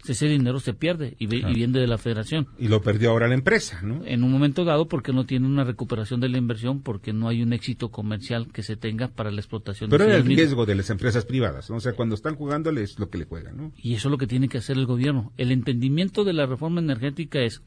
ese 0.08 0.28
dinero 0.28 0.60
se 0.60 0.74
pierde 0.74 1.16
y, 1.20 1.28
ve- 1.28 1.38
y 1.38 1.40
Claro. 1.42 1.56
viene 1.56 1.80
de 1.80 1.88
la 1.88 1.98
federación 1.98 2.48
Y 2.58 2.68
lo 2.70 2.82
perdió 2.82 3.10
ahora 3.12 3.28
la 3.28 3.34
empresa, 3.36 3.82
¿no? 3.84 4.02
en 4.06 4.24
un 4.24 4.32
momento 4.32 4.64
dado 4.64 4.88
porque 4.88 5.12
no 5.14 5.26
tiene 5.26 5.46
una 5.46 5.64
recuperación 5.66 6.20
de 6.22 6.30
la 6.30 6.38
inversión, 6.38 6.82
porque 6.82 7.12
no 7.14 7.28
hay 7.28 7.42
un 7.44 7.52
éxito 7.54 7.90
comercial 7.92 8.48
que 8.52 8.64
se 8.64 8.76
tenga 8.78 9.10
para 9.10 9.30
la 9.32 9.42
explotación 9.42 9.90
Pero 9.90 10.06
de 10.06 10.10
era 10.12 10.18
el 10.20 10.24
mismos. 10.24 10.38
riesgo 10.38 10.66
de 10.66 10.76
las 10.76 10.90
empresas 10.90 11.26
privadas, 11.26 11.70
¿no? 11.70 11.76
O 11.76 11.80
sea, 11.82 11.94
cuando 11.94 12.16
están 12.16 12.36
jugando 12.36 12.70
es 12.72 12.98
lo 12.98 13.10
que 13.10 13.18
le 13.18 13.26
juegan, 13.26 13.58
¿no? 13.58 13.72
Y 13.78 13.96
eso 13.96 14.08
es 14.08 14.12
lo 14.12 14.18
que 14.18 14.28
tiene 14.28 14.48
que 14.48 14.58
hacer 14.60 14.78
el 14.78 14.86
gobierno. 14.86 15.34
El 15.38 15.52
entendimiento 15.52 16.24
de 16.24 16.34
la 16.34 16.46
reforma 16.46 16.80
energética 16.80 17.40
es 17.42 17.62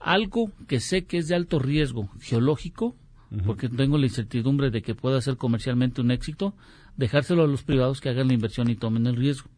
algo 0.00 0.52
que 0.68 0.80
sé 0.80 1.04
que 1.06 1.18
es 1.18 1.28
de 1.28 1.34
alto 1.34 1.58
riesgo 1.58 2.08
geológico, 2.20 2.96
porque 3.44 3.68
tengo 3.68 3.98
la 3.98 4.06
incertidumbre 4.06 4.70
de 4.70 4.80
que 4.80 4.94
pueda 4.94 5.20
ser 5.20 5.36
comercialmente 5.36 6.00
un 6.00 6.10
éxito, 6.10 6.54
dejárselo 6.96 7.42
a 7.42 7.46
los 7.46 7.62
privados 7.62 8.00
que 8.00 8.08
hagan 8.08 8.28
la 8.28 8.32
inversión 8.34 8.70
y 8.70 8.74
tomen 8.76 9.06
el 9.06 9.16
riesgo. 9.16 9.50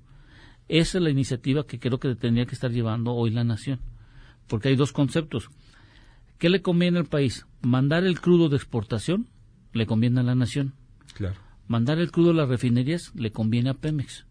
Esa 0.70 0.98
es 0.98 1.02
la 1.02 1.10
iniciativa 1.10 1.66
que 1.66 1.80
creo 1.80 1.98
que 1.98 2.14
tendría 2.14 2.46
que 2.46 2.54
estar 2.54 2.70
llevando 2.70 3.12
hoy 3.12 3.30
la 3.30 3.42
nación. 3.42 3.80
Porque 4.46 4.68
hay 4.68 4.76
dos 4.76 4.92
conceptos. 4.92 5.50
¿Qué 6.38 6.48
le 6.48 6.62
conviene 6.62 7.00
al 7.00 7.06
país? 7.06 7.44
¿Mandar 7.60 8.04
el 8.04 8.20
crudo 8.20 8.48
de 8.48 8.54
exportación? 8.54 9.26
Le 9.72 9.84
conviene 9.86 10.20
a 10.20 10.22
la 10.22 10.36
nación. 10.36 10.74
Claro. 11.14 11.34
Mandar 11.66 11.98
el 11.98 12.12
crudo 12.12 12.30
a 12.30 12.34
las 12.34 12.48
refinerías 12.48 13.12
le 13.16 13.32
conviene 13.32 13.70
a 13.70 13.74
Pemex. 13.74 14.26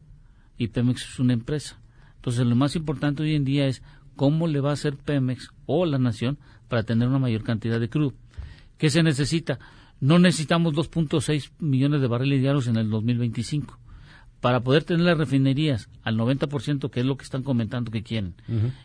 Y 0.57 0.69
Pemex 0.69 1.09
es 1.09 1.19
una 1.19 1.33
empresa. 1.33 1.81
Entonces, 2.15 2.47
lo 2.47 2.55
más 2.55 2.73
importante 2.77 3.21
hoy 3.21 3.35
en 3.35 3.43
día 3.43 3.67
es 3.67 3.83
cómo 4.15 4.47
le 4.47 4.61
va 4.61 4.69
a 4.69 4.73
hacer 4.73 4.95
Pemex 4.95 5.49
o 5.65 5.85
la 5.85 5.97
nación 5.97 6.39
para 6.69 6.83
tener 6.83 7.09
una 7.09 7.19
mayor 7.19 7.43
cantidad 7.43 7.81
de 7.81 7.89
crudo. 7.89 8.13
¿Qué 8.77 8.89
se 8.89 9.03
necesita? 9.03 9.59
No 9.99 10.19
necesitamos 10.19 10.73
2.6 10.73 11.51
millones 11.59 11.99
de 11.99 12.07
barriles 12.07 12.39
diarios 12.39 12.67
en 12.67 12.77
el 12.77 12.89
2025 12.89 13.78
para 14.41 14.61
poder 14.61 14.83
tener 14.83 15.05
las 15.05 15.17
refinerías 15.17 15.89
al 16.03 16.17
90%, 16.17 16.89
que 16.89 16.99
es 17.01 17.05
lo 17.05 17.17
que 17.17 17.23
están 17.23 17.43
comentando 17.43 17.91
que 17.91 18.03
quieren, 18.03 18.35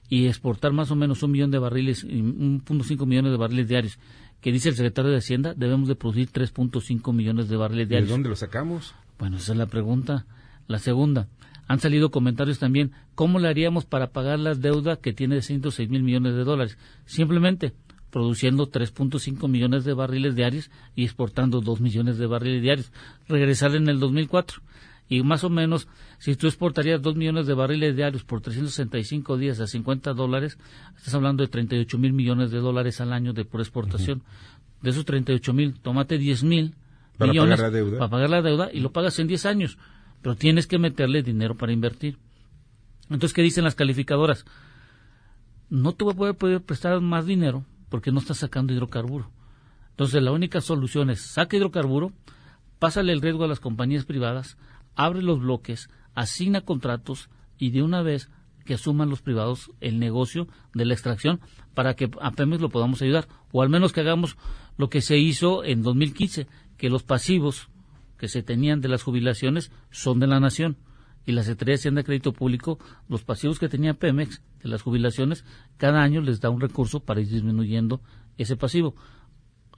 y 0.08 0.26
exportar 0.26 0.72
más 0.72 0.90
o 0.90 0.96
menos 0.96 1.22
un 1.22 1.30
millón 1.30 1.50
de 1.50 1.58
barriles, 1.58 2.06
1.5 2.06 3.06
millones 3.06 3.32
de 3.32 3.38
barriles 3.38 3.68
diarios, 3.68 3.98
que 4.40 4.52
dice 4.52 4.68
el 4.68 4.74
secretario 4.74 5.10
de 5.10 5.18
Hacienda, 5.18 5.54
debemos 5.54 5.88
de 5.88 5.94
producir 5.94 6.30
3.5 6.30 7.12
millones 7.12 7.48
de 7.48 7.56
barriles 7.56 7.88
diarios. 7.88 8.08
¿De 8.08 8.14
dónde 8.14 8.28
lo 8.28 8.36
sacamos? 8.36 8.94
Bueno, 9.18 9.36
esa 9.36 9.52
es 9.52 9.58
la 9.58 9.66
pregunta. 9.66 10.26
La 10.66 10.78
segunda, 10.78 11.28
han 11.66 11.80
salido 11.80 12.10
comentarios 12.10 12.58
también, 12.58 12.92
¿cómo 13.14 13.38
le 13.38 13.48
haríamos 13.48 13.84
para 13.84 14.08
pagar 14.08 14.38
la 14.38 14.54
deuda 14.54 14.96
que 14.96 15.12
tiene 15.12 15.36
de 15.36 15.42
106 15.42 15.88
mil 15.88 16.02
millones 16.02 16.34
de 16.34 16.44
dólares? 16.44 16.78
Simplemente 17.06 17.72
produciendo 18.10 18.70
3.5 18.70 19.48
millones 19.48 19.84
de 19.84 19.92
barriles 19.92 20.36
diarios 20.36 20.70
y 20.94 21.04
exportando 21.04 21.60
2 21.60 21.80
millones 21.80 22.16
de 22.16 22.26
barriles 22.26 22.62
diarios. 22.62 22.92
Regresar 23.28 23.74
en 23.74 23.88
el 23.88 23.98
2004 23.98 24.62
y 25.08 25.22
más 25.22 25.44
o 25.44 25.50
menos, 25.50 25.86
si 26.18 26.34
tú 26.34 26.46
exportarías 26.46 27.02
2 27.02 27.16
millones 27.16 27.46
de 27.46 27.54
barriles 27.54 27.94
diarios 27.94 28.24
por 28.24 28.40
365 28.40 29.36
días 29.36 29.60
a 29.60 29.66
50 29.66 30.14
dólares, 30.14 30.58
estás 30.96 31.14
hablando 31.14 31.42
de 31.42 31.48
38 31.48 31.98
mil 31.98 32.12
millones 32.12 32.50
de 32.50 32.58
dólares 32.58 33.00
al 33.00 33.12
año 33.12 33.32
de 33.32 33.44
por 33.44 33.60
exportación. 33.60 34.22
De 34.80 34.90
esos 34.90 35.04
38 35.04 35.52
mil, 35.52 35.74
tómate 35.80 36.18
10 36.18 36.44
mil 36.44 36.74
millones 37.18 37.58
pagar 37.58 37.72
la 37.72 37.78
deuda. 37.78 37.98
para 37.98 38.10
pagar 38.10 38.30
la 38.30 38.42
deuda 38.42 38.70
y 38.72 38.80
lo 38.80 38.92
pagas 38.92 39.18
en 39.18 39.28
10 39.28 39.46
años, 39.46 39.78
pero 40.22 40.36
tienes 40.36 40.66
que 40.66 40.78
meterle 40.78 41.22
dinero 41.22 41.54
para 41.54 41.72
invertir. 41.72 42.18
Entonces, 43.10 43.34
¿qué 43.34 43.42
dicen 43.42 43.64
las 43.64 43.74
calificadoras? 43.74 44.46
No 45.68 45.92
te 45.92 46.04
voy 46.04 46.30
a 46.30 46.32
poder 46.32 46.62
prestar 46.62 47.00
más 47.00 47.26
dinero 47.26 47.64
porque 47.90 48.10
no 48.10 48.20
estás 48.20 48.38
sacando 48.38 48.72
hidrocarburo. 48.72 49.30
Entonces, 49.90 50.22
la 50.22 50.32
única 50.32 50.60
solución 50.60 51.10
es 51.10 51.20
saca 51.20 51.56
hidrocarburo, 51.56 52.12
pásale 52.78 53.12
el 53.12 53.20
riesgo 53.20 53.44
a 53.44 53.48
las 53.48 53.60
compañías 53.60 54.04
privadas, 54.04 54.56
abre 54.96 55.22
los 55.22 55.40
bloques, 55.40 55.88
asigna 56.14 56.62
contratos 56.62 57.30
y 57.58 57.70
de 57.70 57.82
una 57.82 58.02
vez 58.02 58.30
que 58.64 58.74
asuman 58.74 59.10
los 59.10 59.22
privados 59.22 59.70
el 59.80 59.98
negocio 59.98 60.48
de 60.72 60.84
la 60.86 60.94
extracción 60.94 61.40
para 61.74 61.94
que 61.94 62.10
a 62.20 62.30
Pemex 62.30 62.60
lo 62.60 62.70
podamos 62.70 63.02
ayudar. 63.02 63.28
O 63.52 63.62
al 63.62 63.68
menos 63.68 63.92
que 63.92 64.00
hagamos 64.00 64.36
lo 64.78 64.88
que 64.88 65.02
se 65.02 65.18
hizo 65.18 65.64
en 65.64 65.82
2015, 65.82 66.46
que 66.76 66.90
los 66.90 67.02
pasivos 67.02 67.68
que 68.18 68.28
se 68.28 68.42
tenían 68.42 68.80
de 68.80 68.88
las 68.88 69.02
jubilaciones 69.02 69.70
son 69.90 70.18
de 70.18 70.26
la 70.26 70.40
nación 70.40 70.76
y 71.26 71.32
la 71.32 71.42
Secretaría 71.42 71.76
de 71.76 71.90
de 71.90 72.04
Crédito 72.04 72.32
Público, 72.32 72.78
los 73.08 73.24
pasivos 73.24 73.58
que 73.58 73.68
tenía 73.68 73.94
Pemex 73.94 74.42
de 74.62 74.68
las 74.68 74.82
jubilaciones, 74.82 75.44
cada 75.78 76.02
año 76.02 76.20
les 76.20 76.40
da 76.40 76.50
un 76.50 76.60
recurso 76.60 77.00
para 77.00 77.20
ir 77.20 77.28
disminuyendo 77.28 78.02
ese 78.36 78.56
pasivo, 78.56 78.94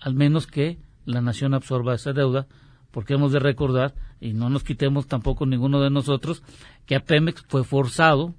al 0.01 0.15
menos 0.15 0.47
que 0.47 0.79
la 1.05 1.21
nación 1.21 1.55
absorba 1.55 1.95
esa 1.95 2.13
deuda 2.13 2.49
porque 2.97 3.13
hemos 3.13 3.31
de 3.31 3.41
recordar, 3.41 3.95
y 4.23 4.33
no 4.33 4.49
nos 4.49 4.65
quitemos 4.65 5.07
tampoco 5.07 5.45
ninguno 5.45 5.83
de 5.83 5.91
nosotros, 5.91 6.43
que 6.87 6.97
a 6.97 7.01
Pemex 7.01 7.45
fue 7.47 7.63
forzado 7.63 8.35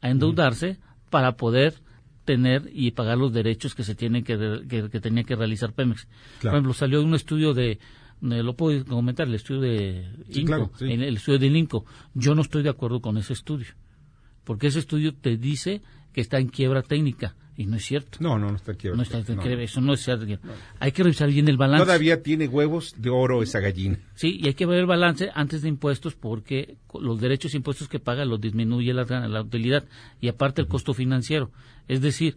a 0.00 0.08
endeudarse 0.08 0.78
para 1.10 1.32
poder 1.32 1.82
tener 2.24 2.70
y 2.72 2.92
pagar 2.92 3.18
los 3.18 3.32
derechos 3.32 3.74
que 3.74 3.82
se 3.82 3.96
tienen 3.96 4.22
que, 4.22 4.38
que, 4.68 5.00
tenía 5.00 5.24
que 5.24 5.34
realizar 5.34 5.72
Pemex. 5.72 6.06
Por 6.40 6.52
ejemplo, 6.52 6.74
salió 6.74 7.02
un 7.02 7.12
estudio 7.16 7.54
de, 7.54 7.80
lo 8.20 8.54
puedo 8.54 8.84
comentar, 8.84 9.26
el 9.26 9.34
estudio 9.34 9.62
de 9.62 10.08
INCO, 10.28 10.70
el 10.78 11.16
estudio 11.16 11.40
del 11.40 11.56
INCO. 11.56 11.84
Yo 12.14 12.36
no 12.36 12.42
estoy 12.42 12.62
de 12.62 12.70
acuerdo 12.70 13.00
con 13.00 13.18
ese 13.18 13.32
estudio, 13.32 13.74
porque 14.44 14.68
ese 14.68 14.78
estudio 14.78 15.12
te 15.12 15.36
dice 15.36 15.82
que 16.12 16.20
está 16.20 16.38
en 16.38 16.50
quiebra 16.50 16.82
técnica 16.82 17.34
y 17.58 17.66
no 17.66 17.76
es 17.76 17.84
cierto. 17.84 18.18
No, 18.20 18.38
no, 18.38 18.50
no 18.50 18.56
está 18.56 18.70
aquí. 18.70 18.86
No 18.88 19.02
está. 19.02 19.18
Eso 19.18 19.80
no 19.80 19.94
es 19.94 20.04
cierto. 20.04 20.26
Hay 20.78 20.92
que 20.92 21.02
revisar 21.02 21.28
bien 21.28 21.48
el 21.48 21.56
balance. 21.56 21.84
Todavía 21.84 22.22
tiene 22.22 22.46
huevos 22.46 22.94
de 22.96 23.10
oro 23.10 23.42
esa 23.42 23.58
gallina. 23.58 23.98
Sí, 24.14 24.38
y 24.40 24.46
hay 24.46 24.54
que 24.54 24.64
ver 24.64 24.78
el 24.78 24.86
balance 24.86 25.30
antes 25.34 25.62
de 25.62 25.68
impuestos 25.68 26.14
porque 26.14 26.76
los 27.00 27.20
derechos 27.20 27.54
e 27.54 27.56
impuestos 27.56 27.88
que 27.88 27.98
paga 27.98 28.24
los 28.24 28.40
disminuye 28.40 28.94
la, 28.94 29.02
la 29.26 29.42
utilidad 29.42 29.84
y 30.20 30.28
aparte 30.28 30.62
el 30.62 30.68
costo 30.68 30.94
financiero. 30.94 31.50
Es 31.88 32.00
decir, 32.00 32.36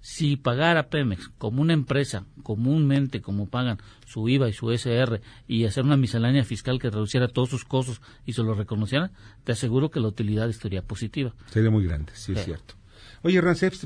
si 0.00 0.36
pagara 0.36 0.88
Pemex 0.88 1.28
como 1.36 1.60
una 1.60 1.74
empresa 1.74 2.24
comúnmente 2.42 3.20
como 3.20 3.50
pagan 3.50 3.76
su 4.06 4.26
IVA 4.30 4.48
y 4.48 4.54
su 4.54 4.70
SR 4.70 5.20
y 5.46 5.66
hacer 5.66 5.84
una 5.84 5.98
miscelánea 5.98 6.42
fiscal 6.42 6.78
que 6.78 6.88
reduciera 6.88 7.28
todos 7.28 7.50
sus 7.50 7.66
costos 7.66 8.00
y 8.24 8.32
se 8.32 8.42
lo 8.42 8.54
reconociera, 8.54 9.10
te 9.44 9.52
aseguro 9.52 9.90
que 9.90 10.00
la 10.00 10.08
utilidad 10.08 10.48
estaría 10.48 10.80
positiva. 10.80 11.34
Sería 11.50 11.70
muy 11.70 11.84
grande, 11.84 12.12
sí, 12.14 12.32
es 12.32 12.46
cierto. 12.46 12.76
Oye, 13.24 13.40
Rancés, 13.40 13.80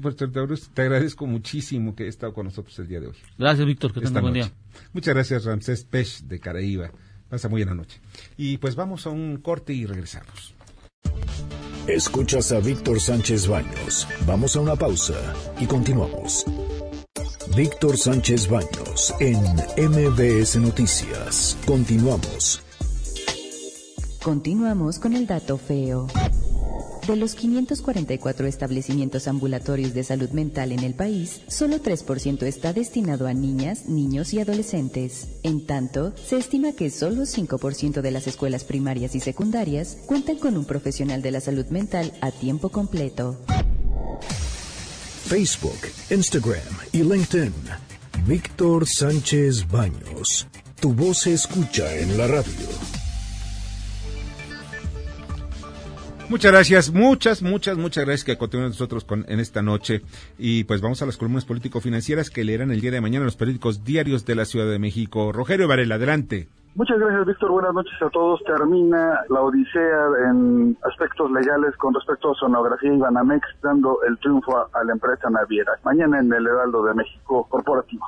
te 0.75 0.83
agradezco 0.83 1.25
muchísimo 1.25 1.95
que 1.95 2.03
hayas 2.03 2.17
estado 2.17 2.35
con 2.35 2.47
nosotros 2.47 2.77
el 2.81 2.89
día 2.89 2.99
de 2.99 3.07
hoy. 3.07 3.17
Gracias, 3.39 3.65
Víctor, 3.65 3.93
que 3.93 4.01
tenga 4.01 4.21
buen 4.21 4.35
día. 4.35 4.51
Muchas 4.93 5.15
gracias, 5.15 5.45
Ramsés 5.45 5.85
Pech 5.85 6.23
de 6.23 6.41
Caraíba. 6.41 6.91
Pasa 7.29 7.49
muy 7.49 7.63
buena 7.63 7.77
noche. 7.77 8.01
Y 8.37 8.59
pues 8.59 8.75
vamos 8.75 9.07
a 9.07 9.11
un 9.11 9.37
corte 9.37 9.73
y 9.73 9.87
regresamos. 9.87 10.55
Escuchas 11.87 12.51
a 12.51 12.59
Víctor 12.59 13.01
Sánchez 13.01 13.47
Baños. 13.47 14.09
Vamos 14.27 14.57
a 14.57 14.61
una 14.61 14.75
pausa 14.75 15.15
y 15.61 15.67
continuamos. 15.67 16.45
Víctor 17.57 17.97
Sánchez 17.97 18.49
Baños 18.49 19.15
en 19.21 19.39
MBS 19.89 20.57
Noticias. 20.57 21.57
Continuamos. 21.65 22.61
Continuamos 24.21 24.99
con 24.99 25.15
el 25.15 25.29
dato 25.29 25.57
feo. 25.57 26.09
De 27.09 27.17
los 27.17 27.35
544 27.37 28.47
establecimientos 28.47 29.29
ambulatorios 29.29 29.95
de 29.95 30.05
salud 30.05 30.29
mental 30.29 30.73
en 30.73 30.85
el 30.85 30.93
país, 30.93 31.41
solo 31.49 31.83
3% 31.83 32.43
está 32.43 32.75
destinado 32.75 33.27
a 33.27 33.33
niñas, 33.33 33.87
niños 33.87 34.35
y 34.35 34.41
adolescentes. 34.41 35.27
En 35.43 35.65
tanto, 35.65 36.13
se 36.23 36.37
estima 36.37 36.73
que 36.73 36.91
solo 36.91 37.23
5% 37.23 38.03
de 38.03 38.11
las 38.11 38.27
escuelas 38.27 38.65
primarias 38.65 39.15
y 39.15 39.21
secundarias 39.21 39.97
cuentan 40.05 40.37
con 40.37 40.59
un 40.59 40.67
profesional 40.67 41.23
de 41.23 41.31
la 41.31 41.41
salud 41.41 41.65
mental 41.69 42.13
a 42.21 42.31
tiempo 42.31 42.69
completo. 42.69 43.39
Facebook, 45.25 45.81
Instagram 46.11 46.61
y 46.93 47.05
LinkedIn. 47.05 47.55
Víctor 48.27 48.87
Sánchez 48.87 49.67
Baños. 49.67 50.47
Tu 50.79 50.93
voz 50.93 51.21
se 51.21 51.33
escucha 51.33 51.91
en 51.97 52.19
la 52.19 52.27
radio. 52.27 52.98
Muchas 56.29 56.53
gracias, 56.53 56.93
muchas, 56.93 57.43
muchas, 57.43 57.79
muchas 57.79 58.05
gracias 58.05 58.25
que 58.25 58.37
continúen 58.37 58.69
nosotros 58.69 59.03
con, 59.03 59.25
en 59.29 59.41
esta 59.41 59.63
noche. 59.63 60.03
Y 60.37 60.65
pues 60.65 60.83
vamos 60.83 61.01
a 61.01 61.07
las 61.07 61.17
columnas 61.17 61.47
político-financieras 61.47 62.29
que 62.29 62.45
leerán 62.45 62.71
el 62.71 62.83
día 62.83 62.91
de 62.91 63.01
mañana 63.01 63.25
los 63.25 63.37
periódicos 63.37 63.83
diarios 63.83 64.27
de 64.27 64.35
la 64.35 64.45
Ciudad 64.45 64.71
de 64.71 64.79
México. 64.79 65.33
Rogelio 65.33 65.67
Varela, 65.67 65.95
adelante. 65.95 66.49
Muchas 66.75 66.99
gracias, 66.99 67.27
Víctor. 67.27 67.51
Buenas 67.51 67.73
noches 67.73 67.95
a 68.03 68.11
todos. 68.11 68.41
Termina 68.45 69.21
la 69.31 69.41
odisea 69.41 70.07
en 70.29 70.77
aspectos 70.85 71.31
legales 71.31 71.75
con 71.79 71.95
respecto 71.95 72.31
a 72.31 72.35
sonografía 72.35 72.93
y 72.93 72.99
Banamex, 72.99 73.49
dando 73.63 73.99
el 74.07 74.19
triunfo 74.19 74.55
a, 74.59 74.85
la 74.85 74.93
empresa 74.93 75.31
naviera. 75.31 75.73
Mañana 75.83 76.21
en 76.21 76.31
el 76.31 76.47
Heraldo 76.47 76.85
de 76.85 76.95
México 76.95 77.47
Corporativo. 77.49 78.05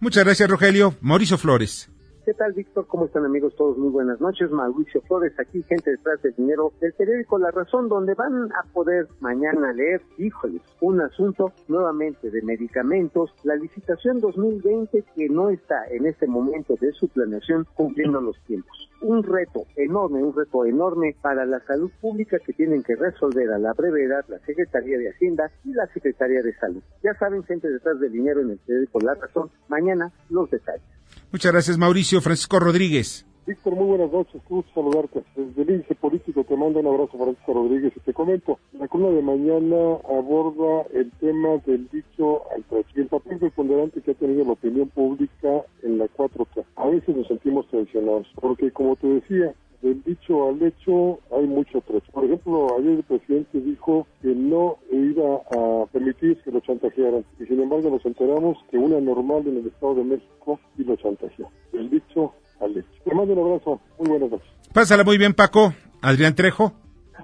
Muchas 0.00 0.24
gracias, 0.24 0.48
Rogelio. 0.48 0.94
Mauricio 1.02 1.36
Flores. 1.36 1.90
¿Qué 2.30 2.34
tal, 2.34 2.52
Víctor? 2.52 2.86
¿Cómo 2.86 3.06
están, 3.06 3.24
amigos? 3.24 3.56
Todos 3.56 3.76
muy 3.76 3.90
buenas 3.90 4.20
noches. 4.20 4.52
Mauricio 4.52 5.00
Flores, 5.00 5.32
aquí, 5.40 5.64
gente 5.64 5.90
detrás 5.90 6.22
del 6.22 6.32
dinero 6.36 6.72
del 6.80 6.92
periódico 6.92 7.40
La 7.40 7.50
Razón, 7.50 7.88
donde 7.88 8.14
van 8.14 8.52
a 8.52 8.72
poder 8.72 9.08
mañana 9.18 9.72
leer, 9.72 10.00
híjoles, 10.16 10.62
un 10.80 11.00
asunto 11.00 11.52
nuevamente 11.66 12.30
de 12.30 12.40
medicamentos, 12.42 13.34
la 13.42 13.56
licitación 13.56 14.20
2020 14.20 15.02
que 15.16 15.28
no 15.28 15.50
está 15.50 15.88
en 15.90 16.06
este 16.06 16.28
momento 16.28 16.76
de 16.80 16.92
su 16.92 17.08
planeación 17.08 17.66
cumpliendo 17.74 18.20
los 18.20 18.38
tiempos. 18.44 18.88
Un 19.00 19.24
reto 19.24 19.64
enorme, 19.74 20.22
un 20.22 20.32
reto 20.32 20.64
enorme 20.64 21.16
para 21.20 21.44
la 21.44 21.58
salud 21.66 21.90
pública 22.00 22.38
que 22.38 22.52
tienen 22.52 22.84
que 22.84 22.94
resolver 22.94 23.50
a 23.50 23.58
la 23.58 23.72
brevedad 23.72 24.24
la 24.28 24.38
Secretaría 24.46 24.98
de 24.98 25.10
Hacienda 25.10 25.50
y 25.64 25.72
la 25.72 25.88
Secretaría 25.88 26.42
de 26.42 26.54
Salud. 26.58 26.82
Ya 27.02 27.12
saben, 27.14 27.42
gente 27.42 27.68
detrás 27.68 27.98
del 27.98 28.12
dinero 28.12 28.40
en 28.40 28.50
el 28.50 28.58
periódico 28.58 29.00
La 29.00 29.16
Razón, 29.16 29.50
mañana 29.68 30.12
los 30.28 30.48
detalles. 30.48 30.99
Muchas 31.32 31.52
gracias, 31.52 31.78
Mauricio. 31.78 32.20
Francisco 32.20 32.58
Rodríguez. 32.58 33.24
Víctor, 33.46 33.74
muy 33.74 33.86
buenas 33.86 34.12
noches, 34.12 34.40
gusto 34.48 34.70
saludarte. 34.74 35.24
Desde 35.34 35.62
el 35.62 35.70
índice 35.70 35.94
político 35.94 36.44
te 36.44 36.56
mando 36.56 36.80
un 36.80 36.86
abrazo, 36.86 37.18
Francisco 37.18 37.54
Rodríguez, 37.54 37.92
y 37.96 38.00
te 38.00 38.12
comento, 38.12 38.58
la 38.72 38.86
columna 38.86 39.16
de 39.16 39.22
mañana 39.22 39.98
aborda 40.08 40.86
el 40.92 41.10
tema 41.20 41.56
del 41.66 41.88
dicho 41.90 42.42
al 42.52 42.64
y 42.94 43.00
el 43.00 43.06
papel 43.06 43.38
preponderante 43.38 44.02
que 44.02 44.10
ha 44.10 44.14
tenido 44.14 44.44
la 44.44 44.52
opinión 44.52 44.88
pública 44.88 45.64
en 45.82 45.98
la 45.98 46.06
4K. 46.06 46.64
A 46.76 46.86
veces 46.86 47.16
nos 47.16 47.26
sentimos 47.28 47.66
tensionados, 47.68 48.26
porque 48.40 48.70
como 48.72 48.96
te 48.96 49.06
decía, 49.06 49.54
del 49.82 50.02
dicho 50.04 50.48
al 50.48 50.62
hecho 50.62 51.20
hay 51.34 51.46
mucho 51.46 51.80
trecho. 51.80 52.10
Por 52.12 52.24
ejemplo, 52.24 52.76
ayer 52.78 52.92
el 52.92 53.02
presidente 53.02 53.60
dijo 53.60 54.06
que 54.20 54.28
no 54.28 54.78
iba 54.90 55.36
a 55.36 55.86
permitir 55.92 56.38
que 56.42 56.50
lo 56.50 56.60
chantajearan 56.60 57.24
y 57.38 57.46
sin 57.46 57.60
embargo 57.60 57.90
nos 57.90 58.04
enteramos 58.04 58.58
que 58.70 58.78
una 58.78 59.00
normal 59.00 59.46
en 59.46 59.58
el 59.58 59.66
Estado 59.66 59.96
de 59.96 60.04
México 60.04 60.60
y 60.76 60.84
lo 60.84 60.96
chantajeó. 60.96 61.50
Del 61.72 61.90
dicho 61.90 62.32
al 62.60 62.76
hecho. 62.76 62.88
Te 63.04 63.14
mando 63.14 63.32
un 63.32 63.38
abrazo. 63.38 63.80
Muy 63.98 64.08
buenas 64.10 64.30
noches. 64.30 64.48
Pásala 64.72 65.04
muy 65.04 65.18
bien, 65.18 65.34
Paco. 65.34 65.74
Adrián 66.02 66.34
Trejo. 66.34 66.72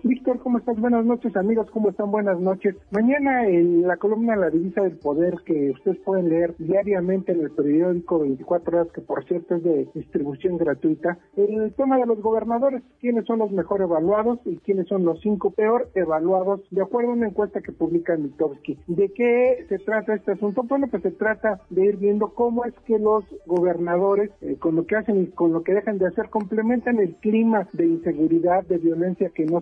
Víctor, 0.03 0.39
¿cómo 0.41 0.59
estás? 0.59 0.79
Buenas 0.79 1.05
noches, 1.05 1.37
amigos, 1.37 1.71
¿cómo 1.71 1.91
están? 1.91 2.11
Buenas 2.11 2.39
noches. 2.39 2.77
Mañana 2.91 3.47
en 3.49 3.83
la 3.87 3.97
columna 3.97 4.37
La 4.37 4.51
Divisa 4.51 4.83
del 4.83 4.99
Poder, 4.99 5.35
que 5.45 5.71
ustedes 5.71 5.99
pueden 6.05 6.29
leer 6.29 6.55
diariamente 6.59 7.33
en 7.33 7.41
el 7.41 7.51
periódico 7.51 8.21
24 8.21 8.79
horas, 8.79 8.93
que 8.93 9.01
por 9.01 9.25
cierto 9.25 9.57
es 9.57 9.63
de 9.63 9.89
distribución 9.95 10.59
gratuita, 10.59 11.19
el 11.37 11.73
tema 11.75 11.99
de 11.99 12.07
los 12.07 12.21
gobernadores, 12.21 12.83
quiénes 13.01 13.25
son 13.27 13.39
los 13.41 13.51
mejor 13.51 13.83
evaluados 13.83 14.39
y 14.45 14.59
quiénes 14.59 14.87
son 14.87 15.05
los 15.05 15.21
cinco 15.21 15.51
peor 15.51 15.89
evaluados, 15.95 16.61
de 16.71 16.83
acuerdo 16.83 17.11
a 17.11 17.15
una 17.15 17.29
encuesta 17.29 17.61
que 17.61 17.73
publica 17.73 18.17
Mitowski. 18.17 18.79
¿De 18.87 19.13
qué 19.13 19.67
se 19.69 19.79
trata 19.79 20.15
este 20.15 20.33
asunto? 20.33 20.63
Bueno, 20.63 20.87
pues 20.91 21.03
se 21.03 21.11
trata 21.11 21.61
de 21.71 21.87
ir 21.87 21.97
viendo 21.97 22.29
cómo 22.29 22.65
es 22.65 22.75
que 22.87 22.99
los 22.99 23.25
gobernadores, 23.47 24.31
eh, 24.41 24.57
con 24.59 24.77
lo 24.77 24.87
que 24.87 24.97
hacen 24.97 25.23
y 25.23 25.27
con 25.29 25.53
lo 25.53 25.63
que 25.63 25.75
dejan 25.75 25.99
de 25.99 26.07
hacer, 26.07 26.29
complementan 26.31 26.99
el 26.99 27.17
clima 27.17 27.69
de 27.73 27.87
inseguridad, 27.87 28.65
de 28.65 28.79
violencia 28.79 29.31
que 29.35 29.47
no 29.47 29.61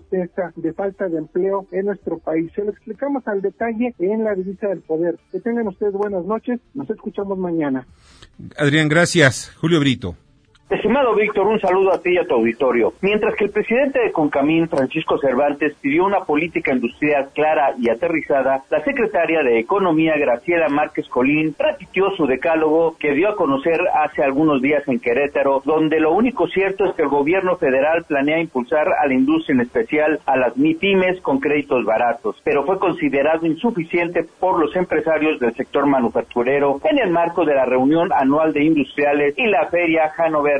de 0.55 0.73
falta 0.73 1.07
de 1.09 1.17
empleo 1.17 1.67
en 1.71 1.85
nuestro 1.85 2.19
país. 2.19 2.51
Se 2.55 2.63
lo 2.63 2.71
explicamos 2.71 3.27
al 3.27 3.41
detalle 3.41 3.93
en 3.99 4.23
la 4.23 4.33
divisa 4.35 4.67
del 4.67 4.81
poder. 4.81 5.17
Que 5.31 5.39
tengan 5.39 5.67
ustedes 5.67 5.93
buenas 5.93 6.25
noches. 6.25 6.59
Nos 6.73 6.89
escuchamos 6.89 7.37
mañana. 7.37 7.85
Adrián, 8.57 8.89
gracias. 8.89 9.51
Julio 9.59 9.79
Brito. 9.79 10.15
Estimado 10.67 11.13
Víctor, 11.13 11.45
un 11.45 11.59
saludo 11.59 11.93
a 11.93 12.01
ti 12.01 12.13
y 12.13 12.17
a 12.17 12.25
tu 12.25 12.33
auditorio. 12.33 12.93
Mientras 13.01 13.35
que 13.35 13.45
el 13.45 13.51
presidente 13.51 13.99
de 13.99 14.11
Concamín, 14.11 14.67
Francisco 14.67 15.19
Cervantes, 15.19 15.75
pidió 15.79 16.03
una 16.03 16.21
política 16.21 16.73
industrial 16.73 17.29
clara 17.35 17.75
y 17.77 17.87
aterrizada, 17.87 18.63
la 18.71 18.83
secretaria 18.83 19.43
de 19.43 19.59
Economía, 19.59 20.17
Graciela 20.17 20.67
Márquez 20.67 21.07
Colín, 21.07 21.53
repitió 21.59 22.09
su 22.17 22.25
decálogo 22.25 22.95
que 22.97 23.13
dio 23.13 23.29
a 23.29 23.35
conocer 23.35 23.79
hace 23.93 24.23
algunos 24.23 24.59
días 24.59 24.81
en 24.87 24.99
Querétaro, 24.99 25.61
donde 25.65 25.99
lo 25.99 26.13
único 26.13 26.47
cierto 26.47 26.85
es 26.85 26.95
que 26.95 27.03
el 27.03 27.09
gobierno 27.09 27.57
federal 27.57 28.03
planea 28.07 28.39
impulsar 28.39 28.87
a 28.87 29.05
la 29.05 29.13
industria, 29.13 29.53
en 29.53 29.61
especial 29.61 30.19
a 30.25 30.35
las 30.35 30.57
MIPIMES, 30.57 31.21
con 31.21 31.39
créditos 31.39 31.85
baratos, 31.85 32.41
pero 32.43 32.65
fue 32.65 32.79
considerado 32.79 33.45
insuficiente 33.45 34.25
por 34.39 34.59
los 34.59 34.75
empresarios 34.75 35.39
del 35.39 35.53
sector 35.53 35.85
manufacturero 35.85 36.81
en 36.89 36.97
el 36.97 37.11
marco 37.11 37.45
de 37.45 37.53
la 37.53 37.65
reunión 37.65 38.11
anual 38.11 38.51
de 38.51 38.63
industriales 38.63 39.35
y 39.37 39.45
la 39.45 39.67
feria 39.67 40.11
Hanover 40.17 40.54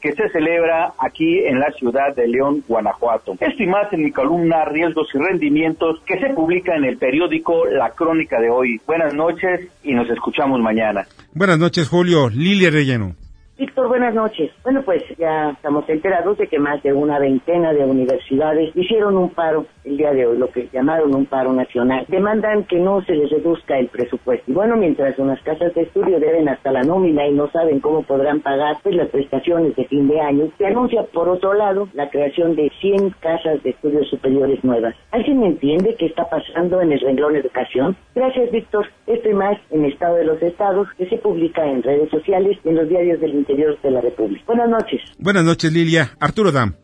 que 0.00 0.12
se 0.12 0.28
celebra 0.30 0.92
aquí 0.98 1.38
en 1.44 1.58
la 1.58 1.70
ciudad 1.72 2.14
de 2.14 2.28
León, 2.28 2.64
Guanajuato. 2.66 3.36
Esto 3.40 3.62
y 3.62 3.66
más 3.66 3.92
en 3.92 4.04
mi 4.04 4.12
columna 4.12 4.64
Riesgos 4.64 5.08
y 5.14 5.18
Rendimientos 5.18 6.00
que 6.06 6.18
se 6.18 6.30
publica 6.34 6.76
en 6.76 6.84
el 6.84 6.98
periódico 6.98 7.66
La 7.66 7.90
Crónica 7.90 8.40
de 8.40 8.50
hoy. 8.50 8.80
Buenas 8.86 9.14
noches 9.14 9.68
y 9.82 9.94
nos 9.94 10.08
escuchamos 10.10 10.60
mañana. 10.60 11.06
Buenas 11.32 11.58
noches, 11.58 11.88
Julio. 11.88 12.28
Lilia 12.28 12.70
Relleno. 12.70 13.19
Víctor, 13.60 13.88
buenas 13.88 14.14
noches. 14.14 14.50
Bueno, 14.62 14.80
pues 14.82 15.02
ya 15.18 15.50
estamos 15.50 15.86
enterados 15.86 16.38
de 16.38 16.46
que 16.46 16.58
más 16.58 16.82
de 16.82 16.94
una 16.94 17.18
veintena 17.18 17.74
de 17.74 17.84
universidades 17.84 18.74
hicieron 18.74 19.18
un 19.18 19.28
paro 19.28 19.66
el 19.84 19.98
día 19.98 20.12
de 20.12 20.26
hoy, 20.26 20.38
lo 20.38 20.50
que 20.50 20.70
llamaron 20.72 21.14
un 21.14 21.26
paro 21.26 21.52
nacional. 21.52 22.06
Demandan 22.08 22.64
que 22.64 22.78
no 22.78 23.02
se 23.02 23.14
les 23.14 23.28
reduzca 23.28 23.78
el 23.78 23.88
presupuesto. 23.88 24.50
Y 24.50 24.54
bueno, 24.54 24.76
mientras 24.76 25.18
unas 25.18 25.42
casas 25.42 25.74
de 25.74 25.82
estudio 25.82 26.18
deben 26.18 26.48
hasta 26.48 26.72
la 26.72 26.84
nómina 26.84 27.26
y 27.26 27.34
no 27.34 27.50
saben 27.50 27.80
cómo 27.80 28.02
podrán 28.02 28.40
pagar 28.40 28.78
pues, 28.82 28.94
las 28.94 29.10
prestaciones 29.10 29.76
de 29.76 29.84
fin 29.84 30.08
de 30.08 30.22
año, 30.22 30.48
se 30.56 30.64
anuncia 30.64 31.02
por 31.12 31.28
otro 31.28 31.52
lado 31.52 31.86
la 31.92 32.08
creación 32.08 32.56
de 32.56 32.72
100 32.80 33.10
casas 33.20 33.62
de 33.62 33.70
estudios 33.70 34.08
superiores 34.08 34.64
nuevas. 34.64 34.94
¿Alguien 35.10 35.42
entiende 35.42 35.96
qué 35.98 36.06
está 36.06 36.30
pasando 36.30 36.80
en 36.80 36.92
el 36.92 37.00
renglón 37.00 37.36
educación? 37.36 37.94
Gracias, 38.14 38.50
Víctor. 38.52 38.86
Esto 39.06 39.28
más 39.32 39.58
en 39.70 39.84
Estado 39.84 40.16
de 40.16 40.24
los 40.24 40.40
Estados, 40.40 40.88
que 40.96 41.06
se 41.10 41.18
publica 41.18 41.66
en 41.66 41.82
redes 41.82 42.08
sociales 42.08 42.56
y 42.64 42.70
en 42.70 42.76
los 42.76 42.88
diarios 42.88 43.20
del 43.20 43.34
de 43.56 43.90
la 43.90 44.00
República. 44.00 44.44
Buenas 44.46 44.68
noches. 44.68 45.00
Buenas 45.18 45.44
noches, 45.44 45.72
Lilia. 45.72 46.10
Arturo 46.20 46.52
Dam. 46.52 46.74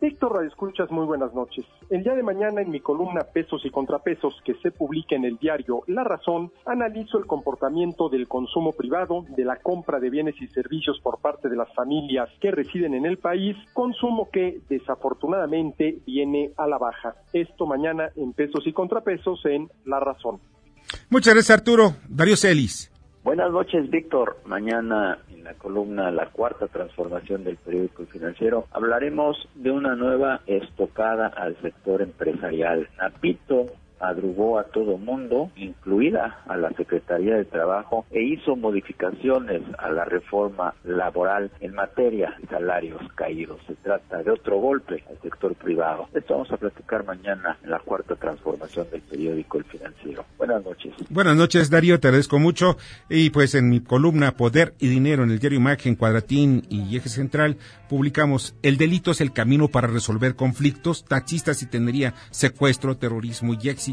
Víctor 0.00 0.32
Radio 0.32 0.48
Escuchas, 0.48 0.90
muy 0.90 1.04
buenas 1.04 1.34
noches. 1.34 1.66
El 1.90 2.02
día 2.02 2.14
de 2.14 2.22
mañana 2.22 2.62
en 2.62 2.70
mi 2.70 2.80
columna 2.80 3.20
Pesos 3.34 3.60
y 3.66 3.70
Contrapesos 3.70 4.34
que 4.46 4.54
se 4.62 4.70
publica 4.70 5.14
en 5.14 5.26
el 5.26 5.36
diario 5.36 5.82
La 5.88 6.04
Razón, 6.04 6.50
analizo 6.64 7.18
el 7.18 7.26
comportamiento 7.26 8.08
del 8.08 8.26
consumo 8.26 8.72
privado, 8.72 9.26
de 9.36 9.44
la 9.44 9.56
compra 9.56 10.00
de 10.00 10.08
bienes 10.08 10.36
y 10.40 10.46
servicios 10.46 10.98
por 11.02 11.20
parte 11.20 11.50
de 11.50 11.56
las 11.56 11.68
familias 11.74 12.30
que 12.40 12.50
residen 12.50 12.94
en 12.94 13.04
el 13.04 13.18
país, 13.18 13.54
consumo 13.74 14.30
que 14.32 14.62
desafortunadamente 14.70 15.98
viene 16.06 16.52
a 16.56 16.66
la 16.66 16.78
baja. 16.78 17.16
Esto 17.34 17.66
mañana 17.66 18.08
en 18.16 18.32
Pesos 18.32 18.66
y 18.66 18.72
Contrapesos 18.72 19.44
en 19.44 19.68
La 19.84 20.00
Razón. 20.00 20.40
Muchas 21.10 21.34
gracias 21.34 21.58
Arturo. 21.58 21.92
Darío 22.08 22.38
Celis. 22.38 22.90
Buenas 23.22 23.52
noches, 23.52 23.90
Víctor. 23.90 24.38
Mañana 24.46 25.18
en 25.30 25.44
la 25.44 25.52
columna 25.52 26.10
La 26.10 26.30
Cuarta 26.30 26.68
Transformación 26.68 27.44
del 27.44 27.58
Periódico 27.58 28.06
Financiero 28.06 28.64
hablaremos 28.70 29.36
de 29.54 29.70
una 29.70 29.94
nueva 29.94 30.40
estocada 30.46 31.26
al 31.26 31.54
sector 31.60 32.00
empresarial. 32.00 32.88
Napito 32.96 33.66
adrugó 34.00 34.58
a 34.58 34.64
todo 34.64 34.98
mundo, 34.98 35.50
incluida 35.56 36.42
a 36.48 36.56
la 36.56 36.70
Secretaría 36.70 37.36
de 37.36 37.44
Trabajo, 37.44 38.06
e 38.10 38.22
hizo 38.22 38.56
modificaciones 38.56 39.62
a 39.78 39.90
la 39.90 40.04
reforma 40.04 40.74
laboral 40.84 41.50
en 41.60 41.74
materia 41.74 42.34
de 42.40 42.48
salarios 42.48 43.00
caídos. 43.14 43.60
Se 43.66 43.74
trata 43.76 44.22
de 44.22 44.30
otro 44.30 44.58
golpe 44.58 45.04
al 45.08 45.20
sector 45.20 45.54
privado. 45.54 46.08
Esto 46.14 46.34
vamos 46.34 46.50
a 46.50 46.56
platicar 46.56 47.04
mañana 47.04 47.58
en 47.62 47.70
la 47.70 47.78
cuarta 47.78 48.16
transformación 48.16 48.88
del 48.90 49.02
periódico 49.02 49.58
El 49.58 49.64
Financiero. 49.64 50.24
Buenas 50.38 50.64
noches. 50.64 50.94
Buenas 51.10 51.36
noches, 51.36 51.70
Darío, 51.70 52.00
te 52.00 52.08
agradezco 52.08 52.38
mucho. 52.38 52.76
Y 53.08 53.30
pues 53.30 53.54
en 53.54 53.68
mi 53.68 53.80
columna 53.80 54.32
Poder 54.32 54.74
y 54.78 54.88
Dinero 54.88 55.24
en 55.24 55.30
el 55.30 55.38
diario 55.38 55.58
Imagen, 55.58 55.94
Cuadratín 55.94 56.62
y 56.70 56.96
Eje 56.96 57.08
Central, 57.08 57.58
publicamos 57.88 58.54
El 58.62 58.78
delito 58.78 59.10
es 59.10 59.20
el 59.20 59.32
camino 59.32 59.68
para 59.68 59.88
resolver 59.88 60.36
conflictos, 60.36 61.04
taxistas 61.04 61.62
y 61.62 61.66
tendría 61.66 62.14
secuestro, 62.30 62.96
terrorismo 62.96 63.54
y 63.60 63.68
éxito 63.68 63.89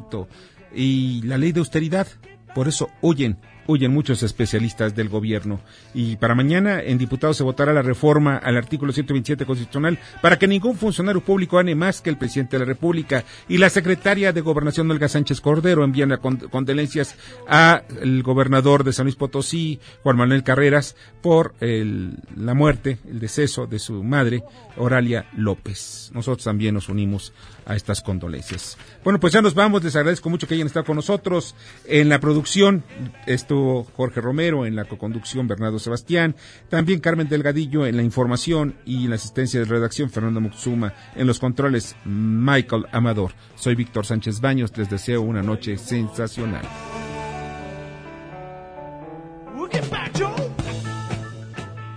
y 0.74 1.22
la 1.24 1.38
ley 1.38 1.52
de 1.52 1.60
austeridad. 1.60 2.08
Por 2.54 2.68
eso 2.68 2.90
huyen 3.02 3.38
huyen 3.68 3.94
muchos 3.94 4.24
especialistas 4.24 4.96
del 4.96 5.10
gobierno. 5.10 5.60
Y 5.94 6.16
para 6.16 6.36
mañana 6.36 6.82
en 6.82 6.98
diputados 6.98 7.38
se 7.38 7.44
votará 7.44 7.74
la 7.74 7.82
reforma 7.82 8.38
al 8.38 8.58
artículo 8.58 8.92
127 8.92 9.46
constitucional 9.46 10.00
para 10.22 10.40
que 10.40 10.48
ningún 10.48 10.76
funcionario 10.76 11.22
público 11.22 11.58
gane 11.58 11.76
más 11.76 12.02
que 12.02 12.10
el 12.10 12.18
presidente 12.18 12.56
de 12.56 12.60
la 12.62 12.66
República. 12.66 13.24
Y 13.48 13.58
la 13.58 13.70
secretaria 13.70 14.34
de 14.34 14.42
Gobernación, 14.42 14.90
Olga 14.90 15.08
Sánchez 15.08 15.42
Cordero, 15.42 15.84
envía 15.84 16.08
condolencias 16.18 17.16
al 17.48 18.24
gobernador 18.24 18.84
de 18.84 18.94
San 18.94 19.06
Luis 19.06 19.16
Potosí, 19.16 19.80
Juan 20.04 20.18
Manuel 20.18 20.44
Carreras, 20.44 20.96
por 21.22 21.54
la 21.60 22.54
muerte, 22.54 23.00
el 23.08 23.20
deceso 23.20 23.68
de 23.68 23.80
su 23.80 24.04
madre, 24.04 24.44
Oralia 24.78 25.30
López. 25.36 26.12
Nosotros 26.14 26.44
también 26.44 26.74
nos 26.74 26.90
unimos 26.90 27.34
a 27.66 27.76
estas 27.76 28.02
condolencias. 28.02 28.78
Bueno, 29.04 29.20
pues 29.20 29.34
ya 29.34 29.42
nos 29.42 29.54
vamos. 29.54 29.84
Les 29.84 29.96
agradezco 29.96 30.30
mucho 30.30 30.48
que 30.48 30.54
hayan 30.54 30.68
estado 30.68 30.86
con 30.86 30.96
nosotros 30.96 31.56
en 31.86 32.10
la 32.10 32.20
producción. 32.20 32.84
Esto 33.26 33.57
Jorge 33.96 34.22
Romero, 34.22 34.66
en 34.66 34.76
la 34.76 34.86
coconducción 34.86 35.48
Bernardo 35.48 35.80
Sebastián, 35.80 36.36
también 36.70 37.00
Carmen 37.00 37.28
Delgadillo 37.28 37.86
en 37.86 37.98
la 37.98 38.04
información 38.04 38.76
y 38.86 39.08
la 39.08 39.16
asistencia 39.16 39.60
de 39.60 39.66
redacción 39.66 40.10
Fernando 40.10 40.42
Muxuma, 40.42 40.94
en 41.16 41.28
los 41.28 41.40
controles 41.40 41.96
Michael 42.06 42.86
Amador. 42.92 43.32
Soy 43.56 43.76
Víctor 43.76 44.06
Sánchez 44.06 44.42
Baños, 44.42 44.78
les 44.78 44.90
deseo 44.90 45.22
una 45.22 45.42
noche 45.42 45.78
sensacional. 45.78 46.66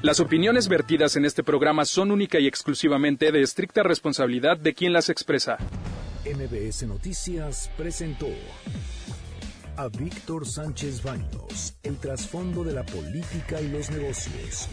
Las 0.03 0.19
opiniones 0.19 0.69
vertidas 0.69 1.17
en 1.17 1.27
este 1.27 1.43
programa 1.45 1.85
son 1.85 2.11
única 2.11 2.41
y 2.41 2.47
exclusivamente 2.47 3.33
de 3.33 3.43
estricta 3.43 3.83
responsabilidad 3.83 4.57
de 4.57 4.73
quien 4.73 4.95
las 4.95 5.11
expresa. 5.11 5.59
MBS 6.25 6.85
Noticias 6.87 7.71
presentó 7.77 8.29
a 9.77 9.89
Víctor 9.89 10.47
Sánchez 10.47 11.03
Baños, 11.03 11.77
el 11.83 11.97
trasfondo 11.97 12.64
de 12.64 12.73
la 12.73 12.85
política 12.85 13.61
y 13.61 13.68
los 13.68 13.91
negocios. 13.91 14.68